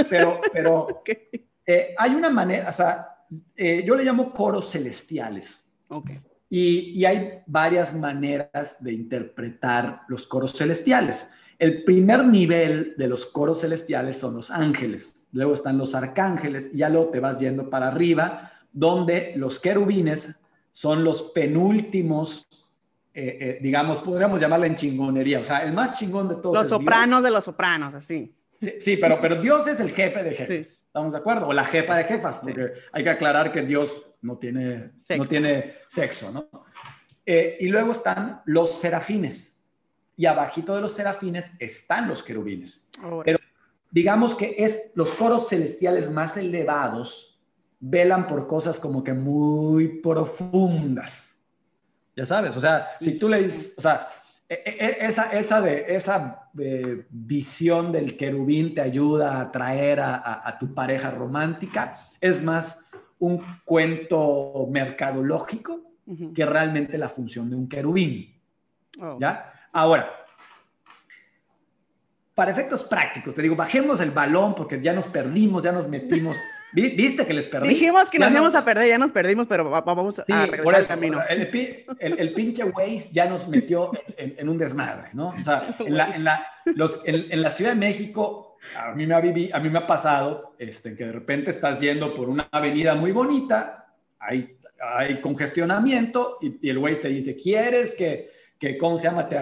pero, 0.10 0.40
pero 0.54 1.04
eh, 1.66 1.94
hay 1.98 2.16
una 2.16 2.30
manera, 2.30 2.70
o 2.70 2.72
sea, 2.72 3.10
yo 3.58 3.94
le 3.94 4.06
llamo 4.06 4.32
coros 4.32 4.72
celestiales. 4.72 5.70
Ok. 5.90 6.12
Y, 6.50 6.98
y, 6.98 7.04
hay 7.04 7.42
varias 7.46 7.94
maneras 7.94 8.78
de 8.80 8.94
interpretar 8.94 10.04
los 10.08 10.28
coros 10.28 10.54
celestiales. 10.54 11.30
El 11.60 11.84
primer 11.84 12.26
nivel 12.26 12.94
de 12.98 13.08
los 13.10 13.26
coros 13.26 13.60
celestiales 13.60 14.18
son 14.18 14.36
los 14.36 14.50
ángeles, 14.50 15.19
luego 15.32 15.54
están 15.54 15.78
los 15.78 15.96
arcángeles, 15.96 16.72
y 16.74 16.78
ya 16.78 16.90
luego 16.90 17.10
te 17.10 17.20
vas 17.20 17.40
yendo 17.40 17.70
para 17.70 17.88
arriba, 17.88 18.52
donde 18.72 19.34
los 19.36 19.60
querubines 19.60 20.40
son 20.72 21.04
los 21.04 21.24
penúltimos, 21.32 22.48
eh, 23.14 23.38
eh, 23.40 23.60
digamos, 23.62 24.00
podríamos 24.00 24.40
llamarla 24.40 24.68
en 24.68 24.76
chingonería, 24.76 25.40
o 25.40 25.44
sea, 25.44 25.64
el 25.64 25.74
más 25.74 25.98
chingón 25.98 26.30
de 26.30 26.36
todos. 26.36 26.56
Los 26.56 26.70
sopranos 26.70 27.24
de 27.24 27.32
los 27.32 27.44
sopranos, 27.44 27.94
así. 27.94 28.36
Sí, 28.60 28.98
pero, 28.98 29.22
pero 29.22 29.42
Dios 29.42 29.66
es 29.68 29.80
el 29.80 29.92
jefe 29.92 30.22
de 30.22 30.32
jefes, 30.32 30.84
¿estamos 30.86 31.14
de 31.14 31.20
acuerdo? 31.20 31.48
O 31.48 31.54
la 31.54 31.64
jefa 31.64 31.96
de 31.96 32.04
jefas, 32.04 32.38
porque 32.38 32.74
hay 32.92 33.04
que 33.04 33.10
aclarar 33.10 33.54
que 33.54 33.62
Dios 33.62 34.06
no 34.22 34.38
tiene 34.38 34.92
sexo, 34.98 35.24
no, 35.24 35.30
tiene 35.30 35.76
sexo, 35.88 36.32
¿no? 36.32 36.50
Eh, 37.26 37.58
y 37.62 37.68
luego 37.68 37.94
están 37.94 38.42
los 38.46 38.80
serafines, 38.80 39.62
y 40.18 40.26
abajito 40.26 40.76
de 40.76 40.82
los 40.82 40.94
serafines 40.94 41.52
están 41.60 42.10
los 42.10 42.22
querubines. 42.22 42.90
Pero 43.24 43.40
digamos 43.92 44.36
que 44.36 44.56
es 44.58 44.92
los 44.96 45.10
coros 45.12 45.50
celestiales 45.50 46.10
más 46.10 46.38
elevados 46.38 47.30
velan 47.80 48.28
por 48.28 48.48
cosas 48.48 48.80
como 48.80 49.04
que 49.04 49.14
muy 49.14 50.00
profundas. 50.02 51.36
Ya 52.16 52.26
sabes, 52.26 52.58
o 52.58 52.62
sea, 52.62 52.88
si 53.00 53.18
tú 53.18 53.30
le 53.30 53.44
dices, 53.44 53.74
o 53.78 53.82
sea, 53.82 54.10
e, 54.48 54.56
e, 54.66 54.86
e, 54.86 55.06
esa, 55.06 55.32
esa, 55.32 55.62
de, 55.62 55.86
esa 55.88 56.50
eh, 56.60 57.06
visión 57.10 57.92
del 57.92 58.18
querubín 58.18 58.76
te 58.76 58.82
ayuda 58.82 59.38
a 59.38 59.42
atraer 59.42 60.02
a, 60.02 60.58
tu 60.60 60.74
pareja 60.74 61.12
romántica, 61.12 62.00
es 62.20 62.44
más 62.44 62.86
un 63.20 63.42
cuento 63.64 64.68
mercadológico 64.70 65.82
que 66.34 66.46
realmente 66.46 66.98
la 66.98 67.08
función 67.08 67.50
de 67.50 67.56
un 67.56 67.70
querubín. 67.70 68.36
Oh. 69.00 69.18
¿Ya? 69.20 69.54
Ahora, 69.72 70.10
para 72.40 72.52
efectos 72.52 72.84
prácticos, 72.84 73.36
te 73.36 73.42
digo, 73.42 73.54
bajemos 73.54 74.00
el 74.00 74.12
balón 74.12 74.56
porque 74.56 74.80
ya 74.80 74.94
nos 74.94 75.08
perdimos, 75.08 75.62
ya 75.62 75.74
nos 75.74 75.90
metimos 75.90 76.38
¿Viste 76.72 77.26
que 77.26 77.34
les 77.34 77.48
perdí? 77.48 77.68
Dijimos 77.68 78.10
que 78.10 78.18
nos 78.18 78.32
íbamos 78.32 78.56
a 78.56 78.64
perder, 78.64 78.88
ya 78.88 78.98
nos 78.98 79.12
perdimos, 79.12 79.46
pero 79.48 79.70
vamos 79.70 80.20
a 80.20 80.46
regresar 80.46 80.76
al 80.76 80.88
camino. 80.88 81.22
El, 81.28 82.34
pinche 82.34 82.64
Waze 82.64 83.10
ya 83.12 83.26
nos 83.26 83.50
metió 83.50 83.92
en, 84.16 84.48
un 84.48 84.58
desmadre, 84.58 85.10
¿no? 85.12 85.30
O 85.30 85.44
sea, 85.44 85.76
en 85.80 85.98
la, 85.98 86.16
en 86.16 86.24
la, 86.24 86.48
los, 86.64 87.02
en, 87.04 87.42
la 87.42 87.52
Ciudad 87.52 87.72
de 87.72 87.78
México, 87.78 88.56
a 88.78 88.94
mí 88.94 89.06
me 89.06 89.16
ha, 89.16 89.18
a 89.18 89.60
mí 89.60 89.70
me 89.70 89.80
ha 89.80 89.86
pasado 89.88 90.56
este, 90.60 90.96
que 90.96 91.08
de 91.08 91.12
repente 91.12 91.52
estás 91.52 91.82
yendo 91.82 92.16
por 92.16 92.30
una 92.30 92.48
avenida 92.52 92.96
muy 92.96 93.12
bonita, 93.12 93.96
hay, 94.18 94.56
hay 94.80 95.20
congestionamiento 95.20 96.38
y, 96.40 96.70
el 96.70 96.78
Waze 96.78 97.02
te 97.02 97.08
dice, 97.10 97.36
¿quieres 97.36 97.96
que, 97.96 98.30
que 98.58 98.78
¿cómo 98.78 98.98
se 98.98 99.06
llama? 99.06 99.28
Te, 99.28 99.38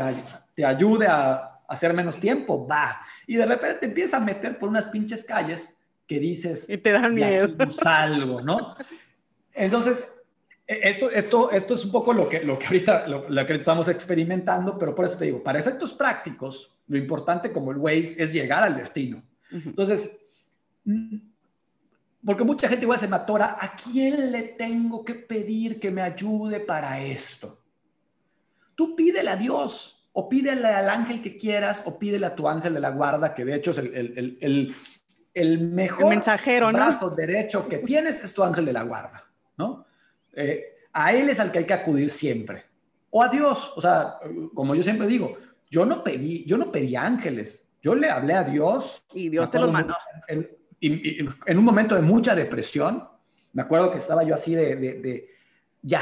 te 0.55 0.65
ayude 0.65 1.05
a 1.07 1.56
hacer 1.67 1.93
menos 1.93 2.19
tiempo? 2.19 2.67
Va. 2.67 3.01
Y 3.25 3.35
de 3.35 3.45
repente 3.45 3.79
te 3.79 3.85
empieza 3.87 4.17
a 4.17 4.21
meter 4.21 4.57
por 4.57 4.69
unas 4.69 4.85
pinches 4.85 5.23
calles 5.23 5.69
que 6.07 6.19
dices... 6.19 6.69
Y 6.69 6.77
te 6.77 6.91
dan 6.91 7.13
miedo. 7.13 7.49
algo, 7.85 8.41
¿no? 8.41 8.75
Entonces, 9.53 10.17
e, 10.67 10.89
esto, 10.89 11.09
esto, 11.09 11.51
esto 11.51 11.73
es 11.73 11.85
un 11.85 11.91
poco 11.91 12.13
lo 12.13 12.27
que, 12.27 12.43
lo 12.43 12.59
que 12.59 12.65
ahorita 12.65 13.07
lo, 13.07 13.45
que 13.45 13.53
estamos 13.53 13.87
experimentando, 13.87 14.77
pero 14.77 14.93
por 14.93 15.05
eso 15.05 15.17
te 15.17 15.25
digo, 15.25 15.43
para 15.43 15.59
efectos 15.59 15.93
prácticos, 15.93 16.77
lo 16.87 16.97
importante 16.97 17.51
como 17.51 17.71
el 17.71 17.77
Waze 17.77 18.21
es 18.21 18.33
llegar 18.33 18.63
al 18.63 18.75
destino. 18.75 19.23
Entonces, 19.51 20.19
mm, 20.83 21.17
porque 22.25 22.43
mucha 22.43 22.67
gente 22.67 22.83
igual 22.83 22.99
se 22.99 23.07
me 23.07 23.15
atora, 23.15 23.57
¿a 23.59 23.75
quién 23.75 24.31
le 24.31 24.43
tengo 24.43 25.03
que 25.05 25.15
pedir 25.15 25.79
que 25.79 25.91
me 25.91 26.01
ayude 26.01 26.59
para 26.59 27.01
esto? 27.01 27.63
Tú 28.75 28.95
pídele 28.95 29.29
a 29.29 29.35
Dios, 29.35 29.96
o 30.19 30.27
pídele 30.27 30.67
al 30.67 30.89
ángel 30.89 31.21
que 31.21 31.37
quieras, 31.37 31.83
o 31.85 31.99
pídele 31.99 32.25
a 32.25 32.33
tu 32.33 32.49
ángel 32.49 32.73
de 32.73 32.79
la 32.79 32.89
guarda, 32.89 33.35
que 33.35 33.45
de 33.45 33.53
hecho 33.53 33.69
es 33.69 33.77
el, 33.77 33.93
el, 33.95 34.37
el, 34.41 34.75
el 35.31 35.59
mejor 35.59 36.09
mensajero, 36.09 36.71
brazo 36.71 37.11
derecho 37.11 37.69
que 37.69 37.77
tienes 37.77 38.23
es 38.23 38.33
tu 38.33 38.43
ángel 38.43 38.65
de 38.65 38.73
la 38.73 38.81
guarda, 38.81 39.23
¿no? 39.57 39.85
Eh, 40.35 40.87
a 40.91 41.13
él 41.13 41.29
es 41.29 41.39
al 41.39 41.51
que 41.51 41.59
hay 41.59 41.65
que 41.65 41.73
acudir 41.75 42.09
siempre. 42.09 42.63
O 43.11 43.21
a 43.21 43.29
Dios, 43.29 43.71
o 43.75 43.79
sea, 43.79 44.15
como 44.55 44.73
yo 44.73 44.81
siempre 44.81 45.05
digo, 45.05 45.37
yo 45.69 45.85
no 45.85 46.01
pedí, 46.01 46.43
yo 46.45 46.57
no 46.57 46.71
pedí 46.71 46.95
ángeles, 46.95 47.69
yo 47.83 47.93
le 47.93 48.09
hablé 48.09 48.33
a 48.33 48.43
Dios. 48.43 49.03
Y 49.13 49.29
Dios 49.29 49.51
te 49.51 49.59
los 49.59 49.71
mandó. 49.71 49.93
En, 50.27 50.49
en, 50.81 51.57
un 51.59 51.63
momento 51.63 51.93
de 51.93 52.01
mucha 52.01 52.33
depresión, 52.33 53.07
me 53.53 53.61
acuerdo 53.61 53.91
que 53.91 53.99
estaba 53.99 54.23
yo 54.23 54.33
así 54.33 54.55
de, 54.55 54.77
de, 54.77 54.93
de, 54.99 55.29
ya, 55.83 56.01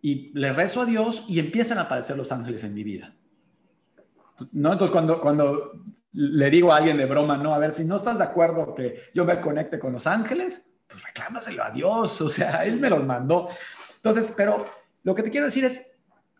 y 0.00 0.30
le 0.38 0.52
rezo 0.52 0.82
a 0.82 0.86
Dios 0.86 1.24
y 1.28 1.38
empiezan 1.38 1.78
a 1.78 1.82
aparecer 1.82 2.16
los 2.16 2.30
ángeles 2.32 2.64
en 2.64 2.74
mi 2.74 2.84
vida. 2.84 3.14
¿No? 4.52 4.72
Entonces, 4.72 4.92
cuando, 4.92 5.20
cuando 5.20 5.72
le 6.12 6.50
digo 6.50 6.72
a 6.72 6.76
alguien 6.76 6.96
de 6.96 7.06
broma, 7.06 7.36
no, 7.36 7.54
a 7.54 7.58
ver, 7.58 7.72
si 7.72 7.84
no 7.84 7.96
estás 7.96 8.18
de 8.18 8.24
acuerdo 8.24 8.74
que 8.74 9.02
yo 9.14 9.24
me 9.24 9.40
conecte 9.40 9.78
con 9.78 9.92
los 9.92 10.06
ángeles, 10.06 10.70
pues 10.86 11.02
reclámaselo 11.02 11.64
a 11.64 11.70
Dios, 11.70 12.20
o 12.20 12.28
sea, 12.28 12.64
él 12.64 12.78
me 12.78 12.90
los 12.90 13.04
mandó. 13.04 13.48
Entonces, 13.96 14.32
pero 14.36 14.64
lo 15.02 15.14
que 15.14 15.22
te 15.22 15.30
quiero 15.30 15.46
decir 15.46 15.64
es, 15.64 15.86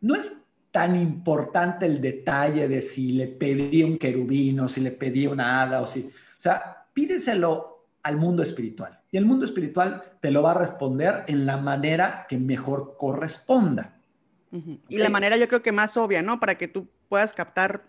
no 0.00 0.14
es 0.14 0.32
tan 0.70 0.96
importante 0.96 1.86
el 1.86 2.00
detalle 2.00 2.68
de 2.68 2.80
si 2.80 3.12
le 3.12 3.26
pedí 3.26 3.82
un 3.82 3.98
querubino, 3.98 4.68
si 4.68 4.80
le 4.80 4.92
pedí 4.92 5.26
una 5.26 5.62
hada 5.62 5.80
o 5.80 5.86
si... 5.86 6.06
O 6.06 6.40
sea, 6.40 6.86
pídeselo 6.92 7.86
al 8.02 8.16
mundo 8.16 8.42
espiritual. 8.42 8.97
Y 9.10 9.16
el 9.16 9.24
mundo 9.24 9.44
espiritual 9.44 10.02
te 10.20 10.30
lo 10.30 10.42
va 10.42 10.52
a 10.52 10.54
responder 10.54 11.24
en 11.28 11.46
la 11.46 11.56
manera 11.56 12.26
que 12.28 12.36
mejor 12.36 12.96
corresponda. 12.98 13.98
Y 14.88 14.98
la 14.98 15.10
manera 15.10 15.36
yo 15.36 15.48
creo 15.48 15.62
que 15.62 15.72
más 15.72 15.96
obvia, 15.96 16.22
¿no? 16.22 16.40
Para 16.40 16.56
que 16.56 16.68
tú 16.68 16.88
puedas 17.08 17.34
captar. 17.34 17.84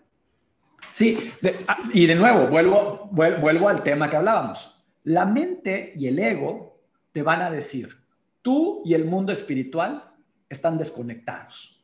Sí, 0.92 1.30
ah, 1.68 1.76
y 1.92 2.06
de 2.06 2.14
nuevo, 2.14 2.46
vuelvo, 2.48 3.08
vuelvo 3.12 3.68
al 3.68 3.82
tema 3.82 4.08
que 4.08 4.16
hablábamos. 4.16 4.76
La 5.04 5.26
mente 5.26 5.92
y 5.96 6.06
el 6.06 6.18
ego 6.18 6.80
te 7.12 7.22
van 7.22 7.42
a 7.42 7.50
decir, 7.50 7.96
tú 8.42 8.82
y 8.84 8.94
el 8.94 9.04
mundo 9.04 9.32
espiritual 9.32 10.12
están 10.48 10.78
desconectados. 10.78 11.82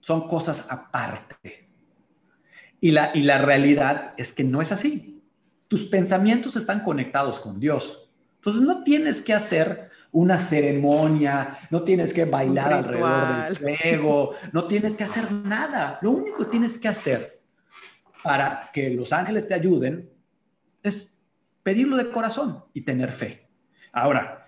Son 0.00 0.28
cosas 0.28 0.70
aparte. 0.70 1.68
Y 2.80 2.92
la, 2.92 3.10
y 3.14 3.22
la 3.22 3.38
realidad 3.38 4.14
es 4.16 4.32
que 4.32 4.44
no 4.44 4.62
es 4.62 4.72
así. 4.72 5.22
Tus 5.68 5.86
pensamientos 5.86 6.56
están 6.56 6.82
conectados 6.82 7.40
con 7.40 7.60
Dios. 7.60 8.09
Entonces 8.40 8.62
no 8.62 8.82
tienes 8.82 9.20
que 9.20 9.34
hacer 9.34 9.90
una 10.12 10.38
ceremonia, 10.38 11.58
no 11.68 11.82
tienes 11.82 12.14
que 12.14 12.24
bailar 12.24 12.72
alrededor 12.72 13.44
del 13.44 13.56
fuego, 13.56 14.34
no 14.52 14.66
tienes 14.66 14.96
que 14.96 15.04
hacer 15.04 15.30
nada. 15.30 15.98
Lo 16.00 16.12
único 16.12 16.38
que 16.38 16.44
tienes 16.46 16.78
que 16.78 16.88
hacer 16.88 17.42
para 18.24 18.70
que 18.72 18.88
los 18.88 19.12
ángeles 19.12 19.46
te 19.46 19.52
ayuden 19.52 20.10
es 20.82 21.14
pedirlo 21.62 21.98
de 21.98 22.10
corazón 22.10 22.64
y 22.72 22.80
tener 22.80 23.12
fe. 23.12 23.46
Ahora, 23.92 24.46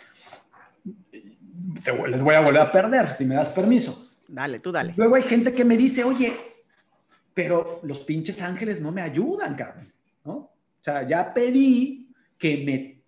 les 2.08 2.22
voy 2.22 2.34
a 2.34 2.40
volver 2.40 2.62
a 2.62 2.72
perder, 2.72 3.12
si 3.12 3.26
me 3.26 3.34
das 3.34 3.50
permiso. 3.50 4.10
Dale, 4.26 4.58
tú 4.60 4.72
dale. 4.72 4.94
Luego 4.96 5.16
hay 5.16 5.22
gente 5.22 5.52
que 5.52 5.66
me 5.66 5.76
dice, 5.76 6.02
oye, 6.02 6.32
pero 7.34 7.80
los 7.82 7.98
pinches 8.00 8.40
ángeles 8.40 8.80
no 8.80 8.90
me 8.90 9.02
ayudan, 9.02 9.54
cabrón, 9.54 9.92
¿no? 10.24 10.32
O 10.32 10.80
sea, 10.80 11.06
ya 11.06 11.34
pedí 11.34 12.10
que 12.38 12.64
me 12.64 13.01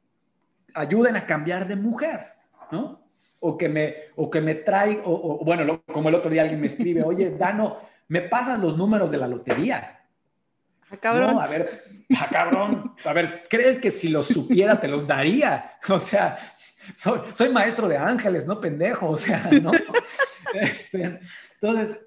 ayuden 0.75 1.17
a 1.17 1.25
cambiar 1.25 1.67
de 1.67 1.77
mujer, 1.77 2.33
¿no? 2.71 3.01
O 3.41 3.57
que 3.57 3.69
me, 3.69 3.95
o 4.17 4.31
que 4.31 4.41
me 4.41 4.57
trae, 4.57 5.01
o, 5.05 5.45
bueno, 5.45 5.83
como 5.93 6.09
el 6.09 6.15
otro 6.17 6.31
día 6.31 6.43
alguien 6.43 6.61
me 6.61 6.67
escribe, 6.67 7.03
oye, 7.05 7.31
Dano, 7.31 7.79
me 8.09 8.23
pasan 8.23 8.61
los 8.61 8.77
números 8.77 9.11
de 9.11 9.19
la 9.19 9.29
lotería. 9.29 10.01
Ah, 10.91 10.97
cabrón. 10.99 11.35
No, 11.35 11.41
a 11.41 11.47
ver, 11.47 11.85
ah, 12.19 12.29
cabrón. 12.31 12.95
A 13.05 13.13
ver, 13.13 13.45
¿crees 13.49 13.79
que 13.79 13.91
si 13.91 14.09
los 14.09 14.27
supiera 14.27 14.79
te 14.79 14.89
los 14.89 15.07
daría? 15.07 15.79
O 15.89 15.99
sea, 15.99 16.39
soy, 16.97 17.49
maestro 17.49 17.89
de 17.89 17.97
ángeles, 17.97 18.47
no 18.47 18.61
pendejo, 18.61 19.11
o 19.11 19.17
sea, 19.17 19.49
¿no? 19.63 19.73
Este, 20.53 21.19
entonces, 21.55 22.07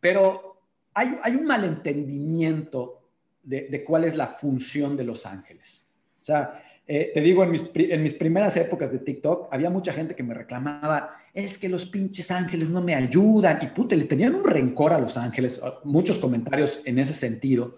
pero 0.00 0.60
hay, 0.92 1.18
hay 1.22 1.34
un 1.34 1.46
malentendimiento 1.46 3.08
de, 3.42 3.68
de, 3.68 3.84
cuál 3.84 4.04
es 4.04 4.14
la 4.14 4.26
función 4.26 4.98
de 4.98 5.04
los 5.04 5.24
ángeles. 5.24 5.86
O 6.20 6.24
sea, 6.26 6.60
eh, 6.90 7.10
te 7.12 7.20
digo, 7.20 7.44
en 7.44 7.50
mis, 7.50 7.64
en 7.74 8.02
mis 8.02 8.14
primeras 8.14 8.56
épocas 8.56 8.90
de 8.90 8.98
TikTok, 8.98 9.52
había 9.52 9.68
mucha 9.68 9.92
gente 9.92 10.16
que 10.16 10.22
me 10.22 10.32
reclamaba, 10.32 11.18
es 11.34 11.58
que 11.58 11.68
los 11.68 11.84
pinches 11.84 12.30
ángeles 12.30 12.70
no 12.70 12.80
me 12.80 12.94
ayudan. 12.94 13.58
Y 13.60 13.66
puta, 13.66 13.94
le 13.94 14.04
tenían 14.04 14.34
un 14.34 14.44
rencor 14.44 14.94
a 14.94 14.98
los 14.98 15.18
ángeles, 15.18 15.60
muchos 15.84 16.16
comentarios 16.16 16.80
en 16.86 16.98
ese 16.98 17.12
sentido. 17.12 17.76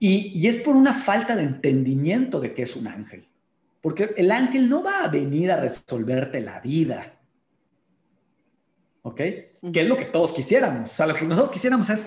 Y, 0.00 0.32
y 0.34 0.48
es 0.48 0.56
por 0.56 0.74
una 0.74 0.92
falta 0.92 1.36
de 1.36 1.44
entendimiento 1.44 2.40
de 2.40 2.52
qué 2.52 2.62
es 2.62 2.74
un 2.74 2.88
ángel. 2.88 3.28
Porque 3.80 4.12
el 4.16 4.32
ángel 4.32 4.68
no 4.68 4.82
va 4.82 5.04
a 5.04 5.08
venir 5.08 5.52
a 5.52 5.60
resolverte 5.60 6.40
la 6.40 6.58
vida. 6.58 7.20
¿Ok? 9.02 9.16
Que 9.16 9.80
es 9.80 9.88
lo 9.88 9.96
que 9.96 10.06
todos 10.06 10.32
quisiéramos. 10.32 10.90
O 10.90 10.96
sea, 10.96 11.06
lo 11.06 11.14
que 11.14 11.24
nosotros 11.26 11.52
quisiéramos 11.54 11.88
es 11.90 12.04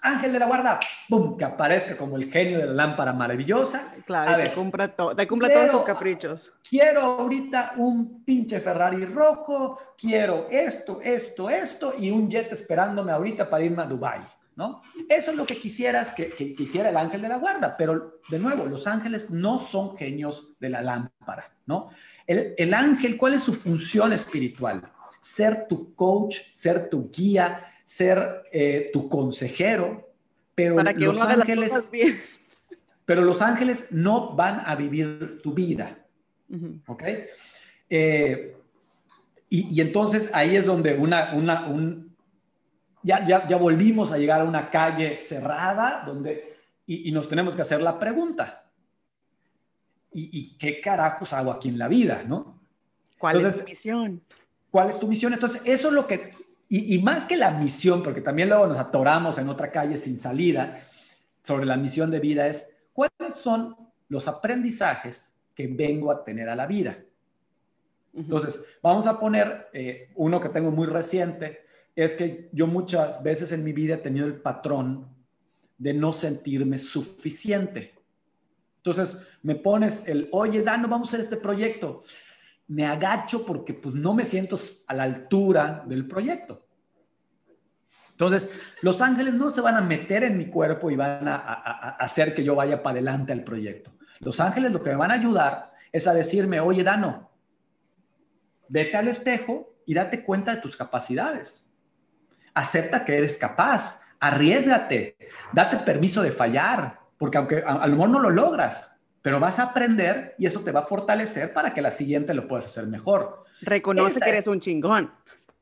ángel 0.00 0.32
de 0.32 0.38
la 0.38 0.46
guarda, 0.46 0.80
¡pum! 1.08 1.36
que 1.36 1.44
aparezca 1.44 1.96
como 1.96 2.16
el 2.16 2.30
genio 2.30 2.58
de 2.58 2.66
la 2.66 2.72
lámpara 2.72 3.12
maravillosa. 3.12 3.94
Claro, 4.06 4.42
te, 4.42 4.52
cumpla 4.52 4.88
te 4.88 5.26
cumpla 5.26 5.52
todos 5.52 5.70
tus 5.70 5.82
caprichos. 5.82 6.52
Quiero 6.68 7.00
ahorita 7.02 7.74
un 7.76 8.24
pinche 8.24 8.60
Ferrari 8.60 9.04
rojo, 9.04 9.78
quiero 9.98 10.46
esto, 10.50 11.00
esto, 11.02 11.50
esto 11.50 11.94
y 11.98 12.10
un 12.10 12.30
jet 12.30 12.52
esperándome 12.52 13.12
ahorita 13.12 13.48
para 13.48 13.64
irme 13.64 13.82
a 13.82 13.86
Dubai. 13.86 14.20
¿no? 14.56 14.80
Eso 15.08 15.30
es 15.30 15.36
lo 15.36 15.46
que 15.46 15.56
quisieras 15.56 16.12
que, 16.14 16.30
quisiera 16.30 16.88
el 16.88 16.96
ángel 16.96 17.20
de 17.20 17.28
la 17.28 17.36
guarda, 17.36 17.76
pero 17.76 18.20
de 18.28 18.38
nuevo, 18.38 18.64
los 18.64 18.86
ángeles 18.86 19.30
no 19.30 19.58
son 19.58 19.96
genios 19.96 20.54
de 20.58 20.70
la 20.70 20.80
lámpara, 20.80 21.54
¿no? 21.66 21.90
El, 22.26 22.74
ángel, 22.74 23.16
¿cuál 23.16 23.34
es 23.34 23.42
su 23.42 23.54
función 23.54 24.12
espiritual? 24.12 24.90
Ser 25.20 25.68
tu 25.68 25.94
coach, 25.94 26.38
ser 26.52 26.88
tu 26.88 27.10
guía, 27.10 27.70
ser 27.86 28.42
eh, 28.50 28.90
tu 28.92 29.08
consejero, 29.08 30.10
pero 30.56 30.74
los 30.74 31.20
ángeles, 31.20 31.72
pero 33.06 33.22
los 33.22 33.40
ángeles 33.40 33.86
no 33.92 34.34
van 34.34 34.60
a 34.66 34.74
vivir 34.74 35.38
tu 35.40 35.54
vida, 35.54 36.04
¿ok? 36.88 37.04
Eh, 37.88 38.56
y, 39.48 39.78
y, 39.78 39.80
entonces 39.80 40.28
ahí 40.34 40.56
es 40.56 40.66
donde 40.66 40.94
una, 40.94 41.32
una, 41.34 41.68
un, 41.68 42.16
ya, 43.04 43.46
ya, 43.46 43.56
volvimos 43.56 44.10
a 44.10 44.18
llegar 44.18 44.40
a 44.40 44.44
una 44.44 44.68
calle 44.68 45.16
cerrada 45.16 46.02
donde, 46.04 46.56
y, 46.86 47.12
nos 47.12 47.28
tenemos 47.28 47.54
que 47.54 47.62
hacer 47.62 47.80
la 47.80 48.00
pregunta. 48.00 48.68
¿Y, 50.10 50.56
qué 50.58 50.80
carajos 50.80 51.32
hago 51.32 51.52
aquí 51.52 51.68
en 51.68 51.78
la 51.78 51.86
vida? 51.86 52.24
¿no? 52.26 52.60
¿Cuál 53.16 53.46
es 53.46 53.60
tu 53.60 53.64
misión? 53.64 54.22
¿Cuál 54.72 54.90
es 54.90 54.98
tu 54.98 55.06
misión? 55.06 55.32
Entonces, 55.32 55.62
eso 55.64 55.88
es 55.88 55.94
lo 55.94 56.08
que, 56.08 56.32
y, 56.68 56.98
más 56.98 57.26
que 57.26 57.36
la 57.36 57.52
misión, 57.52 58.02
porque 58.02 58.20
también 58.20 58.48
luego 58.48 58.66
nos 58.66 58.78
atoramos 58.78 59.38
en 59.38 59.48
otra 59.48 59.70
calle 59.70 59.96
sin 59.98 60.18
salida 60.18 60.78
sobre 61.42 61.64
la 61.64 61.76
misión 61.76 62.10
de 62.10 62.18
vida, 62.18 62.48
es 62.48 62.66
cuáles 62.92 63.34
son 63.34 63.76
los 64.08 64.26
aprendizajes 64.26 65.32
que 65.54 65.68
vengo 65.68 66.10
a 66.10 66.24
tener 66.24 66.48
a 66.48 66.56
la 66.56 66.66
vida. 66.66 66.98
Entonces, 68.14 68.64
vamos 68.82 69.06
a 69.06 69.20
poner 69.20 69.68
eh, 69.72 70.10
uno 70.16 70.40
que 70.40 70.48
tengo 70.48 70.70
muy 70.70 70.86
reciente, 70.86 71.66
es 71.94 72.14
que 72.14 72.48
yo 72.52 72.66
muchas 72.66 73.22
veces 73.22 73.52
en 73.52 73.62
mi 73.62 73.72
vida 73.72 73.94
he 73.94 73.98
tenido 73.98 74.26
el 74.26 74.40
patrón 74.40 75.08
de 75.78 75.94
no 75.94 76.12
sentirme 76.12 76.78
suficiente. 76.78 77.94
Entonces 78.78 79.26
me 79.42 79.54
pones 79.54 80.06
el, 80.06 80.28
oye, 80.32 80.62
Dano, 80.62 80.88
vamos 80.88 81.08
a 81.08 81.10
hacer 81.10 81.20
este 81.20 81.36
proyecto. 81.36 82.04
Me 82.68 82.86
agacho 82.86 83.44
porque 83.44 83.74
pues 83.74 83.94
no 83.94 84.14
me 84.14 84.24
siento 84.24 84.58
a 84.86 84.94
la 84.94 85.04
altura 85.04 85.84
del 85.86 86.06
proyecto. 86.06 86.66
Entonces, 88.10 88.48
los 88.82 89.00
ángeles 89.00 89.34
no 89.34 89.50
se 89.50 89.60
van 89.60 89.76
a 89.76 89.82
meter 89.82 90.24
en 90.24 90.38
mi 90.38 90.46
cuerpo 90.46 90.90
y 90.90 90.96
van 90.96 91.28
a, 91.28 91.96
hacer 91.98 92.34
que 92.34 92.42
yo 92.42 92.54
vaya 92.54 92.82
para 92.82 92.92
adelante 92.92 93.32
al 93.32 93.44
proyecto. 93.44 93.92
Los 94.20 94.40
ángeles 94.40 94.72
lo 94.72 94.82
que 94.82 94.90
me 94.90 94.96
van 94.96 95.10
a 95.10 95.14
ayudar 95.14 95.72
es 95.92 96.06
a 96.06 96.14
decirme, 96.14 96.60
oye, 96.60 96.82
Dano, 96.82 97.30
vete 98.68 98.96
al 98.96 99.08
espejo 99.08 99.74
y 99.84 99.92
date 99.94 100.24
cuenta 100.24 100.54
de 100.54 100.62
tus 100.62 100.76
capacidades 100.76 101.66
acepta 102.56 103.04
que 103.04 103.18
eres 103.18 103.36
capaz, 103.36 104.00
arriesgate, 104.18 105.16
date 105.52 105.76
permiso 105.76 106.22
de 106.22 106.32
fallar, 106.32 106.98
porque 107.18 107.36
aunque 107.36 107.62
a, 107.64 107.86
lo 107.86 107.92
mejor 107.92 108.08
no 108.08 108.18
lo 108.18 108.30
logras, 108.30 108.95
pero 109.26 109.40
vas 109.40 109.58
a 109.58 109.64
aprender 109.64 110.36
y 110.38 110.46
eso 110.46 110.60
te 110.60 110.70
va 110.70 110.82
a 110.82 110.86
fortalecer 110.86 111.52
para 111.52 111.74
que 111.74 111.82
la 111.82 111.90
siguiente 111.90 112.32
lo 112.32 112.46
puedas 112.46 112.66
hacer 112.66 112.86
mejor. 112.86 113.42
Reconoce 113.60 114.20
que 114.20 114.28
eres 114.28 114.46
un 114.46 114.60
chingón. 114.60 115.10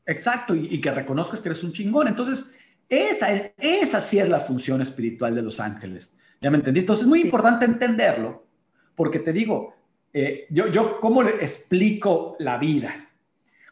Exacto, 0.05 0.55
y, 0.55 0.79
que 0.83 0.91
reconozcas 0.91 1.41
que 1.41 1.49
eres 1.49 1.63
un 1.63 1.73
chingón. 1.73 2.07
Entonces, 2.07 2.53
esa, 2.91 3.33
es, 3.33 3.53
esa 3.57 4.03
sí 4.03 4.19
es 4.19 4.29
la 4.29 4.41
función 4.41 4.83
espiritual 4.83 5.35
de 5.35 5.41
los 5.41 5.61
ángeles. 5.61 6.15
¿Ya 6.43 6.51
me 6.51 6.59
entendiste? 6.59 6.85
Entonces, 6.85 7.05
es 7.05 7.09
muy 7.09 7.23
importante 7.23 7.65
entenderlo, 7.65 8.47
porque 8.95 9.21
te 9.21 9.33
digo, 9.33 9.75
eh, 10.13 10.45
yo, 10.51 10.67
yo, 10.69 11.01
¿cómo 11.01 11.23
le 11.23 11.37
explico 11.37 12.37
la 12.41 12.59
vida? 12.59 13.09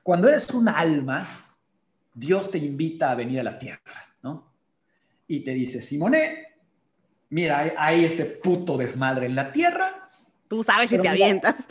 Cuando 0.03 0.26
eres 0.30 0.49
un 0.55 0.70
alma, 0.70 1.28
Dios 2.14 2.51
te 2.51 2.57
invita 2.57 3.11
a 3.11 3.14
venir 3.14 3.40
a 3.40 3.43
la 3.43 3.59
tierra, 3.59 4.16
¿no? 4.22 4.55
Y 5.26 5.40
te 5.40 5.53
dice, 5.53 5.82
Simone, 5.82 6.51
mira, 7.33 7.72
hay, 7.76 8.05
este 8.05 8.24
puto 8.26 8.76
desmadre 8.76 9.26
en 9.26 9.35
la 9.35 9.51
tierra. 9.53 10.11
Tú 10.49 10.62
sabes 10.62 10.91
si 10.91 10.99
te 10.99 11.09
avientas. 11.09 11.66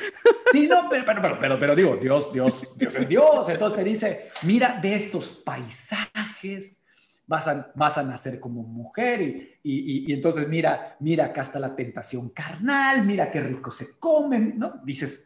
Sí, 0.52 0.68
no, 0.68 0.90
pero, 0.90 1.06
pero, 1.06 1.40
pero, 1.40 1.60
pero, 1.60 1.76
digo, 1.76 1.96
Dios, 1.96 2.34
Dios, 2.34 2.68
Dios 2.76 2.96
es 2.96 3.08
Dios. 3.08 3.48
Entonces 3.48 3.78
te 3.78 3.86
dice, 3.86 4.32
mira, 4.42 4.80
ve 4.82 4.96
estos 4.96 5.28
paisajes, 5.46 6.84
vas 7.26 7.48
a, 7.48 7.72
vas 7.76 7.98
a 7.98 8.04
nacer 8.04 8.40
como 8.40 8.64
mujer 8.64 9.22
y, 9.22 9.60
y, 9.64 10.12
y, 10.12 10.14
entonces 10.14 10.48
mira, 10.50 10.98
mira, 11.00 11.26
acá 11.26 11.44
está 11.44 11.60
la 11.60 11.74
tentación 11.74 12.30
carnal, 12.32 13.06
mira 13.06 13.32
qué 13.32 13.40
rico 13.40 13.72
se 13.72 13.98
comen, 14.00 14.60
¿no? 14.60 14.82
Dices, 14.84 15.26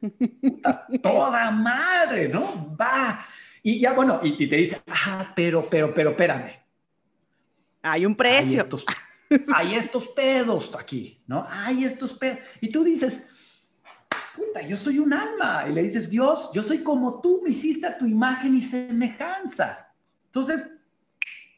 toda 1.02 1.50
madre, 1.50 2.28
¿no? 2.28 2.76
Va. 2.80 3.26
Y 3.64 3.80
ya, 3.80 3.94
bueno, 3.94 4.20
y, 4.22 4.48
te 4.48 4.58
dice, 4.58 4.82
ah, 4.92 5.34
pero, 5.36 5.68
pero, 5.68 5.94
pero, 5.94 6.12
espérame. 6.12 6.52
Hay 7.82 8.06
un 8.06 8.16
precio. 8.16 8.60
Hay 8.60 8.66
estos, 8.66 8.86
hay 9.54 9.76
estos 9.76 10.08
pedos 10.10 10.72
aquí, 10.78 11.22
¿no? 11.28 11.46
Hay 11.50 11.86
estos 11.86 12.14
pedos. 12.14 12.40
Y 12.62 12.72
tú 12.72 12.84
dices, 12.84 13.28
puta, 14.36 14.62
yo 14.62 14.78
soy 14.78 15.00
un 15.00 15.14
alma. 15.14 15.66
Y 15.68 15.74
le 15.74 15.84
dices, 15.84 16.10
Dios, 16.10 16.52
yo 16.54 16.64
soy 16.64 16.84
como 16.84 17.22
tú, 17.22 17.42
me 17.44 17.52
hiciste 17.52 17.88
a 17.88 17.98
tu 17.98 18.06
imagen 18.06 18.56
y 18.56 18.62
semejanza. 18.62 19.94
Entonces, 20.28 20.82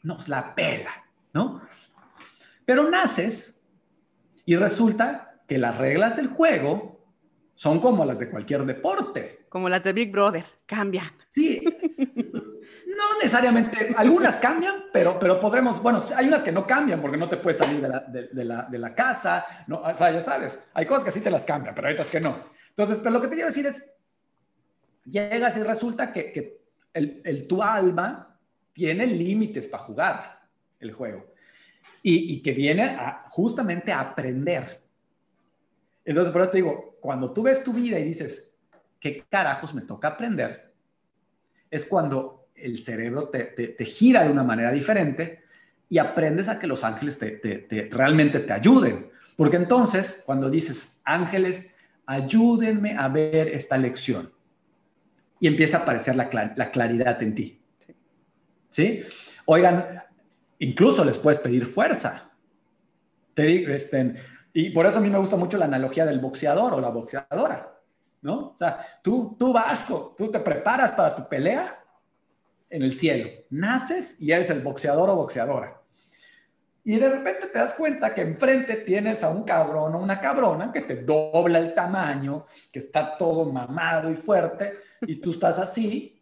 nos 0.03 0.27
la 0.29 0.53
pela, 0.55 1.05
¿no? 1.33 1.61
Pero 2.65 2.89
naces 2.89 3.63
y 4.45 4.55
resulta 4.55 5.41
que 5.47 5.57
las 5.57 5.77
reglas 5.77 6.17
del 6.17 6.27
juego 6.27 7.05
son 7.55 7.79
como 7.79 8.05
las 8.05 8.19
de 8.19 8.29
cualquier 8.29 8.65
deporte. 8.65 9.45
Como 9.49 9.69
las 9.69 9.83
de 9.83 9.93
Big 9.93 10.11
Brother, 10.11 10.45
cambian. 10.65 11.11
Sí, 11.31 11.56
necesariamente, 13.17 13.93
algunas 13.95 14.35
cambian, 14.35 14.85
pero, 14.91 15.19
pero 15.19 15.39
podremos, 15.39 15.81
bueno, 15.81 16.03
hay 16.15 16.27
unas 16.27 16.43
que 16.43 16.51
no 16.51 16.65
cambian 16.65 17.01
porque 17.01 17.17
no 17.17 17.29
te 17.29 17.37
puedes 17.37 17.57
salir 17.57 17.81
de 17.81 17.87
la, 17.87 17.99
de, 17.99 18.45
la, 18.45 18.63
de 18.63 18.77
la 18.77 18.95
casa, 18.95 19.45
no, 19.67 19.81
o 19.81 19.95
sea, 19.95 20.11
ya 20.11 20.21
sabes, 20.21 20.59
hay 20.73 20.85
cosas 20.85 21.05
que 21.05 21.11
sí 21.11 21.21
te 21.21 21.31
las 21.31 21.45
cambian, 21.45 21.75
pero 21.75 21.87
hay 21.87 21.93
otras 21.93 22.09
que 22.09 22.19
no. 22.19 22.35
Entonces, 22.69 22.99
pero 22.99 23.11
lo 23.11 23.21
que 23.21 23.27
te 23.27 23.35
quiero 23.35 23.49
decir 23.49 23.65
es, 23.65 23.83
llegas 25.05 25.57
y 25.57 25.63
resulta 25.63 26.11
que, 26.11 26.31
que 26.31 26.61
el, 26.93 27.21
el, 27.23 27.47
tu 27.47 27.63
alma 27.63 28.39
tiene 28.73 29.05
límites 29.07 29.67
para 29.67 29.83
jugar 29.83 30.49
el 30.79 30.91
juego 30.91 31.33
y, 32.03 32.35
y 32.35 32.41
que 32.41 32.51
viene 32.53 32.83
a, 32.83 33.25
justamente 33.29 33.91
a 33.91 34.01
aprender. 34.01 34.81
Entonces, 36.05 36.31
por 36.31 36.41
eso 36.41 36.51
te 36.51 36.57
digo, 36.57 36.97
cuando 37.01 37.31
tú 37.31 37.43
ves 37.43 37.63
tu 37.63 37.73
vida 37.73 37.99
y 37.99 38.03
dices, 38.03 38.55
¿qué 38.99 39.23
carajos 39.29 39.73
me 39.73 39.81
toca 39.81 40.09
aprender? 40.09 40.73
Es 41.69 41.85
cuando 41.85 42.36
el 42.57 42.83
cerebro 42.83 43.29
te, 43.29 43.43
te, 43.45 43.85
gira 43.85 44.23
de 44.23 44.31
una 44.31 44.43
manera 44.43 44.71
diferente 44.71 45.43
y 45.89 45.97
aprendes 45.97 46.49
a 46.49 46.59
que 46.59 46.67
los 46.67 46.83
ángeles 46.83 47.17
te, 47.17 47.89
realmente 47.91 48.39
te 48.39 48.53
ayuden. 48.53 49.09
Porque 49.35 49.57
entonces, 49.57 50.23
cuando 50.25 50.49
dices, 50.49 50.99
ángeles, 51.03 51.73
ayúdenme 52.05 52.97
a 52.97 53.07
ver 53.07 53.49
esta 53.49 53.77
lección, 53.77 54.31
y 55.39 55.47
empieza 55.47 55.77
a 55.77 55.81
aparecer 55.81 56.15
la, 56.15 56.29
la 56.55 56.71
claridad 56.71 57.21
en 57.21 57.35
ti. 57.35 57.61
¿Sí? 58.69 59.01
Oigan, 59.45 60.03
incluso 60.59 61.05
les 61.05 61.19
puedes 61.19 61.39
pedir 61.39 61.65
fuerza. 61.65 62.31
Te 63.33 63.43
digo, 63.43 63.71
este, 63.71 64.15
y 64.53 64.71
por 64.71 64.87
eso 64.87 64.97
a 64.97 65.01
mí 65.01 65.09
me 65.09 65.19
gusta 65.19 65.35
mucho 65.35 65.57
la 65.57 65.65
analogía 65.65 66.05
del 66.05 66.19
boxeador 66.19 66.73
o 66.73 66.81
la 66.81 66.89
boxeadora. 66.89 67.77
¿no? 68.21 68.49
O 68.49 68.57
sea, 68.57 68.79
tú, 69.03 69.35
tú 69.37 69.53
vasco, 69.53 70.15
tú 70.17 70.31
te 70.31 70.39
preparas 70.39 70.91
para 70.93 71.15
tu 71.15 71.27
pelea 71.27 71.83
en 72.69 72.83
el 72.83 72.93
cielo, 72.93 73.29
naces 73.49 74.19
y 74.19 74.31
eres 74.31 74.49
el 74.49 74.61
boxeador 74.61 75.09
o 75.09 75.15
boxeadora. 75.15 75.81
Y 76.83 76.97
de 76.97 77.09
repente 77.09 77.47
te 77.47 77.59
das 77.59 77.73
cuenta 77.73 78.15
que 78.15 78.21
enfrente 78.21 78.77
tienes 78.77 79.23
a 79.23 79.29
un 79.29 79.43
cabrón 79.43 79.95
o 79.95 79.99
una 79.99 80.21
cabrona 80.21 80.71
que 80.71 80.81
te 80.81 81.03
dobla 81.03 81.59
el 81.59 81.73
tamaño, 81.73 82.45
que 82.71 82.79
está 82.79 83.17
todo 83.17 83.51
mamado 83.51 84.09
y 84.09 84.15
fuerte, 84.15 84.73
y 85.01 85.17
tú 85.17 85.31
estás 85.31 85.59
así, 85.59 86.21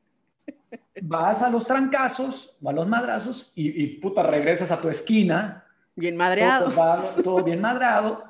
vas 1.01 1.41
a 1.41 1.49
los 1.49 1.67
trancazos 1.67 2.57
o 2.61 2.69
a 2.69 2.73
los 2.73 2.87
madrazos 2.87 3.51
y, 3.53 3.83
y 3.83 3.87
puta, 3.99 4.23
regresas 4.23 4.71
a 4.71 4.81
tu 4.81 4.89
esquina. 4.89 5.65
Bien 5.95 6.17
madreado. 6.17 6.71
Todo, 6.71 7.23
todo 7.23 7.43
bien 7.43 7.61
madrado. 7.61 8.23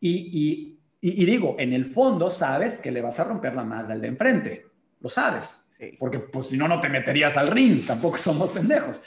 Y, 0.00 0.30
y 0.32 0.78
y, 1.00 1.24
digo, 1.24 1.54
en 1.58 1.72
el 1.72 1.84
fondo 1.84 2.30
sabes 2.30 2.80
que 2.80 2.90
le 2.90 3.00
vas 3.00 3.20
a 3.20 3.24
romper 3.24 3.54
la 3.54 3.62
madre 3.62 3.92
al 3.92 4.00
de 4.00 4.08
enfrente. 4.08 4.66
Lo 5.00 5.08
sabes. 5.08 5.67
Porque 5.98 6.18
pues 6.18 6.48
si 6.48 6.56
no, 6.56 6.66
no 6.66 6.80
te 6.80 6.88
meterías 6.88 7.36
al 7.36 7.48
ring. 7.48 7.86
Tampoco 7.86 8.16
somos 8.18 8.50
pendejos. 8.50 9.00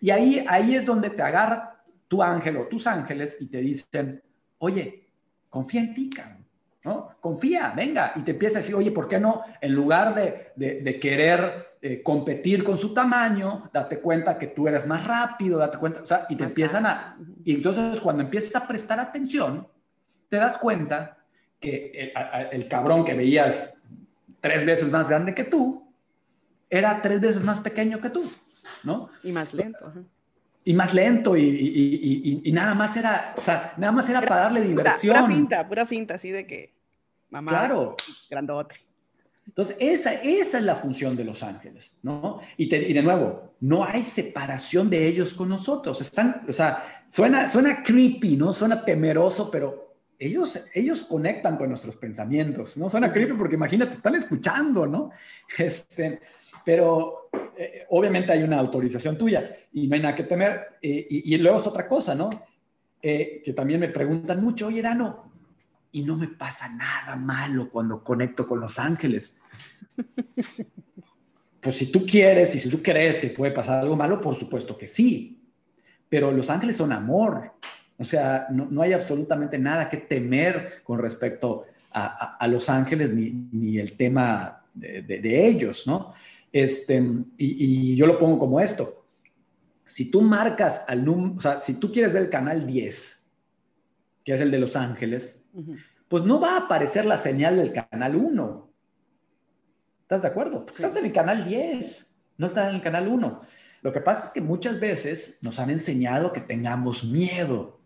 Y 0.00 0.10
ahí, 0.10 0.44
ahí 0.48 0.76
es 0.76 0.86
donde 0.86 1.10
te 1.10 1.22
agarra 1.22 1.82
tu 2.06 2.22
ángel 2.22 2.56
o 2.56 2.66
tus 2.66 2.86
ángeles 2.86 3.36
y 3.40 3.46
te 3.46 3.58
dicen, 3.58 4.22
oye, 4.58 5.10
confía 5.50 5.80
en 5.80 5.94
ti, 5.94 6.10
¿no? 6.84 7.16
Confía, 7.20 7.72
venga. 7.76 8.12
Y 8.16 8.20
te 8.20 8.30
empieza 8.30 8.58
a 8.58 8.60
decir, 8.62 8.74
oye, 8.74 8.90
¿por 8.90 9.08
qué 9.08 9.18
no? 9.18 9.42
En 9.60 9.74
lugar 9.74 10.14
de, 10.14 10.52
de, 10.56 11.00
querer 11.00 11.76
eh, 11.82 12.02
competir 12.02 12.64
con 12.64 12.78
su 12.78 12.94
tamaño, 12.94 13.70
date 13.72 14.00
cuenta 14.00 14.38
que 14.38 14.48
tú 14.48 14.68
eres 14.68 14.86
más 14.86 15.04
rápido, 15.04 15.58
date 15.58 15.78
cuenta, 15.78 16.02
o 16.02 16.06
sea, 16.06 16.26
y 16.28 16.36
te 16.36 16.44
empiezan 16.44 16.86
a... 16.86 17.18
Y 17.44 17.54
entonces 17.54 18.00
cuando 18.00 18.22
empiezas 18.22 18.56
a 18.56 18.66
prestar 18.66 19.00
atención, 19.00 19.66
te 20.28 20.36
das 20.36 20.56
cuenta 20.58 21.18
que 21.60 22.12
el, 22.52 22.68
cabrón 22.68 23.04
que 23.04 23.14
veías 23.14 23.82
tres 24.40 24.64
veces 24.64 24.90
más 24.90 25.08
grande 25.08 25.34
que 25.34 25.44
tú, 25.44 25.87
era 26.70 27.00
tres 27.02 27.20
veces 27.20 27.42
más 27.42 27.60
pequeño 27.60 28.00
que 28.00 28.10
tú, 28.10 28.30
¿no? 28.84 29.10
Y 29.22 29.32
más 29.32 29.54
lento. 29.54 29.92
Y 30.64 30.74
más 30.74 30.92
lento 30.92 31.36
y, 31.36 32.50
nada 32.52 32.74
más 32.74 32.96
era, 32.96 33.34
o 33.36 33.40
sea, 33.40 33.74
nada 33.78 33.92
más 33.92 34.08
era, 34.08 34.20
para 34.20 34.42
darle 34.42 34.60
diversión. 34.62 35.16
Pura, 35.16 35.26
finta, 35.26 35.68
pura 35.68 35.86
finta, 35.86 36.14
así 36.14 36.30
de 36.30 36.46
que, 36.46 36.74
mamá, 37.30 37.50
claro. 37.50 37.96
grandote. 38.28 38.76
Entonces, 39.46 39.76
esa, 39.80 40.12
esa 40.12 40.58
es 40.58 40.64
la 40.64 40.74
función 40.74 41.16
de 41.16 41.24
los 41.24 41.42
ángeles, 41.42 41.96
¿no? 42.02 42.40
Y, 42.58 42.72
y, 42.74 42.92
de 42.92 43.02
nuevo, 43.02 43.54
no 43.60 43.82
hay 43.82 44.02
separación 44.02 44.90
de 44.90 45.06
ellos 45.06 45.32
con 45.32 45.48
nosotros. 45.48 46.02
Están, 46.02 46.42
o 46.46 46.52
sea, 46.52 47.04
suena, 47.08 47.48
suena 47.48 47.82
creepy, 47.82 48.36
¿no? 48.36 48.52
Suena 48.52 48.84
temeroso, 48.84 49.50
pero 49.50 49.96
ellos, 50.18 50.62
ellos 50.74 51.04
conectan 51.04 51.56
con 51.56 51.68
nuestros 51.68 51.96
pensamientos, 51.96 52.76
¿no? 52.76 52.90
Suena 52.90 53.12
creepy 53.12 53.34
porque 53.34 53.54
imagínate, 53.54 53.94
están 53.94 54.16
escuchando, 54.16 54.86
¿no? 54.86 55.10
Este, 55.56 56.20
pero 56.64 57.30
eh, 57.56 57.86
obviamente 57.90 58.32
hay 58.32 58.42
una 58.42 58.58
autorización 58.58 59.16
tuya 59.16 59.56
y 59.72 59.86
no 59.86 59.94
hay 59.94 60.02
nada 60.02 60.14
que 60.14 60.24
temer. 60.24 60.78
Eh, 60.82 61.06
y, 61.08 61.36
luego 61.38 61.58
es 61.60 61.66
otra 61.66 61.88
cosa, 61.88 62.14
¿no? 62.14 62.30
Eh, 63.00 63.42
que 63.44 63.52
también 63.52 63.80
me 63.80 63.88
preguntan 63.88 64.42
mucho, 64.42 64.68
oye, 64.68 64.82
Dano, 64.82 65.32
y 65.92 66.02
no 66.02 66.16
me 66.16 66.28
pasa 66.28 66.68
nada 66.68 67.16
malo 67.16 67.70
cuando 67.70 68.02
conecto 68.02 68.46
con 68.46 68.60
los 68.60 68.78
ángeles. 68.78 69.38
pues 71.60 71.76
si 71.76 71.90
tú 71.90 72.04
quieres 72.06 72.54
y 72.54 72.58
si 72.58 72.68
tú 72.68 72.82
crees 72.82 73.20
que 73.20 73.28
puede 73.28 73.52
pasar 73.52 73.80
algo 73.80 73.96
malo, 73.96 74.20
por 74.20 74.36
supuesto 74.36 74.76
que 74.76 74.86
sí. 74.86 75.42
Pero 76.08 76.32
los 76.32 76.48
ángeles 76.50 76.76
son 76.76 76.92
amor 76.92 77.52
o 77.98 78.04
sea, 78.04 78.46
no, 78.50 78.80
hay 78.80 78.92
absolutamente 78.92 79.58
nada 79.58 79.90
que 79.90 79.96
temer 79.96 80.82
con 80.84 81.00
respecto 81.00 81.66
a, 81.90 82.46
los 82.46 82.68
ángeles 82.68 83.10
ni, 83.12 83.78
el 83.78 83.94
tema 83.94 84.62
de, 84.72 85.48
ellos, 85.48 85.84
¿no? 85.86 86.14
Este, 86.52 87.02
y, 87.36 87.96
yo 87.96 88.06
lo 88.06 88.18
pongo 88.18 88.38
como 88.38 88.60
esto. 88.60 89.06
Si 89.84 90.10
tú 90.10 90.22
marcas 90.22 90.82
al 90.86 91.04
número, 91.04 91.34
o 91.36 91.40
sea, 91.40 91.58
si 91.58 91.74
tú 91.74 91.92
quieres 91.92 92.12
ver 92.12 92.22
el 92.22 92.30
canal 92.30 92.66
10, 92.66 93.30
que 94.24 94.34
es 94.34 94.40
el 94.40 94.50
de 94.50 94.58
los 94.58 94.76
ángeles, 94.76 95.40
pues 96.08 96.24
no 96.24 96.40
va 96.40 96.54
a 96.54 96.64
aparecer 96.66 97.04
la 97.04 97.16
señal 97.16 97.56
del 97.56 97.72
canal 97.72 98.16
1. 98.16 98.70
¿Estás 100.02 100.22
de 100.22 100.28
acuerdo? 100.28 100.66
estás 100.70 100.96
en 100.96 101.06
el 101.06 101.12
canal 101.12 101.44
10, 101.44 102.10
no 102.38 102.46
estás 102.46 102.68
en 102.68 102.76
el 102.76 102.82
canal 102.82 103.08
1. 103.08 103.40
Lo 103.82 103.92
que 103.92 104.00
pasa 104.00 104.26
es 104.26 104.32
que 104.32 104.40
muchas 104.40 104.80
veces 104.80 105.38
nos 105.40 105.58
han 105.58 105.70
enseñado 105.70 106.32
que 106.32 106.40
tengamos 106.40 107.04
miedo 107.04 107.78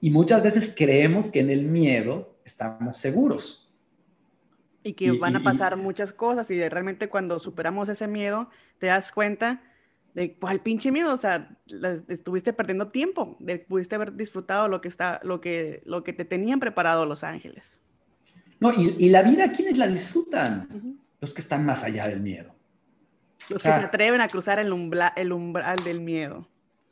y 0.00 0.10
muchas 0.10 0.42
veces 0.42 0.74
creemos 0.76 1.30
que 1.30 1.40
en 1.40 1.50
el 1.50 1.62
miedo 1.62 2.38
estamos 2.44 2.98
seguros. 2.98 3.65
Y 4.86 4.92
que 4.92 5.12
van 5.12 5.34
a 5.34 5.42
pasar 5.42 5.76
muchas 5.76 6.12
cosas 6.12 6.50
y 6.50 6.68
realmente 6.68 7.08
cuando 7.08 7.38
superamos 7.38 7.88
ese 7.88 8.06
miedo, 8.06 8.48
te 8.78 8.86
das 8.86 9.10
cuenta 9.10 9.62
de 10.14 10.34
cuál 10.34 10.60
pinche 10.60 10.92
miedo, 10.92 11.12
o 11.12 11.16
sea, 11.16 11.56
estuviste 12.08 12.52
perdiendo 12.52 12.88
tiempo, 12.88 13.36
de, 13.40 13.58
pudiste 13.58 13.96
haber 13.96 14.14
disfrutado 14.14 14.68
lo 14.68 14.80
que, 14.80 14.88
está, 14.88 15.20
lo, 15.24 15.40
que, 15.40 15.82
lo 15.84 16.04
que 16.04 16.12
te 16.12 16.24
tenían 16.24 16.60
preparado 16.60 17.04
los 17.04 17.24
ángeles. 17.24 17.80
No, 18.60 18.72
y, 18.72 19.08
la 19.10 19.22
vida, 19.22 19.52
¿quiénes 19.52 19.76
la 19.76 19.88
disfrutan? 19.88 21.00
Los 21.20 21.34
que 21.34 21.40
están 21.40 21.66
más 21.66 21.82
allá 21.82 22.08
del 22.08 22.20
miedo. 22.20 22.54
Los 23.50 23.62
que 23.62 23.68
se 23.68 23.80
atreven 23.80 24.20
a 24.20 24.28
cruzar 24.28 24.58
el, 24.58 24.72
el 25.16 25.32
umbral 25.32 25.84
del 25.84 26.00
miedo 26.00 26.48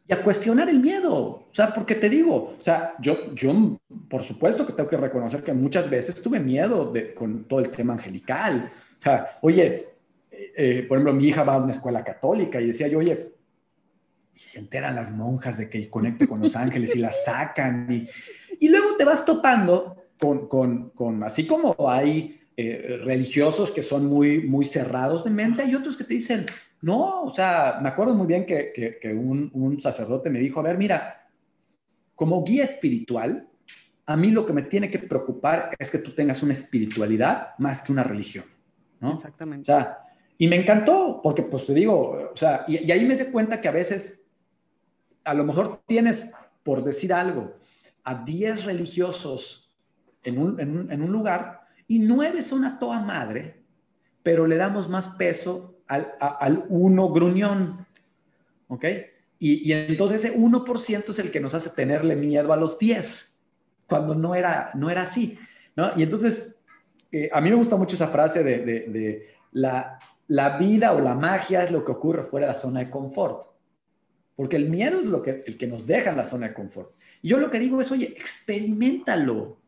y 0.07 0.13
a 0.13 0.23
cuestionar 0.23 0.69
el 0.69 0.81
miedo. 0.81 1.15
O 1.15 1.49
sea, 1.53 1.73
porque 1.73 1.95
te 1.95 2.09
digo, 2.09 2.57
o 2.59 2.63
sea, 2.63 2.95
yo, 3.01 3.35
yo 3.35 3.79
por 4.09 4.23
supuesto 4.23 4.67
que 4.67 4.73
tengo 4.73 4.89
que 4.89 4.97
reconocer 4.97 5.43
que 5.43 5.53
muchas 5.53 5.89
veces 5.89 6.21
tuve 6.23 6.41
miedo 6.41 6.93
de, 6.93 7.15
con 7.15 7.45
todo 7.45 7.61
el 7.61 7.71
tema 7.71 7.95
angelical. 7.95 8.71
O 8.99 9.03
sea, 9.03 9.39
oye, 9.43 9.89
eh, 10.31 10.53
eh, 10.57 10.85
por 10.89 10.99
ejemplo, 10.99 11.15
mi 11.15 11.27
hija 11.29 11.43
va 11.43 11.55
a 11.55 11.59
una 11.59 11.73
escuela 11.73 12.05
católica 12.05 12.61
y 12.61 12.69
decía 12.69 12.89
yo, 12.89 12.99
oye, 12.99 13.33
y 14.35 14.39
se 14.39 14.59
enteran 14.59 14.95
las 14.95 15.13
monjas 15.13 15.59
de 15.59 15.71
que 15.71 15.89
conecto 15.89 16.27
con 16.27 16.41
los 16.41 16.57
ángeles 16.57 16.95
y 16.97 16.99
las 16.99 17.25
sacan. 17.25 17.87
Y, 17.91 18.09
y 18.61 18.69
luego 18.69 18.97
te 18.97 19.05
vas 19.05 19.25
topando 19.25 19.97
con, 20.19 20.49
con, 20.49 20.91
con 20.91 21.23
así 21.23 21.47
como 21.47 21.75
hay 21.89 22.41
eh, 22.57 23.01
religiosos 23.03 23.71
que 23.71 23.83
son 23.83 24.07
muy, 24.07 24.41
muy 24.41 24.65
cerrados 24.65 25.25
de 25.25 25.31
mente, 25.31 25.63
hay 25.63 25.75
otros 25.75 25.97
que 25.97 26.05
te 26.05 26.15
dicen, 26.15 26.47
no, 26.85 27.23
o 27.23 27.31
sea, 27.31 27.79
me 27.81 27.89
acuerdo 27.89 28.15
muy 28.15 28.27
bien 28.27 28.45
que, 28.45 29.01
un, 29.15 29.81
sacerdote 29.81 30.29
me 30.29 30.39
dijo, 30.39 30.61
a 30.61 30.65
ver, 30.65 30.77
mira, 30.77 31.31
como 32.15 32.45
guía 32.45 32.65
espiritual, 32.65 33.49
a 34.05 34.17
mí 34.19 34.31
lo 34.31 34.45
que 34.45 34.53
me 34.53 34.65
tiene 34.65 34.91
que 34.91 34.99
preocupar 34.99 35.75
es 35.79 35.91
que 35.91 35.97
tú 35.97 36.15
tengas 36.15 36.43
una 36.43 36.53
espiritualidad 36.53 37.55
más 37.57 37.81
que 37.81 37.91
una 37.91 38.05
religión, 38.05 38.45
¿no? 39.01 39.13
Exactamente. 39.13 39.63
O 39.63 39.75
sea, 39.75 39.99
y 40.37 40.47
me 40.47 40.57
encantó, 40.57 41.21
porque 41.23 41.43
pues 41.45 41.65
te 41.65 41.73
digo, 41.73 42.31
o 42.31 42.37
sea, 42.37 42.67
y, 42.69 42.91
ahí 42.91 43.07
me 43.07 43.17
di 43.17 43.33
cuenta 43.33 43.63
que 43.63 43.69
a 43.69 43.73
veces, 43.73 44.27
a 45.25 45.33
lo 45.33 45.45
mejor 45.45 45.81
tienes, 45.87 46.33
por 46.63 46.85
decir 46.85 47.15
algo, 47.15 47.55
a 48.03 48.15
10 48.27 48.67
religiosos 48.67 49.75
en 50.23 50.37
un, 50.37 50.61
en 50.61 51.03
un 51.03 51.11
lugar 51.11 51.63
y 51.89 52.01
nueve 52.01 52.43
son 52.43 52.67
a 52.67 52.79
toda 52.79 53.01
madre, 53.01 53.65
pero 54.23 54.47
le 54.47 54.59
damos 54.59 54.87
más 54.91 55.09
peso 55.17 55.74
al, 55.87 56.65
uno 56.69 57.11
gruñón. 57.11 57.87
¿ok? 58.69 58.85
Y, 59.39 59.69
y 59.69 59.73
entonces 59.73 60.25
ese 60.25 60.37
1% 60.37 61.09
es 61.09 61.19
el 61.19 61.31
que 61.31 61.41
nos 61.41 61.55
hace 61.55 61.71
tenerle 61.71 62.17
miedo 62.17 62.53
a 62.53 62.57
los 62.57 62.79
10, 62.79 63.39
cuando 63.87 64.15
no 64.15 64.35
era, 64.35 64.71
no 64.75 64.91
era 64.91 65.03
así, 65.03 65.39
¿no? 65.77 65.91
Y 65.97 66.03
entonces, 66.03 66.61
eh, 67.13 67.29
a 67.33 67.41
mí 67.41 67.51
me 67.51 67.57
gusta 67.57 67.77
mucho 67.77 67.97
esa 67.97 68.09
frase 68.09 68.43
de, 68.43 68.59
de, 68.61 68.81
de 68.89 69.27
la, 69.53 69.99
la 70.29 70.57
vida 70.57 70.93
o 70.93 71.01
la 71.01 71.15
magia 71.15 71.65
es 71.65 71.71
lo 71.71 71.85
que 71.85 71.93
ocurre 71.93 72.23
fuera 72.23 72.47
de 72.47 72.53
la 72.53 72.59
zona 72.59 72.81
de 72.81 72.91
confort. 72.91 73.47
Porque 74.37 74.57
el 74.57 74.69
miedo 74.69 75.01
es 75.01 75.07
lo 75.07 75.23
que, 75.23 75.43
el 75.47 75.57
que 75.57 75.67
nos 75.67 75.87
deja 75.87 76.11
en 76.11 76.17
la 76.17 76.25
zona 76.25 76.49
de 76.49 76.55
confort. 76.55 76.93
Y 77.23 77.29
yo 77.29 77.39
lo 77.39 77.51
que 77.51 77.61
digo 77.61 77.81
es, 77.81 77.91
oye, 77.93 78.07
experimentalo. 78.07 79.59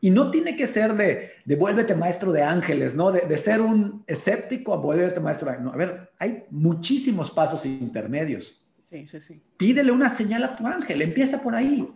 Y 0.00 0.10
no 0.10 0.30
tiene 0.30 0.56
que 0.56 0.66
ser 0.66 0.94
de, 0.94 1.30
de 1.44 1.56
vuélvete 1.56 1.94
maestro 1.94 2.30
de 2.32 2.42
ángeles, 2.42 2.94
¿no? 2.94 3.10
De, 3.10 3.22
de, 3.22 3.38
ser 3.38 3.60
un 3.60 4.04
escéptico 4.06 4.74
a 4.74 4.76
vuélvete 4.76 5.20
maestro 5.20 5.50
de 5.50 5.58
no, 5.58 5.72
A 5.72 5.76
ver, 5.76 6.10
hay 6.18 6.44
muchísimos 6.50 7.30
pasos 7.30 7.64
intermedios. 7.64 8.64
Sí, 8.84 9.06
sí, 9.06 9.20
sí. 9.20 9.42
Pídele 9.56 9.90
una 9.90 10.10
señal 10.10 10.44
a 10.44 10.54
tu 10.54 10.66
ángel, 10.66 11.02
empieza 11.02 11.42
por 11.42 11.54
ahí. 11.54 11.88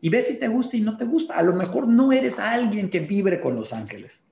Y 0.00 0.08
ve 0.08 0.22
si 0.22 0.38
te 0.38 0.48
gusta 0.48 0.76
y 0.76 0.80
no 0.80 0.96
te 0.96 1.04
gusta. 1.04 1.34
A 1.34 1.42
lo 1.42 1.54
mejor 1.54 1.88
no 1.88 2.12
eres 2.12 2.38
alguien 2.38 2.88
que 2.88 3.00
vibre 3.00 3.40
con 3.40 3.56
los 3.56 3.72
ángeles. 3.72 4.24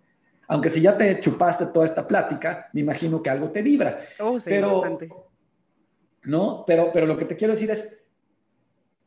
Aunque 0.49 0.71
si 0.71 0.81
ya 0.81 0.97
te 0.97 1.19
chupaste 1.21 1.67
toda 1.67 1.85
esta 1.85 2.07
plática, 2.07 2.69
me 2.73 2.83
imagino 2.83 3.23
que 3.23 3.31
algo 3.31 3.51
te 3.51 3.63
vibra. 3.63 3.99
Oh, 4.21 4.41
sí, 4.41 4.49
pero, 4.49 4.81
bastante. 4.81 5.09
¿no? 6.25 6.65
Pero, 6.67 6.91
pero 6.93 7.07
lo 7.07 7.17
que 7.17 7.25
te 7.25 7.37
quiero 7.37 7.55
decir 7.55 7.71
es, 7.71 7.99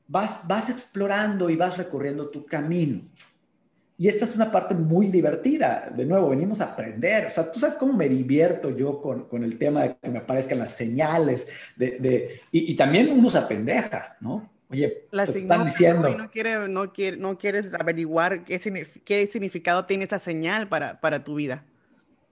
vas, 0.07 0.45
vas 0.47 0.69
explorando 0.69 1.49
y 1.49 1.55
vas 1.55 1.77
recorriendo 1.77 2.29
tu 2.29 2.45
camino. 2.45 3.01
Y 3.99 4.07
esta 4.07 4.23
es 4.23 4.33
una 4.33 4.49
parte 4.49 4.73
muy 4.73 5.07
divertida. 5.07 5.91
De 5.93 6.05
nuevo, 6.05 6.29
venimos 6.29 6.61
a 6.61 6.71
aprender. 6.71 7.25
O 7.25 7.29
sea, 7.29 7.51
tú 7.51 7.59
sabes 7.59 7.75
cómo 7.75 7.91
me 7.91 8.07
divierto 8.07 8.69
yo 8.69 9.01
con, 9.01 9.27
con 9.27 9.43
el 9.43 9.57
tema 9.57 9.83
de 9.83 9.97
que 10.01 10.09
me 10.09 10.19
aparezcan 10.19 10.57
las 10.57 10.71
señales. 10.71 11.47
De, 11.75 11.99
de 11.99 12.41
y, 12.49 12.71
y, 12.71 12.75
también 12.77 13.11
uno 13.11 13.29
se 13.29 13.37
apendeja, 13.37 14.15
¿no? 14.21 14.49
Oye, 14.71 15.05
la 15.11 15.25
te 15.25 15.39
están 15.39 15.65
diciendo. 15.65 16.17
No, 16.17 16.31
quiere, 16.31 16.69
no, 16.69 16.93
quiere, 16.93 17.17
no 17.17 17.37
quieres 17.37 17.69
averiguar 17.77 18.45
qué, 18.45 18.87
qué 19.03 19.27
significado 19.27 19.83
tiene 19.83 20.05
esa 20.05 20.17
señal 20.17 20.69
para, 20.69 21.01
para, 21.01 21.25
tu 21.25 21.35
vida. 21.35 21.65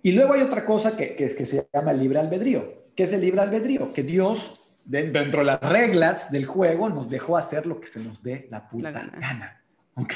Y 0.01 0.13
luego 0.13 0.35
hay 0.35 0.43
otra 0.43 0.65
cosa 0.65 0.95
que, 0.95 1.17
que, 1.17 1.35
que 1.35 1.45
se 1.45 1.67
llama 1.73 1.91
el 1.91 1.99
libre 1.99 2.19
albedrío. 2.19 2.87
¿Qué 2.95 3.03
es 3.03 3.11
el 3.11 3.19
libre 3.19 3.41
albedrío? 3.41 3.91
Que 3.91 4.03
Dios 4.03 4.61
dentro 4.85 5.41
de 5.41 5.45
las 5.45 5.59
reglas 5.59 6.31
del 6.31 6.45
juego, 6.45 6.87
nos 6.87 7.09
dejó 7.09 7.35
hacer 7.35 7.65
lo 7.65 7.81
que 7.81 7.87
se 7.87 7.99
nos 7.99 8.23
dé 8.23 8.47
la 8.49 8.69
puta 8.69 8.89
la 8.89 8.99
gana. 8.99 9.17
gana. 9.19 9.63
¿Ok? 9.95 10.13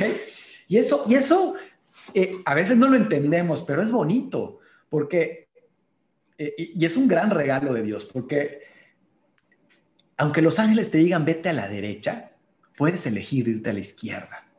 Y 0.71 0.77
eso, 0.77 1.03
y 1.05 1.15
eso 1.15 1.55
eh, 2.13 2.31
a 2.45 2.55
veces 2.55 2.77
no 2.77 2.87
lo 2.87 2.95
entendemos, 2.95 3.61
pero 3.63 3.81
es 3.81 3.91
bonito, 3.91 4.59
porque, 4.87 5.49
eh, 6.37 6.55
y 6.57 6.85
es 6.85 6.95
un 6.95 7.09
gran 7.09 7.29
regalo 7.29 7.73
de 7.73 7.83
Dios, 7.83 8.05
porque 8.05 8.61
aunque 10.15 10.41
los 10.41 10.59
ángeles 10.59 10.89
te 10.89 10.99
digan 10.99 11.25
vete 11.25 11.49
a 11.49 11.53
la 11.53 11.67
derecha, 11.67 12.37
puedes 12.77 13.05
elegir 13.05 13.49
irte 13.49 13.71
a 13.71 13.73
la 13.73 13.81
izquierda, 13.81 14.49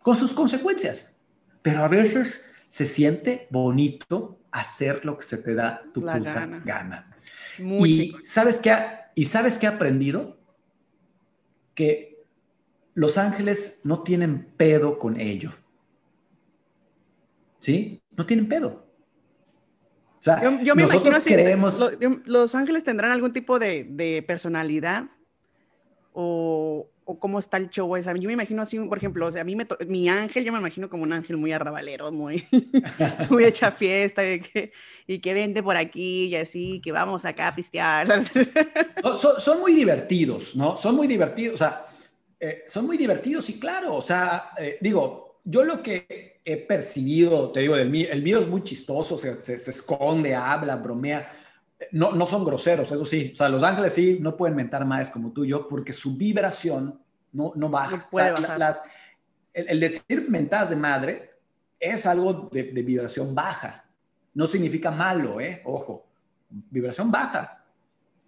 con 0.00 0.16
sus 0.16 0.32
consecuencias. 0.32 1.12
Pero 1.60 1.82
a 1.82 1.88
veces 1.88 2.48
se 2.68 2.86
siente 2.86 3.48
bonito 3.50 4.38
hacer 4.52 5.04
lo 5.04 5.18
que 5.18 5.26
se 5.26 5.38
te 5.38 5.56
da 5.56 5.82
tu 5.92 6.02
la 6.02 6.18
puta 6.18 6.32
gana. 6.34 6.62
gana. 6.64 7.16
Muy 7.58 7.90
y 7.90 7.96
chico. 7.96 8.18
sabes 8.24 8.58
qué, 8.58 8.76
y 9.16 9.24
sabes 9.24 9.58
qué 9.58 9.66
he 9.66 9.70
aprendido 9.70 10.38
que 11.74 12.15
los 12.96 13.18
ángeles 13.18 13.80
no 13.84 14.02
tienen 14.02 14.46
pedo 14.56 14.98
con 14.98 15.20
ello. 15.20 15.52
¿Sí? 17.60 18.02
No 18.16 18.24
tienen 18.24 18.48
pedo. 18.48 18.86
O 20.18 20.22
sea, 20.22 20.42
yo, 20.42 20.62
yo 20.62 20.74
me 20.74 20.82
nosotros 20.82 21.26
imagino 21.26 21.42
creemos... 21.42 21.74
si 21.74 22.04
lo, 22.04 22.22
los 22.24 22.54
ángeles 22.54 22.84
tendrán 22.84 23.12
algún 23.12 23.32
tipo 23.32 23.58
de, 23.58 23.84
de 23.84 24.22
personalidad 24.22 25.10
o, 26.14 26.88
o, 27.04 27.18
cómo 27.20 27.38
está 27.38 27.58
el 27.58 27.68
show. 27.68 27.94
O 27.94 28.02
sea, 28.02 28.14
yo 28.14 28.28
me 28.28 28.32
imagino 28.32 28.62
así, 28.62 28.78
por 28.78 28.96
ejemplo, 28.96 29.26
o 29.26 29.30
sea, 29.30 29.42
a 29.42 29.44
mí 29.44 29.54
me 29.54 29.66
mi 29.86 30.08
ángel, 30.08 30.42
yo 30.46 30.52
me 30.52 30.58
imagino 30.58 30.88
como 30.88 31.02
un 31.02 31.12
ángel 31.12 31.36
muy 31.36 31.52
arrabalero, 31.52 32.10
muy, 32.12 32.46
muy 33.30 33.44
hecha 33.44 33.72
fiesta 33.72 34.26
y 34.26 34.40
que, 34.40 34.72
y 35.06 35.18
que 35.18 35.34
vende 35.34 35.62
por 35.62 35.76
aquí 35.76 36.28
y 36.28 36.36
así, 36.36 36.80
que 36.82 36.92
vamos 36.92 37.26
acá 37.26 37.48
a 37.48 37.54
pistear. 37.54 38.08
son, 39.20 39.38
son, 39.38 39.60
muy 39.60 39.74
divertidos, 39.74 40.56
¿no? 40.56 40.78
Son 40.78 40.96
muy 40.96 41.06
divertidos, 41.06 41.56
o 41.56 41.58
sea, 41.58 41.86
eh, 42.38 42.64
son 42.68 42.86
muy 42.86 42.98
divertidos 42.98 43.48
y 43.48 43.58
claro, 43.58 43.94
o 43.94 44.02
sea, 44.02 44.50
eh, 44.58 44.78
digo, 44.80 45.40
yo 45.44 45.64
lo 45.64 45.82
que 45.82 46.40
he 46.44 46.56
percibido, 46.56 47.50
te 47.52 47.60
digo, 47.60 47.76
del 47.76 47.88
mío, 47.88 48.08
el 48.10 48.22
mío 48.22 48.40
es 48.40 48.48
muy 48.48 48.62
chistoso, 48.62 49.16
se, 49.16 49.34
se, 49.36 49.58
se 49.58 49.70
esconde, 49.70 50.34
habla, 50.34 50.76
bromea. 50.76 51.32
No, 51.92 52.12
no, 52.12 52.26
son 52.26 52.44
groseros, 52.44 52.90
eso 52.90 53.06
sí. 53.06 53.30
O 53.32 53.36
sea, 53.36 53.48
los 53.48 53.62
ángeles 53.62 53.92
sí 53.92 54.18
no 54.20 54.36
pueden 54.36 54.56
mentar 54.56 54.84
más 54.84 55.10
como 55.10 55.32
tú 55.32 55.44
y 55.44 55.48
yo 55.48 55.68
porque 55.68 55.92
su 55.92 56.16
vibración 56.16 57.00
no, 57.32 57.52
no 57.54 57.68
baja. 57.68 57.96
No 57.96 58.10
puede 58.10 58.32
o 58.32 58.36
sea, 58.36 58.42
bajar. 58.42 58.58
Las, 58.58 58.80
el, 59.52 59.68
el, 59.68 59.80
decir 59.80 60.26
mentadas 60.28 60.70
de 60.70 60.76
madre 60.76 61.30
es 61.78 62.06
algo 62.06 62.48
de, 62.50 62.64
de, 62.64 62.82
vibración 62.82 63.34
baja. 63.34 63.84
No 64.34 64.46
significa 64.46 64.90
malo, 64.90 65.40
¿eh? 65.40 65.62
Ojo, 65.64 66.06
vibración 66.48 67.10
baja. 67.10 67.64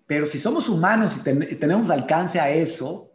Pero 0.07 0.27
si 0.27 0.39
somos 0.39 0.69
humanos 0.69 1.17
y, 1.19 1.23
ten, 1.23 1.43
y 1.43 1.55
tenemos 1.57 1.91
alcance 1.91 2.39
a 2.39 2.51
eso 2.51 3.08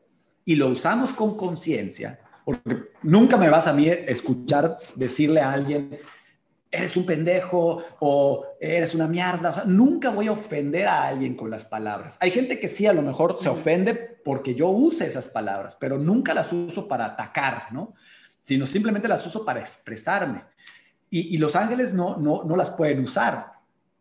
y 0.45 0.55
lo 0.55 0.67
usamos 0.67 1.11
con 1.13 1.37
conciencia, 1.37 2.19
porque 2.45 2.89
nunca 3.03 3.37
me 3.37 3.49
vas 3.49 3.67
a 3.67 3.73
mí 3.73 3.87
escuchar 3.87 4.77
decirle 4.95 5.41
a 5.41 5.51
alguien, 5.51 5.97
eres 6.73 6.97
un 6.97 7.05
pendejo 7.05 7.83
o 7.99 8.45
eres 8.59 8.95
una 8.95 9.07
mierda. 9.07 9.51
O 9.51 9.53
sea, 9.53 9.63
nunca 9.65 10.09
voy 10.09 10.27
a 10.27 10.31
ofender 10.31 10.87
a 10.87 11.07
alguien 11.07 11.35
con 11.35 11.49
las 11.51 11.65
palabras. 11.65 12.17
Hay 12.19 12.31
gente 12.31 12.59
que 12.59 12.67
sí, 12.67 12.87
a 12.87 12.93
lo 12.93 13.03
mejor 13.03 13.37
se 13.39 13.47
ofende 13.47 13.93
porque 13.93 14.55
yo 14.55 14.69
use 14.69 15.05
esas 15.05 15.29
palabras, 15.29 15.77
pero 15.79 15.99
nunca 15.99 16.33
las 16.33 16.51
uso 16.51 16.87
para 16.87 17.05
atacar, 17.05 17.67
¿no? 17.71 17.93
Sino 18.41 18.65
simplemente 18.65 19.07
las 19.07 19.25
uso 19.25 19.45
para 19.45 19.59
expresarme. 19.59 20.43
Y, 21.11 21.35
y 21.35 21.37
los 21.37 21.55
ángeles 21.55 21.93
no, 21.93 22.17
no, 22.17 22.43
no 22.43 22.55
las 22.55 22.71
pueden 22.71 23.03
usar, 23.03 23.53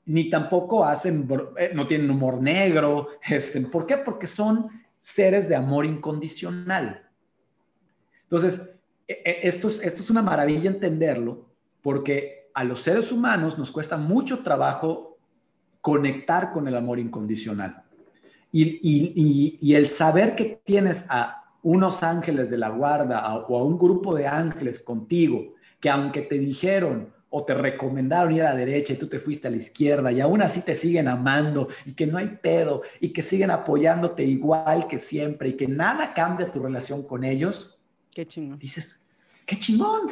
ni 0.06 0.30
tampoco 0.30 0.84
hacen, 0.84 1.28
no 1.74 1.86
tienen 1.86 2.10
humor 2.10 2.40
negro. 2.40 3.08
Este, 3.28 3.60
¿Por 3.60 3.86
qué? 3.86 3.98
Porque 3.98 4.26
son 4.26 4.81
seres 5.02 5.48
de 5.48 5.56
amor 5.56 5.84
incondicional. 5.84 7.10
Entonces, 8.22 8.70
esto 9.06 9.68
es, 9.68 9.80
esto 9.80 10.02
es 10.02 10.08
una 10.08 10.22
maravilla 10.22 10.70
entenderlo, 10.70 11.46
porque 11.82 12.50
a 12.54 12.64
los 12.64 12.80
seres 12.80 13.12
humanos 13.12 13.58
nos 13.58 13.70
cuesta 13.70 13.98
mucho 13.98 14.38
trabajo 14.38 15.18
conectar 15.80 16.52
con 16.52 16.68
el 16.68 16.76
amor 16.76 16.98
incondicional. 16.98 17.82
Y, 18.50 19.58
y, 19.60 19.74
el 19.74 19.88
saber 19.88 20.36
que 20.36 20.60
tienes 20.64 21.06
a 21.08 21.44
unos 21.62 22.02
ángeles 22.02 22.50
de 22.50 22.58
la 22.58 22.68
guarda 22.68 23.34
o 23.34 23.58
a 23.58 23.64
un 23.64 23.78
grupo 23.78 24.14
de 24.14 24.26
ángeles 24.26 24.78
contigo, 24.78 25.54
que 25.80 25.88
aunque 25.88 26.20
te 26.20 26.38
dijeron 26.38 27.12
o 27.34 27.44
te 27.44 27.54
recomendaron 27.54 28.32
ir 28.34 28.42
a 28.42 28.50
la 28.50 28.54
derecha 28.54 28.92
y 28.92 28.96
tú 28.96 29.06
te 29.08 29.18
fuiste 29.18 29.48
a 29.48 29.50
la 29.50 29.56
izquierda 29.56 30.12
y 30.12 30.20
aún 30.20 30.42
así 30.42 30.60
te 30.60 30.74
siguen 30.74 31.08
amando 31.08 31.66
y 31.86 31.94
que 31.94 32.06
no 32.06 32.18
hay 32.18 32.38
pedo 32.42 32.82
y 33.00 33.08
que 33.08 33.22
siguen 33.22 33.50
apoyándote 33.50 34.22
igual 34.22 34.86
que 34.86 34.98
siempre 34.98 35.48
y 35.48 35.52
que 35.54 35.66
nada 35.66 36.12
cambia 36.12 36.52
tu 36.52 36.60
relación 36.62 37.02
con 37.02 37.24
ellos, 37.24 37.82
Qué 38.14 38.26
chingón. 38.26 38.58
dices, 38.58 39.02
qué 39.46 39.58
chingón, 39.58 40.08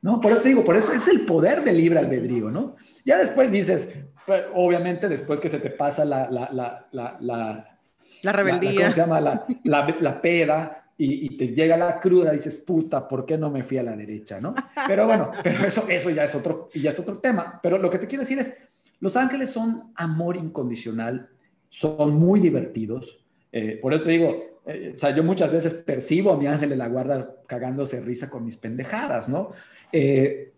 ¿no? 0.00 0.20
Por 0.20 0.32
eso 0.32 0.40
te 0.40 0.48
digo, 0.48 0.64
por 0.64 0.76
eso 0.76 0.92
es 0.94 1.06
el 1.08 1.26
poder 1.26 1.62
del 1.62 1.76
libre 1.76 1.98
albedrío, 1.98 2.50
¿no? 2.50 2.76
Ya 3.04 3.18
después 3.18 3.50
dices, 3.50 3.90
pues, 4.24 4.44
obviamente 4.54 5.08
después 5.10 5.40
que 5.40 5.50
se 5.50 5.60
te 5.60 5.68
pasa 5.70 6.04
la... 6.06 6.30
La, 6.30 6.48
la, 6.50 6.88
la, 6.92 7.16
la, 7.20 7.78
la 8.22 8.32
rebeldía. 8.32 8.80
¿Cómo 8.84 8.90
se 8.94 9.00
llama? 9.02 9.20
La, 9.20 9.46
la, 9.64 9.96
la 10.00 10.22
peda 10.22 10.83
y, 10.96 11.26
y, 11.26 11.36
te 11.36 11.48
llega 11.48 11.76
la 11.76 11.98
cruda, 11.98 12.30
dices, 12.30 12.58
puta, 12.58 13.08
¿por 13.08 13.26
qué 13.26 13.36
no 13.36 13.50
me 13.50 13.64
fui 13.64 13.78
a 13.78 13.82
la 13.82 13.96
derecha, 13.96 14.40
no? 14.40 14.54
Pero 14.86 15.06
bueno, 15.06 15.32
pero 15.42 15.66
eso, 15.66 15.84
eso 15.88 16.10
ya, 16.10 16.24
es 16.24 16.34
otro, 16.34 16.70
ya 16.72 16.90
es 16.90 16.98
otro 16.98 17.18
tema. 17.18 17.58
Pero 17.62 17.78
lo 17.78 17.90
que 17.90 17.98
te 17.98 18.06
quiero 18.06 18.22
decir 18.22 18.38
es, 18.38 18.54
los 19.00 19.16
ángeles 19.16 19.50
son 19.50 19.92
amor 19.96 20.36
incondicional, 20.36 21.30
son 21.68 22.14
muy 22.14 22.38
divertidos. 22.38 23.24
Eh, 23.50 23.78
por 23.82 23.92
eso 23.92 24.04
te 24.04 24.10
digo, 24.12 24.60
eh, 24.66 24.92
o 24.94 24.98
sea, 24.98 25.10
yo 25.10 25.24
muchas 25.24 25.50
veces 25.50 25.74
percibo 25.74 26.32
a 26.32 26.38
mi 26.38 26.46
ángel 26.46 26.70
de 26.70 26.76
la 26.76 26.88
guarda 26.88 27.34
cagándose 27.46 28.00
risa 28.00 28.30
con 28.30 28.44
mis 28.44 28.56
pendejadas, 28.56 29.28
¿no? 29.28 29.50
Eh, 29.90 30.52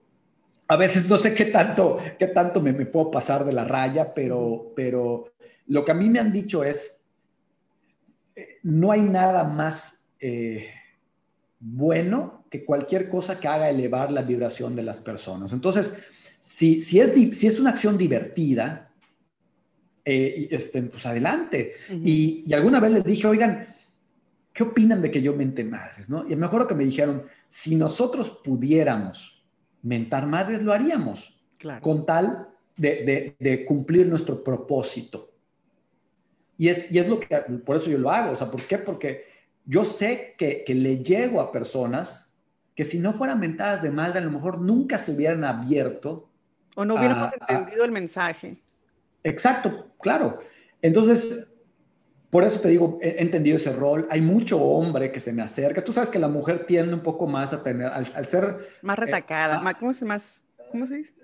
a 0.69 0.77
veces 0.77 1.09
no 1.09 1.17
sé 1.17 1.35
qué 1.35 1.47
tanto, 1.47 1.97
qué 2.19 2.27
tanto 2.27 2.61
me, 2.61 2.73
me, 2.73 2.85
puedo 2.85 3.11
pasar 3.11 3.45
de 3.45 3.53
la 3.53 3.65
raya, 3.65 4.13
pero, 4.13 4.73
pero 4.77 5.33
lo 5.69 5.85
que 5.85 5.93
a 5.93 5.95
mí 5.95 6.11
me 6.11 6.19
han 6.19 6.33
dicho 6.33 6.63
es, 6.63 7.03
no 8.63 8.91
hay 8.91 9.01
nada 9.01 9.45
más 9.45 9.96
eh, 10.21 10.69
bueno 11.59 12.45
que 12.51 12.65
cualquier 12.65 13.09
cosa 13.09 13.41
que 13.41 13.49
haga 13.49 13.71
elevar 13.71 14.13
la 14.13 14.23
vibración 14.23 14.77
de 14.77 14.83
las 14.83 15.01
personas. 15.01 15.53
Entonces, 15.53 15.97
si, 16.41 16.81
si, 16.81 17.01
es, 17.01 17.13
si 17.37 17.47
es 17.47 17.59
una 17.59 17.71
acción 17.71 17.99
divertida, 17.99 18.93
eh, 20.05 20.49
este, 20.51 20.83
pues 20.83 21.05
adelante. 21.05 21.73
Uh 21.91 21.95
-huh. 21.95 22.01
y, 22.05 22.43
y, 22.47 22.53
alguna 22.55 22.79
vez 22.79 22.93
les 22.93 23.05
dije, 23.05 23.27
oigan, 23.27 23.67
¿qué 24.53 24.63
opinan 24.63 25.03
de 25.03 25.11
que 25.11 25.21
yo 25.21 25.35
mente 25.35 25.65
madres? 25.65 26.09
¿no? 26.09 26.25
Y 26.29 26.37
me 26.37 26.47
acuerdo 26.47 26.69
que 26.69 26.77
me 26.77 26.85
dijeron, 26.85 27.25
si 27.49 27.75
nosotros 27.75 28.41
pudiéramos 28.45 29.45
mentar 29.83 30.27
madres, 30.27 30.63
lo 30.63 30.73
haríamos, 30.73 31.37
claro. 31.59 31.83
con 31.83 32.07
tal 32.07 32.49
de, 32.77 33.05
de, 33.05 33.37
de, 33.39 33.65
cumplir 33.65 34.07
nuestro 34.07 34.43
propósito. 34.43 35.33
Y 36.59 36.69
es, 36.69 36.91
y 36.91 36.99
es 36.99 37.09
lo 37.09 37.21
que, 37.21 37.37
por 37.65 37.77
eso 37.77 37.91
yo 37.91 37.99
lo 37.99 38.11
hago. 38.11 38.33
O 38.33 38.37
sea, 38.37 38.51
¿por 38.51 38.63
qué? 38.63 38.79
Porque 38.79 39.25
yo 39.67 39.85
sé 39.85 40.35
que, 40.39 40.65
que 40.65 40.75
le 40.75 41.03
llego 41.03 41.41
a 41.41 41.53
personas 41.53 42.27
que 42.77 42.85
si 42.85 42.99
no 42.99 43.13
fueran 43.13 43.41
mentadas 43.41 43.83
de 43.83 43.91
madre, 43.91 44.19
a 44.19 44.23
lo 44.23 44.31
mejor 44.31 44.61
nunca 44.61 44.99
se 44.99 45.11
hubieran 45.11 45.45
abierto. 45.45 46.29
O 46.75 46.85
no 46.85 46.95
hubiéramos 46.95 47.33
entendido 47.33 47.85
el 47.85 47.91
mensaje. 47.91 48.63
Exacto, 49.25 49.93
claro. 49.99 50.41
Entonces, 50.83 51.49
por 52.29 52.45
eso 52.45 52.61
te 52.61 52.69
digo, 52.69 52.99
he 53.01 53.23
entendido 53.23 53.57
ese 53.57 53.73
rol. 53.73 54.07
Hay 54.11 54.21
mucho 54.21 54.63
hombre 54.63 55.11
que 55.11 55.21
se 55.21 55.33
me 55.33 55.43
acerca. 55.43 55.83
Tú 55.83 55.95
sabes 55.95 56.11
que 56.11 56.19
la 56.19 56.29
mujer 56.29 56.67
tiende 56.67 56.93
un 56.93 57.01
poco 57.01 57.27
más 57.27 57.55
a 57.55 57.63
tener, 57.63 57.87
al, 57.87 58.27
ser... 58.27 58.69
Más 58.83 58.99
eh, 58.99 59.01
retacada, 59.01 59.61
más, 59.63 59.77
¿cómo 59.77 59.95
se, 59.95 60.05
más, 60.05 60.45
¿cómo 60.71 60.87
se 60.87 60.97
dice? 60.97 61.15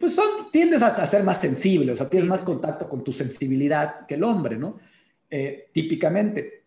Pues 0.00 0.14
son, 0.14 0.50
tiendes 0.50 0.82
a, 0.82 1.06
ser 1.06 1.22
más 1.22 1.38
sensible, 1.38 1.92
o 1.92 1.96
sea, 1.96 2.08
tienes 2.08 2.28
más 2.28 2.40
contacto 2.40 2.88
con 2.88 3.04
tu 3.04 3.12
sensibilidad 3.12 4.06
que 4.06 4.14
el 4.14 4.24
hombre, 4.24 4.56
¿no? 4.56 4.78
Eh, 5.28 5.68
típicamente. 5.72 6.57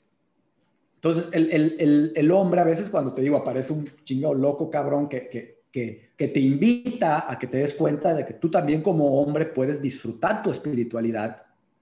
Entonces, 1.04 1.30
el, 1.32 1.50
el, 1.80 2.14
el, 2.16 2.32
hombre 2.32 2.62
a 2.62 2.64
veces 2.64 2.88
cuando 2.88 3.12
te 3.12 3.24
digo, 3.24 3.36
aparece 3.36 3.74
un 3.74 3.90
chingado 4.04 4.36
loco 4.36 4.70
cabrón 4.70 5.10
que, 5.10 5.30
que, 5.30 5.64
que, 5.72 6.12
que, 6.16 6.28
te 6.28 6.40
invita 6.40 7.26
a 7.28 7.40
que 7.40 7.48
te 7.48 7.58
des 7.58 7.74
cuenta 7.74 8.14
de 8.14 8.24
que 8.24 8.36
tú 8.36 8.52
también 8.52 8.84
como 8.84 9.20
hombre 9.20 9.48
puedes 9.48 9.82
disfrutar 9.82 10.44
tu 10.44 10.52
espiritualidad 10.52 11.42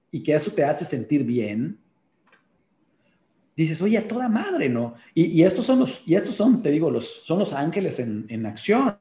y 0.09 0.24
que 0.24 0.34
eso 0.34 0.51
te 0.51 0.63
hace 0.63 0.86
sentir 0.86 1.26
bien, 1.26 1.78
dices, 3.57 3.82
oye, 3.82 3.97
a 3.97 4.07
toda 4.07 4.30
madre, 4.30 4.70
¿no? 4.70 4.93
Y, 5.13 5.26
y, 5.26 5.43
estos 5.43 5.65
son 5.65 5.80
los, 5.80 6.01
y 6.05 6.15
estos 6.15 6.36
son, 6.36 6.63
te 6.63 6.72
digo, 6.72 6.89
los, 6.89 7.05
son 7.26 7.39
los 7.39 7.51
ángeles 7.51 7.99
en, 7.99 8.26
en 8.30 8.45
acción, 8.45 8.95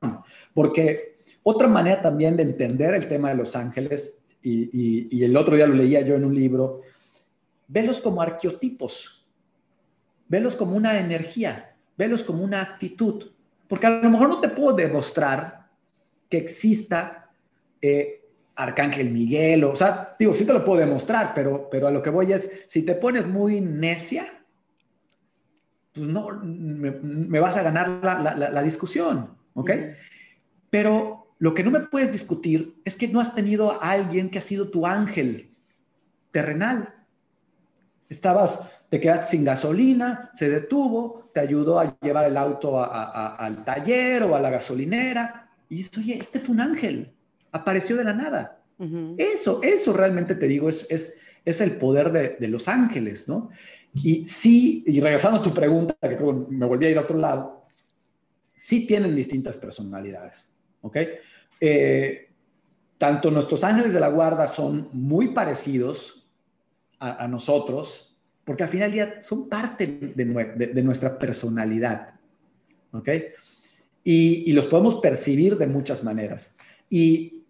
porque 0.52 1.14
otra 1.44 1.68
manera 1.68 2.02
también 2.02 2.36
de 2.36 2.42
entender 2.42 2.92
el 2.96 3.06
tema 3.06 3.28
de 3.28 3.36
los 3.36 3.54
ángeles, 3.54 4.24
y, 4.42 4.64
y, 4.72 5.08
y 5.12 5.22
el 5.22 5.36
otro 5.36 5.54
día 5.54 5.68
lo 5.68 5.74
leía 5.74 6.00
yo 6.00 6.16
en 6.16 6.24
un 6.24 6.34
libro, 6.34 6.80
velos 7.68 8.00
como 8.00 8.20
arqueotipos 8.20 9.17
velos 10.28 10.54
como 10.54 10.76
una 10.76 10.98
energía, 11.00 11.74
velos 11.96 12.22
como 12.22 12.44
una 12.44 12.62
actitud, 12.62 13.30
porque 13.66 13.86
a 13.86 13.90
lo 13.90 14.10
mejor 14.10 14.28
no 14.28 14.40
te 14.40 14.48
puedo 14.48 14.76
demostrar 14.76 15.68
que 16.28 16.38
exista 16.38 17.30
eh, 17.80 18.24
Arcángel 18.54 19.10
Miguel, 19.10 19.64
o, 19.64 19.76
sea, 19.76 20.16
digo, 20.18 20.32
sí 20.32 20.44
te 20.44 20.52
lo 20.52 20.64
puedo 20.64 20.80
demostrar, 20.80 21.32
pero, 21.34 21.68
pero 21.70 21.86
a 21.86 21.90
lo 21.90 22.02
que 22.02 22.10
voy 22.10 22.32
es, 22.32 22.64
si 22.66 22.82
te 22.82 22.94
pones 22.94 23.26
muy 23.26 23.60
necia, 23.60 24.38
pues 25.92 26.06
no, 26.06 26.30
me, 26.42 27.40
vas 27.40 27.56
a 27.56 27.62
ganar 27.62 27.88
la, 28.02 28.62
discusión, 28.62 29.36
¿ok? 29.54 29.70
Pero 30.70 31.28
lo 31.38 31.54
que 31.54 31.62
no 31.62 31.70
me 31.70 31.80
puedes 31.80 32.12
discutir 32.12 32.80
es 32.84 32.96
que 32.96 33.08
no 33.08 33.20
has 33.20 33.34
tenido 33.34 33.72
a 33.82 33.90
alguien 33.90 34.30
que 34.30 34.38
ha 34.38 34.42
sido 34.42 34.68
tu 34.68 34.86
ángel 34.86 35.50
terrenal. 36.30 36.94
Estabas 38.08 38.68
te 38.88 39.00
quedaste 39.00 39.32
sin 39.32 39.44
gasolina, 39.44 40.30
se 40.32 40.48
detuvo, 40.48 41.30
te 41.34 41.40
ayudó 41.40 41.78
a 41.78 41.98
llevar 42.00 42.26
el 42.26 42.36
auto 42.36 42.82
al 42.82 43.64
taller 43.64 44.22
o 44.22 44.34
a 44.34 44.40
la 44.40 44.50
gasolinera. 44.50 45.50
Y 45.68 45.76
dices, 45.76 45.98
oye, 45.98 46.18
este 46.18 46.40
fue 46.40 46.54
un 46.54 46.60
ángel, 46.60 47.12
apareció 47.52 47.96
de 47.96 48.04
la 48.04 48.14
nada. 48.14 48.62
Eso, 49.16 49.60
eso 49.62 49.92
realmente 49.92 50.36
te 50.36 50.46
digo, 50.46 50.68
es, 50.68 50.86
es, 50.88 51.16
es 51.44 51.60
el 51.60 51.72
poder 51.72 52.12
de, 52.12 52.36
de, 52.38 52.48
los 52.48 52.68
ángeles, 52.68 53.28
¿no? 53.28 53.50
Y 53.92 54.24
sí, 54.26 54.84
y 54.86 55.00
regresando 55.00 55.40
a 55.40 55.42
tu 55.42 55.52
pregunta, 55.52 55.96
que 56.00 56.16
me 56.48 56.64
volví 56.64 56.86
a 56.86 56.90
ir 56.90 56.98
a 56.98 57.02
otro 57.02 57.18
lado, 57.18 57.66
sí 58.54 58.86
tienen 58.86 59.16
distintas 59.16 59.56
personalidades, 59.56 60.48
¿ok? 60.82 60.96
Eh, 61.60 62.28
tanto 62.98 63.32
nuestros 63.32 63.64
ángeles 63.64 63.92
de 63.92 64.00
la 64.00 64.08
guarda 64.08 64.46
son 64.46 64.88
muy 64.92 65.28
parecidos 65.28 66.28
a, 67.00 67.24
a 67.24 67.28
nosotros, 67.28 68.07
porque 68.48 68.62
al 68.62 68.70
final 68.70 68.90
ya 68.90 69.20
son 69.20 69.46
parte 69.46 69.86
de, 70.14 70.82
nuestra 70.82 71.18
personalidad. 71.18 72.14
¿Ok? 72.92 73.10
Y, 74.02 74.50
los 74.54 74.66
podemos 74.68 75.02
percibir 75.02 75.58
de 75.58 75.66
muchas 75.66 76.02
maneras. 76.02 76.50
Y 76.88 77.42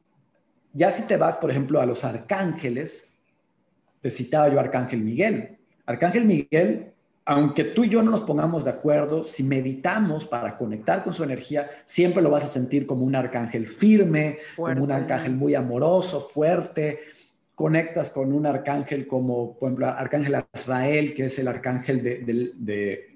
ya 0.72 0.90
si 0.90 1.02
te 1.02 1.16
vas, 1.16 1.36
por 1.36 1.52
ejemplo, 1.52 1.80
a 1.80 1.86
los 1.86 2.02
arcángeles, 2.02 3.06
te 4.00 4.10
citaba 4.10 4.52
yo 4.52 4.58
Arcángel 4.58 5.02
Miguel. 5.02 5.58
Arcángel 5.86 6.24
Miguel, 6.24 6.90
aunque 7.24 7.62
tú 7.62 7.84
y 7.84 7.90
yo 7.90 8.02
no 8.02 8.10
nos 8.10 8.22
pongamos 8.22 8.64
de 8.64 8.70
acuerdo, 8.70 9.22
si 9.22 9.44
meditamos 9.44 10.26
para 10.26 10.56
conectar 10.56 11.04
con 11.04 11.14
su 11.14 11.22
energía, 11.22 11.70
siempre 11.84 12.24
lo 12.24 12.30
vas 12.30 12.42
a 12.44 12.48
sentir 12.48 12.88
como 12.88 13.04
un 13.04 13.14
arcángel 13.14 13.68
firme, 13.68 14.38
como 14.56 14.82
un 14.82 14.90
arcángel 14.90 15.36
muy 15.36 15.54
amoroso, 15.54 16.20
fuerte, 16.20 16.98
conectas 17.58 18.10
con 18.10 18.32
un 18.32 18.46
arcángel 18.46 19.08
como, 19.08 19.58
por 19.58 19.66
ejemplo, 19.66 19.88
Arcángel 19.88 20.36
Azrael, 20.36 21.12
que 21.12 21.24
es 21.24 21.40
el 21.40 21.48
arcángel 21.48 22.04
de, 22.04 23.08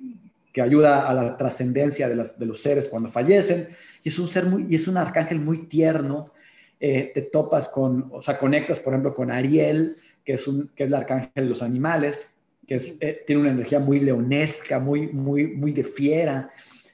que 0.53 0.61
ayuda 0.61 1.09
a 1.09 1.15
la 1.15 1.37
trascendencia 1.37 2.09
de, 2.09 2.17
de, 2.17 2.47
los 2.47 2.61
seres 2.61 2.89
cuando 2.89 3.09
fallecen, 3.09 3.69
y 4.03 4.09
es 4.09 4.19
un 4.19 4.27
ser 4.27 4.47
muy, 4.47 4.75
es 4.75 4.89
un 4.89 4.97
arcángel 4.97 5.39
muy 5.39 5.69
tierno, 5.69 6.33
eh, 6.81 7.13
te 7.15 7.23
topas 7.23 7.69
con, 7.69 8.09
o 8.11 8.21
sea, 8.21 8.37
conectas, 8.37 8.81
por 8.81 8.95
ejemplo, 8.95 9.15
con 9.15 9.31
Ariel, 9.31 9.97
que 10.25 10.33
es, 10.33 10.49
un, 10.49 10.73
que 10.75 10.83
es 10.83 10.89
el 10.89 10.95
arcángel 10.95 11.31
de 11.35 11.43
los 11.43 11.63
animales, 11.63 12.27
que 12.67 12.97
eh, 12.99 13.23
tiene 13.25 13.43
una 13.43 13.53
energía 13.53 13.79
muy 13.79 14.01
leonesca, 14.01 14.81
muy, 14.81 15.07
muy, 15.07 15.47
muy 15.55 15.71
de 15.71 15.85
fiera, 15.85 16.51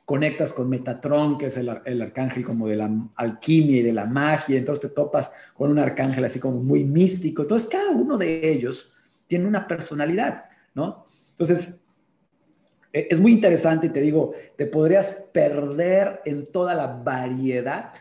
conectas 0.09 0.55
con 0.55 0.71
Metatron, 0.71 1.37
que 1.37 1.49
es 1.49 1.59
el, 1.59 1.69
arcángel 1.69 2.43
como 2.43 2.67
de 2.67 2.77
la 2.77 2.91
alquimia 3.15 3.77
y 3.77 3.83
de 3.83 3.93
la 3.93 4.07
magia, 4.07 4.57
entonces 4.57 4.89
te 4.89 4.95
topas 4.95 5.31
con 5.53 5.71
un 5.71 5.79
arcángel 5.79 6.25
así 6.25 6.41
como 6.41 6.63
muy 6.63 6.83
místico. 6.83 7.43
Entonces 7.43 7.69
cada 7.69 7.91
uno 7.91 8.17
de 8.17 8.51
ellos 8.51 8.91
tiene 9.27 9.47
una 9.47 9.69
personalidad, 9.69 10.47
¿no? 10.73 11.05
Entonces 11.33 11.85
e, 12.91 13.09
es 13.11 13.21
muy 13.21 13.33
interesante 13.33 13.89
y 13.89 13.91
te 13.91 14.01
digo, 14.01 14.33
te 14.57 14.65
podrías 14.65 15.29
perder 15.31 16.23
en 16.25 16.51
toda 16.51 16.73
la 16.73 16.87
variedad 16.87 17.93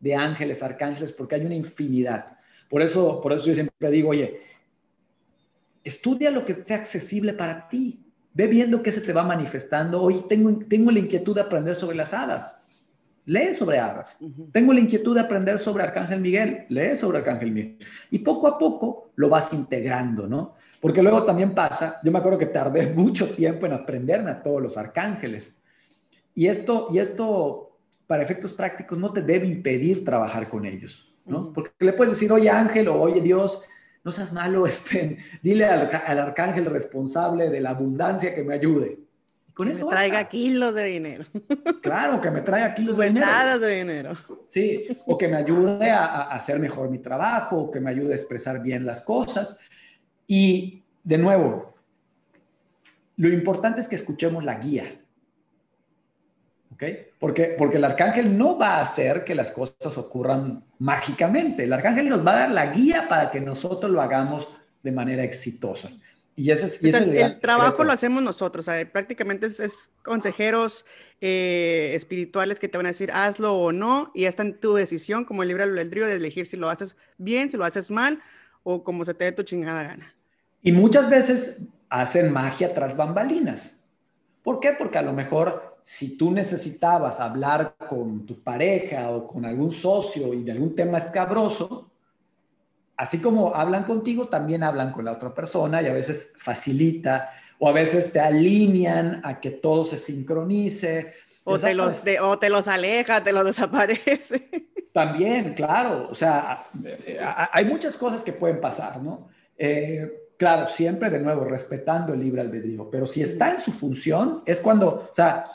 de 0.00 0.16
ángeles, 0.16 0.64
arcángeles, 0.64 1.12
porque 1.12 1.36
hay 1.36 1.46
una 1.46 1.54
infinidad. 1.54 2.38
Por 2.68 2.82
eso, 2.82 3.20
por 3.20 3.32
eso 3.32 3.46
yo 3.46 3.54
siempre 3.54 3.92
digo, 3.92 4.08
oye, 4.08 4.40
estudia 5.84 6.32
lo 6.32 6.44
que 6.44 6.56
sea 6.64 6.78
accesible 6.78 7.34
para 7.34 7.68
ti. 7.68 8.04
Ve 8.36 8.48
viendo 8.48 8.82
qué 8.82 8.92
se 8.92 9.00
te 9.00 9.14
va 9.14 9.24
manifestando. 9.24 10.02
Hoy 10.02 10.26
tengo, 10.28 10.58
tengo 10.68 10.90
la 10.90 10.98
inquietud 10.98 11.34
de 11.34 11.40
aprender 11.40 11.74
sobre 11.74 11.96
las 11.96 12.12
hadas. 12.12 12.58
Lee 13.24 13.54
sobre 13.54 13.78
hadas. 13.78 14.18
Tengo 14.52 14.74
la 14.74 14.80
inquietud 14.80 15.14
de 15.14 15.22
aprender 15.22 15.58
sobre 15.58 15.84
Arcángel 15.84 16.20
Miguel. 16.20 16.66
Lee 16.68 16.96
sobre 16.96 17.16
Arcángel 17.16 17.50
Miguel. 17.50 17.78
Y 18.10 18.18
poco 18.18 18.46
a 18.46 18.58
poco 18.58 19.12
lo 19.16 19.30
vas 19.30 19.54
integrando, 19.54 20.26
¿no? 20.26 20.54
Porque 20.82 21.00
luego 21.02 21.24
también 21.24 21.54
pasa, 21.54 21.98
yo 22.04 22.12
me 22.12 22.18
acuerdo 22.18 22.38
que 22.38 22.44
tardé 22.44 22.86
mucho 22.94 23.30
tiempo 23.30 23.64
en 23.64 23.72
aprenderme 23.72 24.30
a 24.32 24.42
todos 24.42 24.60
los 24.60 24.76
arcángeles. 24.76 25.56
Y 26.34 26.46
esto, 26.48 26.88
y 26.92 26.98
esto, 26.98 27.78
para 28.06 28.22
efectos 28.22 28.52
prácticos, 28.52 28.98
no 28.98 29.14
te 29.14 29.22
debe 29.22 29.46
impedir 29.46 30.04
trabajar 30.04 30.50
con 30.50 30.66
ellos, 30.66 31.10
¿no? 31.24 31.54
Porque 31.54 31.72
le 31.80 31.94
puedes 31.94 32.12
decir, 32.12 32.30
oye 32.30 32.50
Ángel, 32.50 32.88
o 32.88 33.00
oye 33.00 33.22
Dios, 33.22 33.62
no 34.06 34.12
seas 34.12 34.32
malo, 34.32 34.66
este, 34.68 35.18
dile 35.42 35.66
al, 35.66 35.90
arcángel 36.18 36.64
responsable 36.66 37.50
de 37.50 37.60
la 37.60 37.70
abundancia 37.70 38.32
que 38.32 38.44
me 38.44 38.54
ayude. 38.54 39.00
con 39.52 39.68
eso 39.68 39.86
me 39.86 39.90
traiga 39.90 40.28
kilos 40.28 40.76
de 40.76 40.84
dinero. 40.84 41.24
Claro, 41.82 42.20
que 42.20 42.30
me 42.30 42.40
traiga 42.40 42.74
kilos 42.74 42.96
de 42.96 43.06
dinero. 43.08 43.58
de 43.58 43.76
dinero. 43.76 44.10
Sí, 44.46 44.86
o 45.06 45.18
que 45.18 45.28
me 45.28 45.36
ayude 45.36 45.90
a, 45.90 46.22
hacer 46.22 46.58
mejor 46.60 46.88
mi 46.88 46.98
trabajo, 46.98 47.58
o 47.58 47.70
que 47.70 47.80
me 47.80 47.90
ayude 47.90 48.12
a 48.12 48.16
expresar 48.16 48.62
bien 48.62 48.86
las 48.86 49.00
cosas. 49.00 49.56
Y 50.26 50.82
de 51.02 51.18
nuevo, 51.18 51.74
lo 53.16 53.28
importante 53.28 53.80
es 53.80 53.88
que 53.88 53.96
escuchemos 53.96 54.44
la 54.44 54.54
guía. 54.54 55.00
¿Ok? 56.76 56.82
Porque, 57.18 57.54
porque 57.56 57.78
el 57.78 57.84
arcángel 57.84 58.36
no 58.36 58.58
va 58.58 58.76
a 58.76 58.82
hacer 58.82 59.24
que 59.24 59.34
las 59.34 59.50
cosas 59.50 59.96
ocurran 59.96 60.62
mágicamente. 60.78 61.64
El 61.64 61.72
arcángel 61.72 62.06
nos 62.08 62.24
va 62.24 62.32
a 62.32 62.40
dar 62.40 62.50
la 62.50 62.66
guía 62.66 63.08
para 63.08 63.30
que 63.30 63.40
nosotros 63.40 63.90
lo 63.90 64.02
hagamos 64.02 64.46
de 64.82 64.92
manera 64.92 65.24
exitosa. 65.24 65.90
Y 66.38 66.50
ese 66.50 66.66
es, 66.66 66.84
el, 66.84 67.40
trabajo 67.40 67.82
lo 67.82 67.92
hacemos 67.92 68.22
nosotros, 68.22 68.66
prácticamente 68.92 69.46
es, 69.46 69.90
consejeros 70.02 70.84
eh, 71.22 71.92
espirituales 71.94 72.60
que 72.60 72.68
te 72.68 72.76
van 72.76 72.84
a 72.84 72.90
decir 72.90 73.10
hazlo 73.10 73.54
o 73.54 73.72
no, 73.72 74.12
y 74.14 74.26
está 74.26 74.42
en 74.42 74.60
tu 74.60 74.74
decisión 74.74 75.24
como 75.24 75.42
el 75.42 75.48
libre 75.48 75.62
albedrío 75.62 76.06
de 76.06 76.16
elegir 76.16 76.46
si 76.46 76.58
lo 76.58 76.68
haces 76.68 76.94
bien, 77.16 77.48
si 77.48 77.56
lo 77.56 77.64
haces 77.64 77.90
mal, 77.90 78.20
o 78.64 78.84
como 78.84 79.06
se 79.06 79.14
te 79.14 79.24
dé 79.24 79.32
tu 79.32 79.44
chingada 79.44 79.82
gana. 79.82 80.14
Y 80.62 80.72
muchas 80.72 81.08
veces 81.08 81.62
hacen 81.88 82.30
magia 82.30 82.74
tras 82.74 82.98
bambalinas. 82.98 83.82
¿Por 84.42 84.60
qué? 84.60 84.74
Porque 84.78 84.98
a 84.98 85.02
lo 85.02 85.14
mejor 85.14 85.65
si 85.86 86.16
tú 86.16 86.32
necesitabas 86.32 87.20
hablar 87.20 87.76
con 87.88 88.26
tu 88.26 88.42
pareja 88.42 89.08
o 89.10 89.24
con 89.24 89.44
algún 89.44 89.70
socio 89.70 90.34
y 90.34 90.42
de 90.42 90.50
algún 90.50 90.74
tema 90.74 90.98
escabroso, 90.98 91.92
así 92.96 93.20
como 93.20 93.54
hablan 93.54 93.84
contigo, 93.84 94.26
también 94.26 94.64
hablan 94.64 94.90
con 94.90 95.04
la 95.04 95.12
otra 95.12 95.32
persona 95.32 95.80
y 95.80 95.86
a 95.86 95.92
veces 95.92 96.32
facilita 96.36 97.30
o 97.60 97.68
a 97.68 97.72
veces 97.72 98.12
te 98.12 98.18
alinean 98.18 99.20
a 99.22 99.40
que 99.40 99.52
todo 99.52 99.84
se 99.84 99.96
sincronice. 99.96 101.14
O 101.44 101.56
te, 101.56 101.72
los 101.72 102.02
o 102.20 102.36
te 102.36 102.50
los 102.50 102.66
aleja, 102.66 103.22
te 103.22 103.32
los 103.32 103.44
desaparece. 103.44 104.50
También, 104.92 105.54
claro. 105.54 106.08
O 106.10 106.16
sea, 106.16 106.66
hay 107.52 107.64
muchas 107.64 107.96
cosas 107.96 108.24
que 108.24 108.32
pueden 108.32 108.60
pasar, 108.60 109.00
¿no? 109.00 109.28
Eh, 109.56 110.24
Claro, 110.36 110.68
siempre 110.68 111.08
de 111.08 111.18
nuevo 111.18 111.44
respetando 111.44 112.12
el 112.12 112.20
libre 112.20 112.42
albedrío, 112.42 112.90
pero 112.90 113.06
si 113.06 113.22
está 113.22 113.52
en 113.52 113.60
su 113.60 113.72
función, 113.72 114.42
es 114.44 114.60
cuando, 114.60 115.08
o 115.10 115.14
sea, 115.14 115.46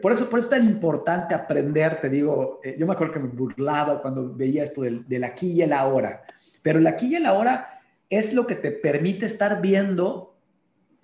por 0.00 0.12
eso, 0.12 0.28
por 0.28 0.38
eso 0.38 0.46
es 0.46 0.58
tan 0.58 0.66
importante 0.66 1.34
aprender, 1.34 2.00
te 2.00 2.08
digo, 2.08 2.60
eh, 2.62 2.76
yo 2.78 2.86
me 2.86 2.94
acuerdo 2.94 3.14
que 3.14 3.20
me 3.20 3.28
burlaba 3.28 4.00
cuando 4.00 4.34
veía 4.34 4.64
esto 4.64 4.82
del, 4.82 5.06
del 5.06 5.24
aquí 5.24 5.52
y 5.52 5.62
el 5.62 5.72
ahora, 5.72 6.24
pero 6.62 6.78
el 6.78 6.86
aquí 6.86 7.06
y 7.06 7.16
el 7.16 7.26
ahora 7.26 7.80
es 8.08 8.32
lo 8.32 8.46
que 8.46 8.54
te 8.54 8.70
permite 8.70 9.26
estar 9.26 9.60
viendo 9.60 10.34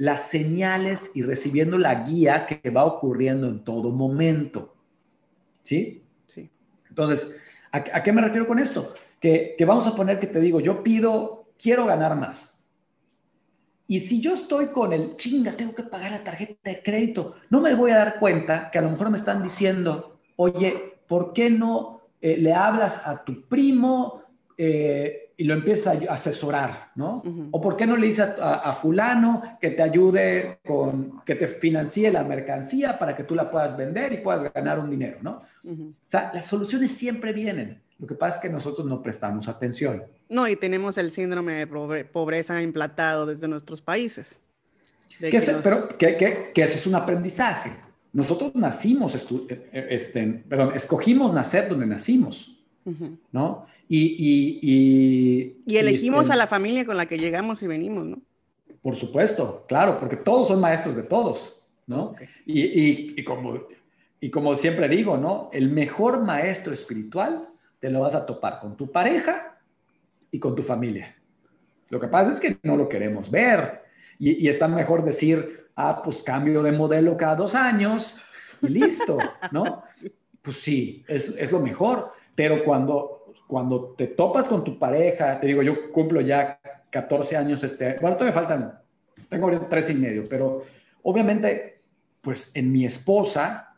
las 0.00 0.28
señales 0.28 1.10
y 1.14 1.22
recibiendo 1.22 1.76
la 1.76 2.04
guía 2.04 2.46
que 2.46 2.70
va 2.70 2.86
ocurriendo 2.86 3.48
en 3.48 3.62
todo 3.64 3.90
momento. 3.90 4.74
¿Sí? 5.62 6.02
Sí. 6.26 6.50
Entonces, 6.88 7.36
¿a, 7.70 8.02
qué 8.02 8.10
me 8.10 8.22
refiero 8.22 8.46
con 8.46 8.58
esto? 8.58 8.94
Que, 9.20 9.54
que, 9.58 9.64
vamos 9.66 9.86
a 9.86 9.94
poner 9.94 10.18
que 10.18 10.26
te 10.26 10.40
digo, 10.40 10.60
yo 10.60 10.82
pido, 10.82 11.52
quiero 11.58 11.84
ganar 11.84 12.16
más. 12.16 12.59
Y 13.90 13.98
si 13.98 14.20
yo 14.20 14.34
estoy 14.34 14.68
con 14.68 14.92
el 14.92 15.16
chinga, 15.16 15.50
tengo 15.50 15.74
que 15.74 15.82
pagar 15.82 16.12
la 16.12 16.22
tarjeta 16.22 16.70
de 16.70 16.80
crédito, 16.80 17.34
no 17.48 17.60
me 17.60 17.74
voy 17.74 17.90
a 17.90 17.96
dar 17.96 18.20
cuenta 18.20 18.70
que 18.70 18.78
a 18.78 18.82
lo 18.82 18.90
mejor 18.90 19.10
me 19.10 19.18
están 19.18 19.42
diciendo, 19.42 20.20
oye, 20.36 21.00
¿por 21.08 21.32
qué 21.32 21.50
no 21.50 22.02
eh, 22.20 22.36
le 22.36 22.54
hablas 22.54 23.04
a 23.04 23.24
tu 23.24 23.48
primo? 23.48 24.22
Eh, 24.56 25.32
y 25.36 25.42
lo 25.42 25.54
empieza 25.54 25.90
a 26.08 26.12
asesorar, 26.14 26.92
¿no? 26.94 27.20
O 27.50 27.60
por 27.60 27.76
qué 27.76 27.84
no 27.84 27.96
le 27.96 28.06
dices 28.06 28.28
a, 28.40 28.72
fulano 28.74 29.58
que 29.60 29.70
te 29.70 29.82
ayude 29.82 30.60
con, 30.64 31.22
que 31.24 31.34
te 31.34 31.48
financie 31.48 32.12
la 32.12 32.22
mercancía 32.22 32.96
para 32.96 33.16
que 33.16 33.24
tú 33.24 33.34
la 33.34 33.50
puedas 33.50 33.76
vender 33.76 34.12
y 34.12 34.18
puedas 34.18 34.52
ganar 34.52 34.78
un 34.78 34.88
dinero, 34.88 35.18
¿no? 35.20 35.42
O 35.64 35.94
sea, 36.06 36.30
las 36.32 36.44
soluciones 36.44 36.92
siempre 36.92 37.32
vienen. 37.32 37.82
Lo 38.00 38.06
que 38.06 38.14
pasa 38.14 38.36
es 38.36 38.42
que 38.42 38.48
nosotros 38.48 38.86
no 38.86 39.02
prestamos 39.02 39.46
atención. 39.48 40.04
No, 40.28 40.48
y 40.48 40.56
tenemos 40.56 40.96
el 40.96 41.12
síndrome 41.12 41.52
de 41.52 42.04
pobreza 42.04 42.62
implantado 42.62 43.26
desde 43.26 43.46
nuestros 43.46 43.82
países. 43.82 44.38
Que 45.18 45.40
Pero 45.62 45.88
que, 45.88 46.16
que, 46.16 46.50
que, 46.54 46.62
eso 46.62 46.78
es 46.78 46.86
un 46.86 46.94
aprendizaje. 46.94 47.72
Nosotros 48.12 48.52
nacimos, 48.54 49.14
eh, 49.14 49.68
eh, 49.72 49.86
este, 49.90 50.26
perdón, 50.48 50.72
escogimos 50.74 51.32
nacer 51.34 51.68
donde 51.68 51.86
nacimos. 51.86 52.56
¿no? 53.32 53.66
Y, 53.88 54.16
y, 54.62 55.56
y, 55.66 55.76
elegimos 55.76 56.22
este 56.22 56.32
a 56.32 56.36
la 56.36 56.46
familia 56.46 56.84
con 56.86 56.96
la 56.96 57.06
que 57.06 57.18
llegamos 57.18 57.62
y 57.62 57.66
venimos, 57.66 58.06
¿no? 58.06 58.18
Por 58.82 58.96
supuesto, 58.96 59.64
claro, 59.68 60.00
porque 60.00 60.16
todos 60.16 60.48
son 60.48 60.60
maestros 60.60 60.96
de 60.96 61.02
todos, 61.02 61.60
¿no? 61.86 62.14
Y, 62.46 63.22
como, 63.24 63.60
y 64.20 64.30
como 64.30 64.56
siempre 64.56 64.88
digo, 64.88 65.18
¿no? 65.18 65.50
El 65.52 65.70
mejor 65.70 66.22
maestro 66.22 66.72
espiritual 66.72 67.49
te 67.80 67.90
lo 67.90 68.00
vas 68.00 68.14
a 68.14 68.24
topar 68.24 68.60
con 68.60 68.76
tu 68.76 68.92
pareja 68.92 69.58
y 70.30 70.38
con 70.38 70.54
tu 70.54 70.62
familia. 70.62 71.16
Lo 71.88 71.98
que 71.98 72.08
pasa 72.08 72.32
es 72.32 72.38
que 72.38 72.58
no 72.62 72.76
lo 72.76 72.88
queremos 72.88 73.30
ver 73.30 73.82
y, 74.18 74.48
está 74.48 74.68
mejor 74.68 75.02
decir, 75.02 75.70
ah, 75.74 76.02
pues 76.04 76.22
cambio 76.22 76.62
de 76.62 76.72
modelo 76.72 77.16
cada 77.16 77.34
dos 77.34 77.54
años 77.54 78.20
y 78.60 78.68
listo, 78.68 79.18
¿no? 79.50 79.82
Pues 80.42 80.58
sí, 80.58 81.04
es, 81.08 81.34
es 81.36 81.50
lo 81.50 81.60
mejor. 81.60 82.12
Pero 82.34 82.62
cuando, 82.62 83.34
cuando 83.46 83.94
te 83.96 84.08
topas 84.08 84.46
con 84.46 84.62
tu 84.62 84.78
pareja, 84.78 85.40
te 85.40 85.46
digo, 85.46 85.62
yo 85.62 85.90
cumplo 85.90 86.20
ya 86.20 86.60
14 86.90 87.36
años, 87.36 87.64
este, 87.64 87.98
bueno, 88.00 88.16
todavía 88.16 88.40
faltan, 88.40 88.78
tengo 89.28 89.50
tres 89.68 89.90
y 89.90 89.94
medio, 89.94 90.28
pero 90.28 90.62
obviamente, 91.02 91.80
pues 92.20 92.50
en 92.54 92.70
mi 92.70 92.84
esposa 92.84 93.74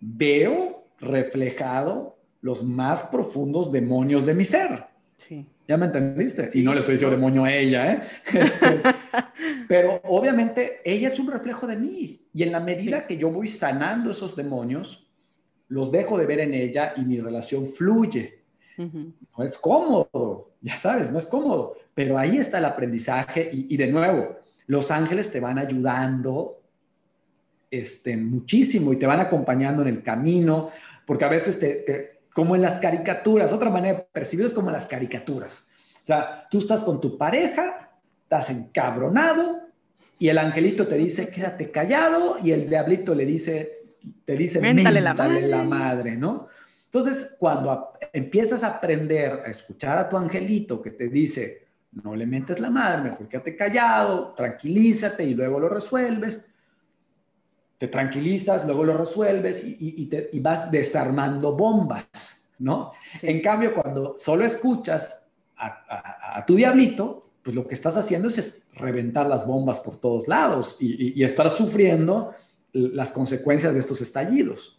veo 0.00 0.88
reflejado 0.98 2.19
los 2.40 2.64
más 2.64 3.04
profundos 3.04 3.70
demonios 3.70 4.24
de 4.24 4.34
mi 4.34 4.44
ser. 4.44 4.84
Sí. 5.16 5.46
¿Ya 5.68 5.76
me 5.76 5.86
entendiste? 5.86 6.48
y 6.54 6.62
no 6.62 6.72
le 6.72 6.80
estoy 6.80 6.94
diciendo 6.94 7.14
demonio 7.14 7.44
a 7.44 7.52
ella, 7.52 7.92
¿eh? 7.92 8.02
Este, 8.32 8.80
pero 9.68 10.00
obviamente 10.04 10.80
ella 10.84 11.08
es 11.08 11.18
un 11.18 11.30
reflejo 11.30 11.66
de 11.66 11.76
mí. 11.76 12.26
Y 12.32 12.42
en 12.42 12.52
la 12.52 12.60
medida 12.60 13.06
que 13.06 13.16
yo 13.16 13.30
voy 13.30 13.48
sanando 13.48 14.10
esos 14.10 14.34
demonios, 14.34 15.08
los 15.68 15.92
dejo 15.92 16.18
de 16.18 16.26
ver 16.26 16.40
en 16.40 16.54
ella 16.54 16.94
y 16.96 17.02
mi 17.02 17.20
relación 17.20 17.66
fluye. 17.66 18.40
No 18.76 19.44
es 19.44 19.58
cómodo, 19.58 20.52
ya 20.62 20.78
sabes, 20.78 21.12
no 21.12 21.18
es 21.18 21.26
cómodo, 21.26 21.76
pero 21.94 22.16
ahí 22.16 22.38
está 22.38 22.58
el 22.58 22.64
aprendizaje 22.64 23.50
y, 23.52 23.76
de 23.76 23.88
nuevo, 23.88 24.38
los 24.66 24.90
ángeles 24.90 25.30
te 25.30 25.38
van 25.38 25.58
ayudando 25.58 26.62
este, 27.70 28.16
muchísimo 28.16 28.92
y 28.92 28.96
te 28.96 29.06
van 29.06 29.20
acompañando 29.20 29.82
en 29.82 29.88
el 29.88 30.02
camino, 30.02 30.70
porque 31.06 31.26
a 31.26 31.28
veces 31.28 31.60
te, 31.60 32.19
como 32.34 32.54
en 32.54 32.62
las 32.62 32.78
caricaturas, 32.78 33.52
otra 33.52 33.70
manera 33.70 33.98
de 33.98 34.06
percibirlo 34.12 34.48
es 34.48 34.54
como 34.54 34.68
en 34.68 34.74
las 34.74 34.86
caricaturas. 34.86 35.68
O 36.02 36.04
sea, 36.04 36.46
tú 36.50 36.58
estás 36.58 36.82
con 36.82 37.00
tu 37.00 37.18
pareja, 37.18 37.90
estás 38.22 38.50
encabronado 38.50 39.60
y 40.18 40.28
el 40.28 40.38
angelito 40.38 40.86
te 40.86 40.96
dice, 40.96 41.28
quédate 41.28 41.70
callado 41.70 42.36
y 42.42 42.52
el 42.52 42.68
diablito 42.68 43.14
le 43.14 43.26
dice, 43.26 43.80
te 44.24 44.36
dice, 44.36 44.60
méntale, 44.60 45.00
la, 45.00 45.14
madre. 45.14 45.48
la 45.48 45.62
madre, 45.62 46.16
¿no? 46.16 46.48
Entonces, 46.86 47.36
cuando 47.38 47.92
empiezas 48.12 48.62
a 48.62 48.68
aprender 48.68 49.42
a 49.46 49.50
escuchar 49.50 49.98
a 49.98 50.08
tu 50.08 50.16
angelito 50.16 50.82
que 50.82 50.90
te 50.90 51.08
dice, 51.08 51.68
no 51.92 52.14
le 52.14 52.26
mentes 52.26 52.60
la 52.60 52.70
madre, 52.70 53.10
mejor 53.10 53.28
quédate 53.28 53.56
callado, 53.56 54.34
tranquilízate 54.34 55.24
y 55.24 55.34
luego 55.34 55.60
lo 55.60 55.68
resuelves, 55.68 56.44
te 57.80 57.88
tranquilizas, 57.88 58.66
luego 58.66 58.84
lo 58.84 58.94
resuelves 58.98 59.62
y, 59.64 60.04
te, 60.04 60.28
vas 60.34 60.70
desarmando 60.70 61.56
bombas, 61.56 62.50
¿no? 62.58 62.92
En 63.22 63.40
cambio, 63.40 63.72
cuando 63.72 64.16
solo 64.18 64.44
escuchas 64.44 65.30
a, 65.56 66.44
tu 66.46 66.56
diablito, 66.56 67.30
pues 67.42 67.56
lo 67.56 67.66
que 67.66 67.72
estás 67.72 67.96
haciendo 67.96 68.28
es 68.28 68.60
reventar 68.74 69.26
las 69.26 69.46
bombas 69.46 69.80
por 69.80 69.96
todos 69.96 70.28
lados 70.28 70.76
y, 70.78 71.24
estar 71.24 71.48
sufriendo 71.48 72.34
las 72.74 73.12
consecuencias 73.12 73.72
de 73.72 73.80
estos 73.80 74.02
estallidos. 74.02 74.78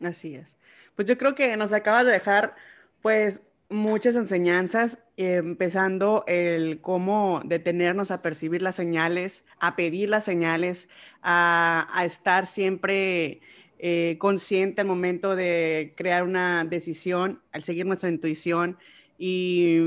Así 0.00 0.36
es. 0.36 0.54
Pues 0.94 1.08
yo 1.08 1.18
creo 1.18 1.34
que 1.34 1.56
nos 1.56 1.72
acabas 1.72 2.06
de 2.06 2.12
dejar 2.12 2.54
pues 3.02 3.42
muchas 3.68 4.16
enseñanzas, 4.16 4.98
empezando 5.16 6.24
el 6.26 6.80
cómo 6.80 7.42
detenernos 7.44 8.10
a 8.10 8.22
percibir 8.22 8.62
las 8.62 8.76
señales, 8.76 9.44
a 9.58 9.76
pedir 9.76 10.08
las 10.08 10.24
señales, 10.24 10.88
a, 11.22 11.86
estar 12.04 12.46
siempre 12.46 13.40
eh, 13.78 14.16
consciente 14.18 14.82
al 14.82 14.86
momento 14.86 15.34
de 15.34 15.94
crear 15.96 16.22
una 16.22 16.64
decisión, 16.64 17.40
al 17.52 17.62
seguir 17.62 17.86
nuestra 17.86 18.08
intuición. 18.08 18.78
Y, 19.18 19.78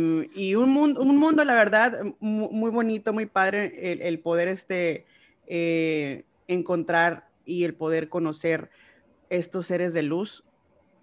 un, 0.56 0.70
mundo, 0.72 1.02
un 1.02 1.18
mundo, 1.18 1.46
la 1.46 1.54
verdad, 1.54 2.02
muy, 2.20 2.72
bonito, 2.72 3.14
muy 3.14 3.28
padre 3.28 4.08
el, 4.08 4.20
poder 4.20 4.48
este, 4.48 5.06
eh, 5.48 6.24
encontrar 6.48 7.30
y 7.46 7.64
el 7.64 7.76
poder 7.76 8.10
conocer 8.10 8.70
estos 9.30 9.68
seres 9.68 9.94
de 9.94 10.02
luz. 10.02 10.44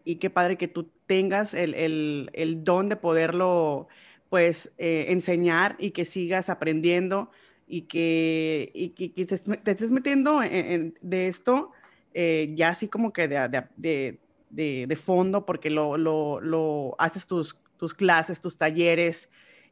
Y 0.07 0.16
qué 0.16 0.30
padre 0.30 0.57
que 0.57 0.68
tú 0.68 0.88
tengas 1.04 1.52
el, 1.52 2.30
don 2.64 2.88
de 2.88 2.96
poderlo, 2.96 3.88
pues, 4.30 4.72
eh, 4.78 5.07
enseñar 5.09 5.76
y 5.78 5.90
que 5.90 6.07
sigas 6.07 6.48
aprendiendo 6.48 7.30
y 7.68 7.82
que, 7.82 8.70
y 8.72 8.88
te, 8.90 9.34
estés 9.34 9.90
metiendo 9.90 10.40
de 10.40 11.28
esto 11.28 11.72
eh, 12.18 12.54
ya 12.54 12.70
así 12.70 12.88
como 12.88 13.12
que 13.12 13.28
de, 13.28 14.18
de, 14.48 14.96
fondo, 14.96 15.44
porque 15.44 15.68
lo, 15.68 15.98
lo, 15.98 16.40
lo 16.40 16.94
haces 16.98 17.26
tus, 17.26 17.59
tus 17.76 17.92
clases, 17.92 18.40
tus 18.40 18.57
talleres, 18.57 19.28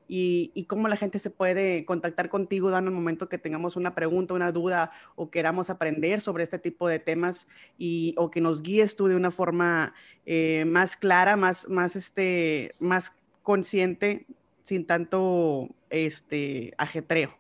y, 0.09 0.65
cómo 0.69 0.89
la 0.89 0.97
gente 0.97 1.19
se 1.19 1.31
puede 1.31 1.85
contactar 1.85 2.29
contigo 2.29 2.71
dando 2.71 2.91
el 2.91 2.97
momento 2.97 3.29
que 3.29 3.39
tengamos 3.39 3.77
una 3.77 3.95
pregunta, 3.95 4.35
una 4.35 4.53
duda 4.53 4.91
o 5.15 5.31
queramos 5.31 5.71
aprender 5.71 6.21
sobre 6.21 6.45
este 6.45 6.59
tipo 6.59 6.89
de 6.89 6.99
temas 6.99 7.47
y, 7.79 8.15
o 8.17 8.31
que 8.31 8.41
nos 8.41 8.63
guíes 8.63 8.97
tú 8.97 9.07
de 9.09 9.17
una 9.17 9.31
forma 9.31 9.95
eh, 10.27 10.65
más 10.67 10.97
clara, 10.97 11.37
más, 11.37 11.69
más, 11.69 11.97
este, 11.97 12.75
más 12.79 13.13
consciente, 13.43 14.27
sin 14.65 14.87
tanto 14.87 15.69
este, 15.91 16.75
ajetreo. 16.79 17.37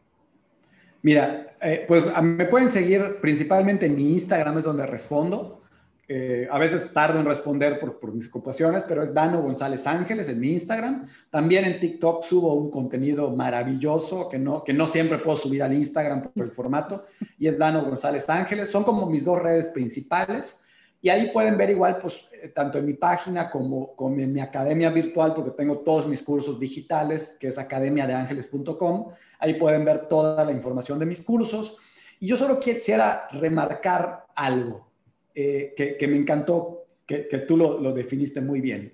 Mira, 1.02 1.46
eh, 1.60 1.84
pues 1.86 2.04
me 2.22 2.46
pueden 2.46 2.70
seguir 2.70 3.18
principalmente 3.20 3.86
en 3.86 3.96
mi 3.96 4.12
Instagram, 4.12 4.58
es 4.58 4.64
donde 4.64 4.86
respondo. 4.86 5.63
Eh, 6.06 6.46
a 6.50 6.58
veces 6.58 6.92
tardo 6.92 7.18
en 7.18 7.24
responder 7.24 7.80
por, 7.80 8.12
mis 8.12 8.28
ocupaciones, 8.28 8.84
pero 8.86 9.02
es 9.02 9.14
Dano 9.14 9.40
González 9.40 9.86
Ángeles 9.86 10.28
en 10.28 10.38
mi 10.38 10.50
Instagram. 10.52 11.08
También 11.30 11.64
en 11.64 11.80
TikTok 11.80 12.24
subo 12.24 12.54
un 12.54 12.70
contenido 12.70 13.30
maravilloso 13.30 14.28
que 14.28 14.38
no, 14.38 14.62
que 14.62 14.74
no 14.74 14.86
siempre 14.86 15.18
puedo 15.18 15.38
subir 15.38 15.62
al 15.62 15.72
Instagram 15.72 16.30
por 16.30 16.44
el 16.44 16.52
formato, 16.52 17.06
y 17.38 17.46
es 17.46 17.58
Dano 17.58 17.84
González 17.84 18.28
Ángeles. 18.28 18.68
Son 18.68 18.84
como 18.84 19.08
mis 19.08 19.24
dos 19.24 19.40
redes 19.40 19.68
principales. 19.68 20.60
Y 21.00 21.10
ahí 21.10 21.30
pueden 21.32 21.58
ver 21.58 21.68
igual, 21.68 21.98
pues, 21.98 22.22
eh, 22.32 22.48
tanto 22.48 22.78
en 22.78 22.86
mi 22.86 22.94
página 22.94 23.50
como, 23.50 23.94
como 23.94 24.18
en 24.20 24.32
mi 24.32 24.40
academia 24.40 24.88
virtual, 24.88 25.34
porque 25.34 25.50
tengo 25.50 25.80
todos 25.80 26.06
mis 26.06 26.22
cursos 26.22 26.58
digitales, 26.58 27.36
que 27.38 27.48
es 27.48 27.58
academiadeangeles.com. 27.58 29.10
Ahí 29.38 29.54
pueden 29.54 29.84
ver 29.84 30.08
toda 30.08 30.42
la 30.46 30.52
información 30.52 30.98
de 30.98 31.04
mis 31.04 31.20
cursos. 31.20 31.76
Y 32.20 32.28
yo 32.28 32.38
solo 32.38 32.58
quisiera 32.58 33.28
remarcar 33.32 34.24
algo 34.34 34.93
eh, 35.34 35.74
que, 35.76 36.08
me 36.08 36.16
encantó, 36.16 36.86
que, 37.06 37.44
tú 37.46 37.56
lo, 37.56 37.80
lo, 37.80 37.92
definiste 37.92 38.40
muy 38.40 38.60
bien. 38.60 38.92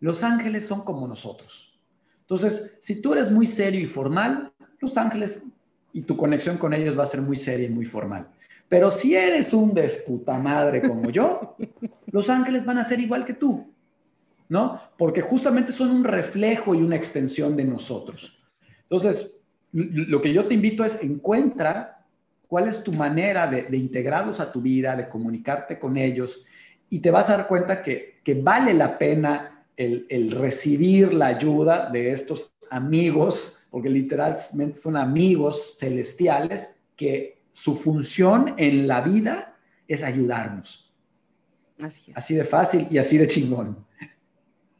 Los 0.00 0.22
ángeles 0.22 0.66
son 0.66 0.82
como 0.84 1.06
nosotros. 1.08 1.78
Entonces, 2.20 2.76
si 2.80 3.00
tú 3.00 3.14
eres 3.14 3.30
muy 3.30 3.46
serio 3.46 3.80
y 3.80 3.86
formal, 3.86 4.52
Los 4.80 4.98
ángeles 4.98 5.42
y 5.92 6.02
tu 6.02 6.16
conexión 6.16 6.58
con 6.58 6.74
ellos 6.74 6.98
va 6.98 7.04
a 7.04 7.06
ser 7.06 7.22
muy 7.22 7.36
seria 7.36 7.66
y 7.66 7.70
muy 7.70 7.86
formal. 7.86 8.28
Pero 8.68 8.90
si 8.90 9.14
eres 9.14 9.54
un 9.54 9.72
desputa 9.72 10.38
madre 10.38 10.82
como 10.82 11.10
yo, 11.10 11.56
los 12.12 12.28
ángeles 12.28 12.66
van 12.66 12.78
a 12.78 12.84
ser 12.84 13.00
igual 13.00 13.24
que 13.24 13.32
tú, 13.32 13.72
¿no? 14.50 14.80
Porque 14.98 15.22
justamente 15.22 15.72
son 15.72 15.90
un 15.90 16.04
reflejo 16.04 16.74
y 16.74 16.82
una 16.82 16.96
extensión 16.96 17.56
de 17.56 17.64
nosotros. 17.64 18.36
Entonces, 18.82 19.40
lo 19.72 20.20
que 20.20 20.32
yo 20.32 20.46
te 20.46 20.54
invito 20.54 20.84
es 20.84 21.02
encuentra 21.02 21.95
cuál 22.48 22.68
es 22.68 22.82
tu 22.82 22.92
manera 22.92 23.46
de, 23.46 23.76
integrarlos 23.76 24.40
a 24.40 24.50
tu 24.50 24.60
vida, 24.60 24.96
de 24.96 25.08
comunicarte 25.08 25.78
con 25.78 25.96
ellos, 25.96 26.44
y 26.88 27.00
te 27.00 27.10
vas 27.10 27.28
a 27.28 27.36
dar 27.36 27.48
cuenta 27.48 27.82
que, 27.82 28.16
vale 28.42 28.74
la 28.74 28.98
pena 28.98 29.64
el, 29.76 30.06
el 30.08 30.30
recibir 30.32 31.14
la 31.14 31.26
ayuda 31.26 31.90
de 31.90 32.12
estos 32.12 32.52
amigos, 32.70 33.66
porque 33.70 33.88
literalmente 33.88 34.78
son 34.78 34.96
amigos 34.96 35.76
celestiales 35.78 36.76
que 36.96 37.42
su 37.52 37.76
función 37.76 38.54
en 38.56 38.86
la 38.86 39.00
vida 39.00 39.56
es 39.86 40.02
ayudarnos. 40.02 40.92
Así, 41.78 42.12
así 42.14 42.34
de 42.34 42.44
fácil 42.44 42.86
y 42.90 42.98
así 42.98 43.18
de 43.18 43.28
chingón. 43.28 43.85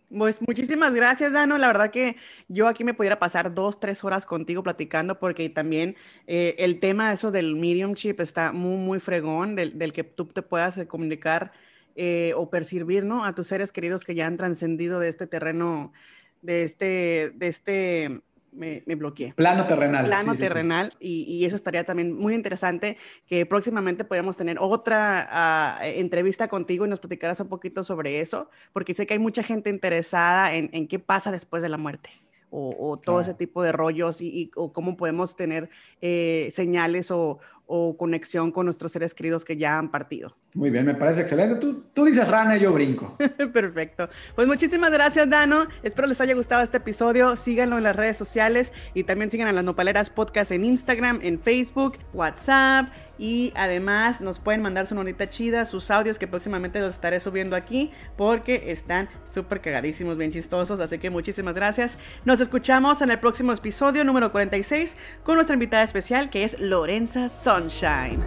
Pues 0.09 0.41
muchísimas 0.41 0.95
gracias, 0.95 1.33
Dano. 1.33 1.59
La 1.59 1.67
verdad 1.67 1.91
que 1.91 2.17
yo 2.49 2.69
aquí 2.69 2.85
me 2.85 2.95
pudiera 2.95 3.19
pasar 3.19 3.53
dos, 3.55 3.81
tres 3.81 4.05
horas 4.05 4.25
contigo 4.25 4.63
platicando 4.63 5.19
porque 5.19 5.49
también 5.51 5.97
eh, 6.29 6.55
el 6.59 6.79
tema 6.79 7.13
eso 7.13 7.33
del 7.33 7.57
mediumship 7.57 8.21
está 8.21 8.53
muy, 8.53 8.77
muy 8.77 9.01
fregón, 9.01 9.57
del, 9.57 9.93
que 9.93 10.05
tú 10.05 10.27
te 10.27 10.43
puedas 10.43 10.79
comunicar 10.87 11.53
eh, 11.97 12.35
o 12.37 12.51
percibir, 12.51 13.05
¿no? 13.05 13.25
A 13.25 13.35
tus 13.35 13.49
seres 13.49 13.73
queridos 13.73 14.05
que 14.05 14.15
ya 14.15 14.27
han 14.29 14.37
trascendido 14.37 15.01
de 15.01 15.09
este 15.09 15.27
terreno, 15.27 15.93
de 16.41 16.63
este, 16.63 17.33
de 17.35 17.49
este 17.49 18.23
me, 18.57 18.95
bloqueé. 18.95 19.35
Plano 19.35 19.67
terrenal. 19.67 20.07
Plano 20.07 20.35
terrenal, 20.35 20.93
Y, 21.01 21.45
eso 21.45 21.57
estaría 21.57 21.85
también 21.85 22.15
muy 22.15 22.35
interesante 22.35 22.97
que 23.27 23.47
próximamente 23.47 24.05
podamos 24.05 24.37
tener 24.37 24.59
otra 24.59 25.29
ah, 25.31 25.79
entrevista 25.83 26.49
contigo 26.49 26.87
y 26.87 26.89
nos 26.89 27.01
platicaras 27.01 27.41
un 27.41 27.49
poquito 27.49 27.85
sobre 27.85 28.21
eso, 28.21 28.51
porque 28.73 28.95
sé 28.95 29.07
que 29.07 29.15
hay 29.15 29.21
mucha 29.21 29.43
gente 29.43 29.71
interesada 29.71 30.55
en, 30.55 30.71
en 30.73 30.89
qué 30.89 30.99
pasa 30.99 31.31
después 31.31 31.63
de 31.63 31.69
la 31.69 31.79
muerte. 31.79 32.11
O, 32.49 32.97
todo 32.97 33.21
ese 33.21 33.35
tipo 33.35 33.63
de 33.63 33.73
rollos 33.73 34.23
y, 34.23 34.51
o 34.55 34.73
cómo 34.73 34.97
podemos 34.97 35.37
tener 35.37 35.69
eh, 36.01 36.49
señales 36.53 37.11
o, 37.11 37.39
o 37.67 37.97
conexión 37.97 38.53
con 38.53 38.67
nuestros 38.67 38.93
seres 38.93 39.15
queridos 39.15 39.45
que 39.45 39.57
ya 39.57 39.79
han 39.79 39.91
partido. 39.91 40.37
Muy 40.55 40.71
bien, 40.71 40.87
me 40.87 40.95
parece 40.95 41.21
excelente. 41.21 41.57
Tú, 41.57 41.85
tú 41.93 42.05
dices 42.05 42.27
rana 42.27 42.57
y 42.57 42.61
yo 42.61 42.73
brinco. 42.73 43.17
Perfecto. 43.53 44.09
Pues 44.35 44.47
muchísimas 44.47 44.91
gracias, 44.91 45.29
Dano. 45.29 45.67
Espero 45.83 46.09
les 46.09 46.21
haya 46.21 46.35
gustado 46.35 46.63
este 46.63 46.79
episodio. 46.79 47.37
Síganlo 47.37 47.77
en 47.77 47.85
las 47.85 47.95
redes 47.95 48.17
sociales 48.17 48.73
y 48.95 49.05
también 49.05 49.31
sigan 49.31 49.49
a 49.49 49.53
las 49.53 49.65
Nopaleras 49.65 50.11
Podcast 50.11 50.53
en 50.53 50.65
Instagram, 50.65 51.21
en 51.23 51.39
Facebook, 51.39 51.99
WhatsApp. 52.15 52.89
Y 53.19 53.53
además 53.57 54.21
nos 54.21 54.39
pueden 54.39 54.61
mandar 54.61 54.87
su 54.87 54.95
nonita 54.95 55.29
chida, 55.29 55.65
sus 55.65 55.91
audios 55.91 56.19
que 56.19 56.27
próximamente 56.27 56.81
los 56.81 56.95
estaré 56.95 57.19
subiendo 57.19 57.57
aquí 57.57 57.91
porque 58.17 58.71
están 58.71 59.09
súper 59.25 59.61
cagadísimos, 59.61 60.19
bien 60.19 60.31
chistosos. 60.31 60.81
Así 60.81 60.99
que 60.99 61.11
muchísimas 61.11 61.55
gracias. 61.55 61.99
Nos 62.25 62.41
escuchamos 62.41 63.01
en 63.03 63.11
el 63.11 63.19
próximo 63.19 63.53
episodio 63.53 64.05
número 64.05 64.33
46 64.33 64.97
con 65.23 65.37
nuestra 65.37 65.55
invitada 65.55 65.83
especial 65.83 66.31
que 66.31 66.45
es 66.45 66.61
Lorenza 66.61 67.29
Son. 67.29 67.56
sunshine. 67.57 68.23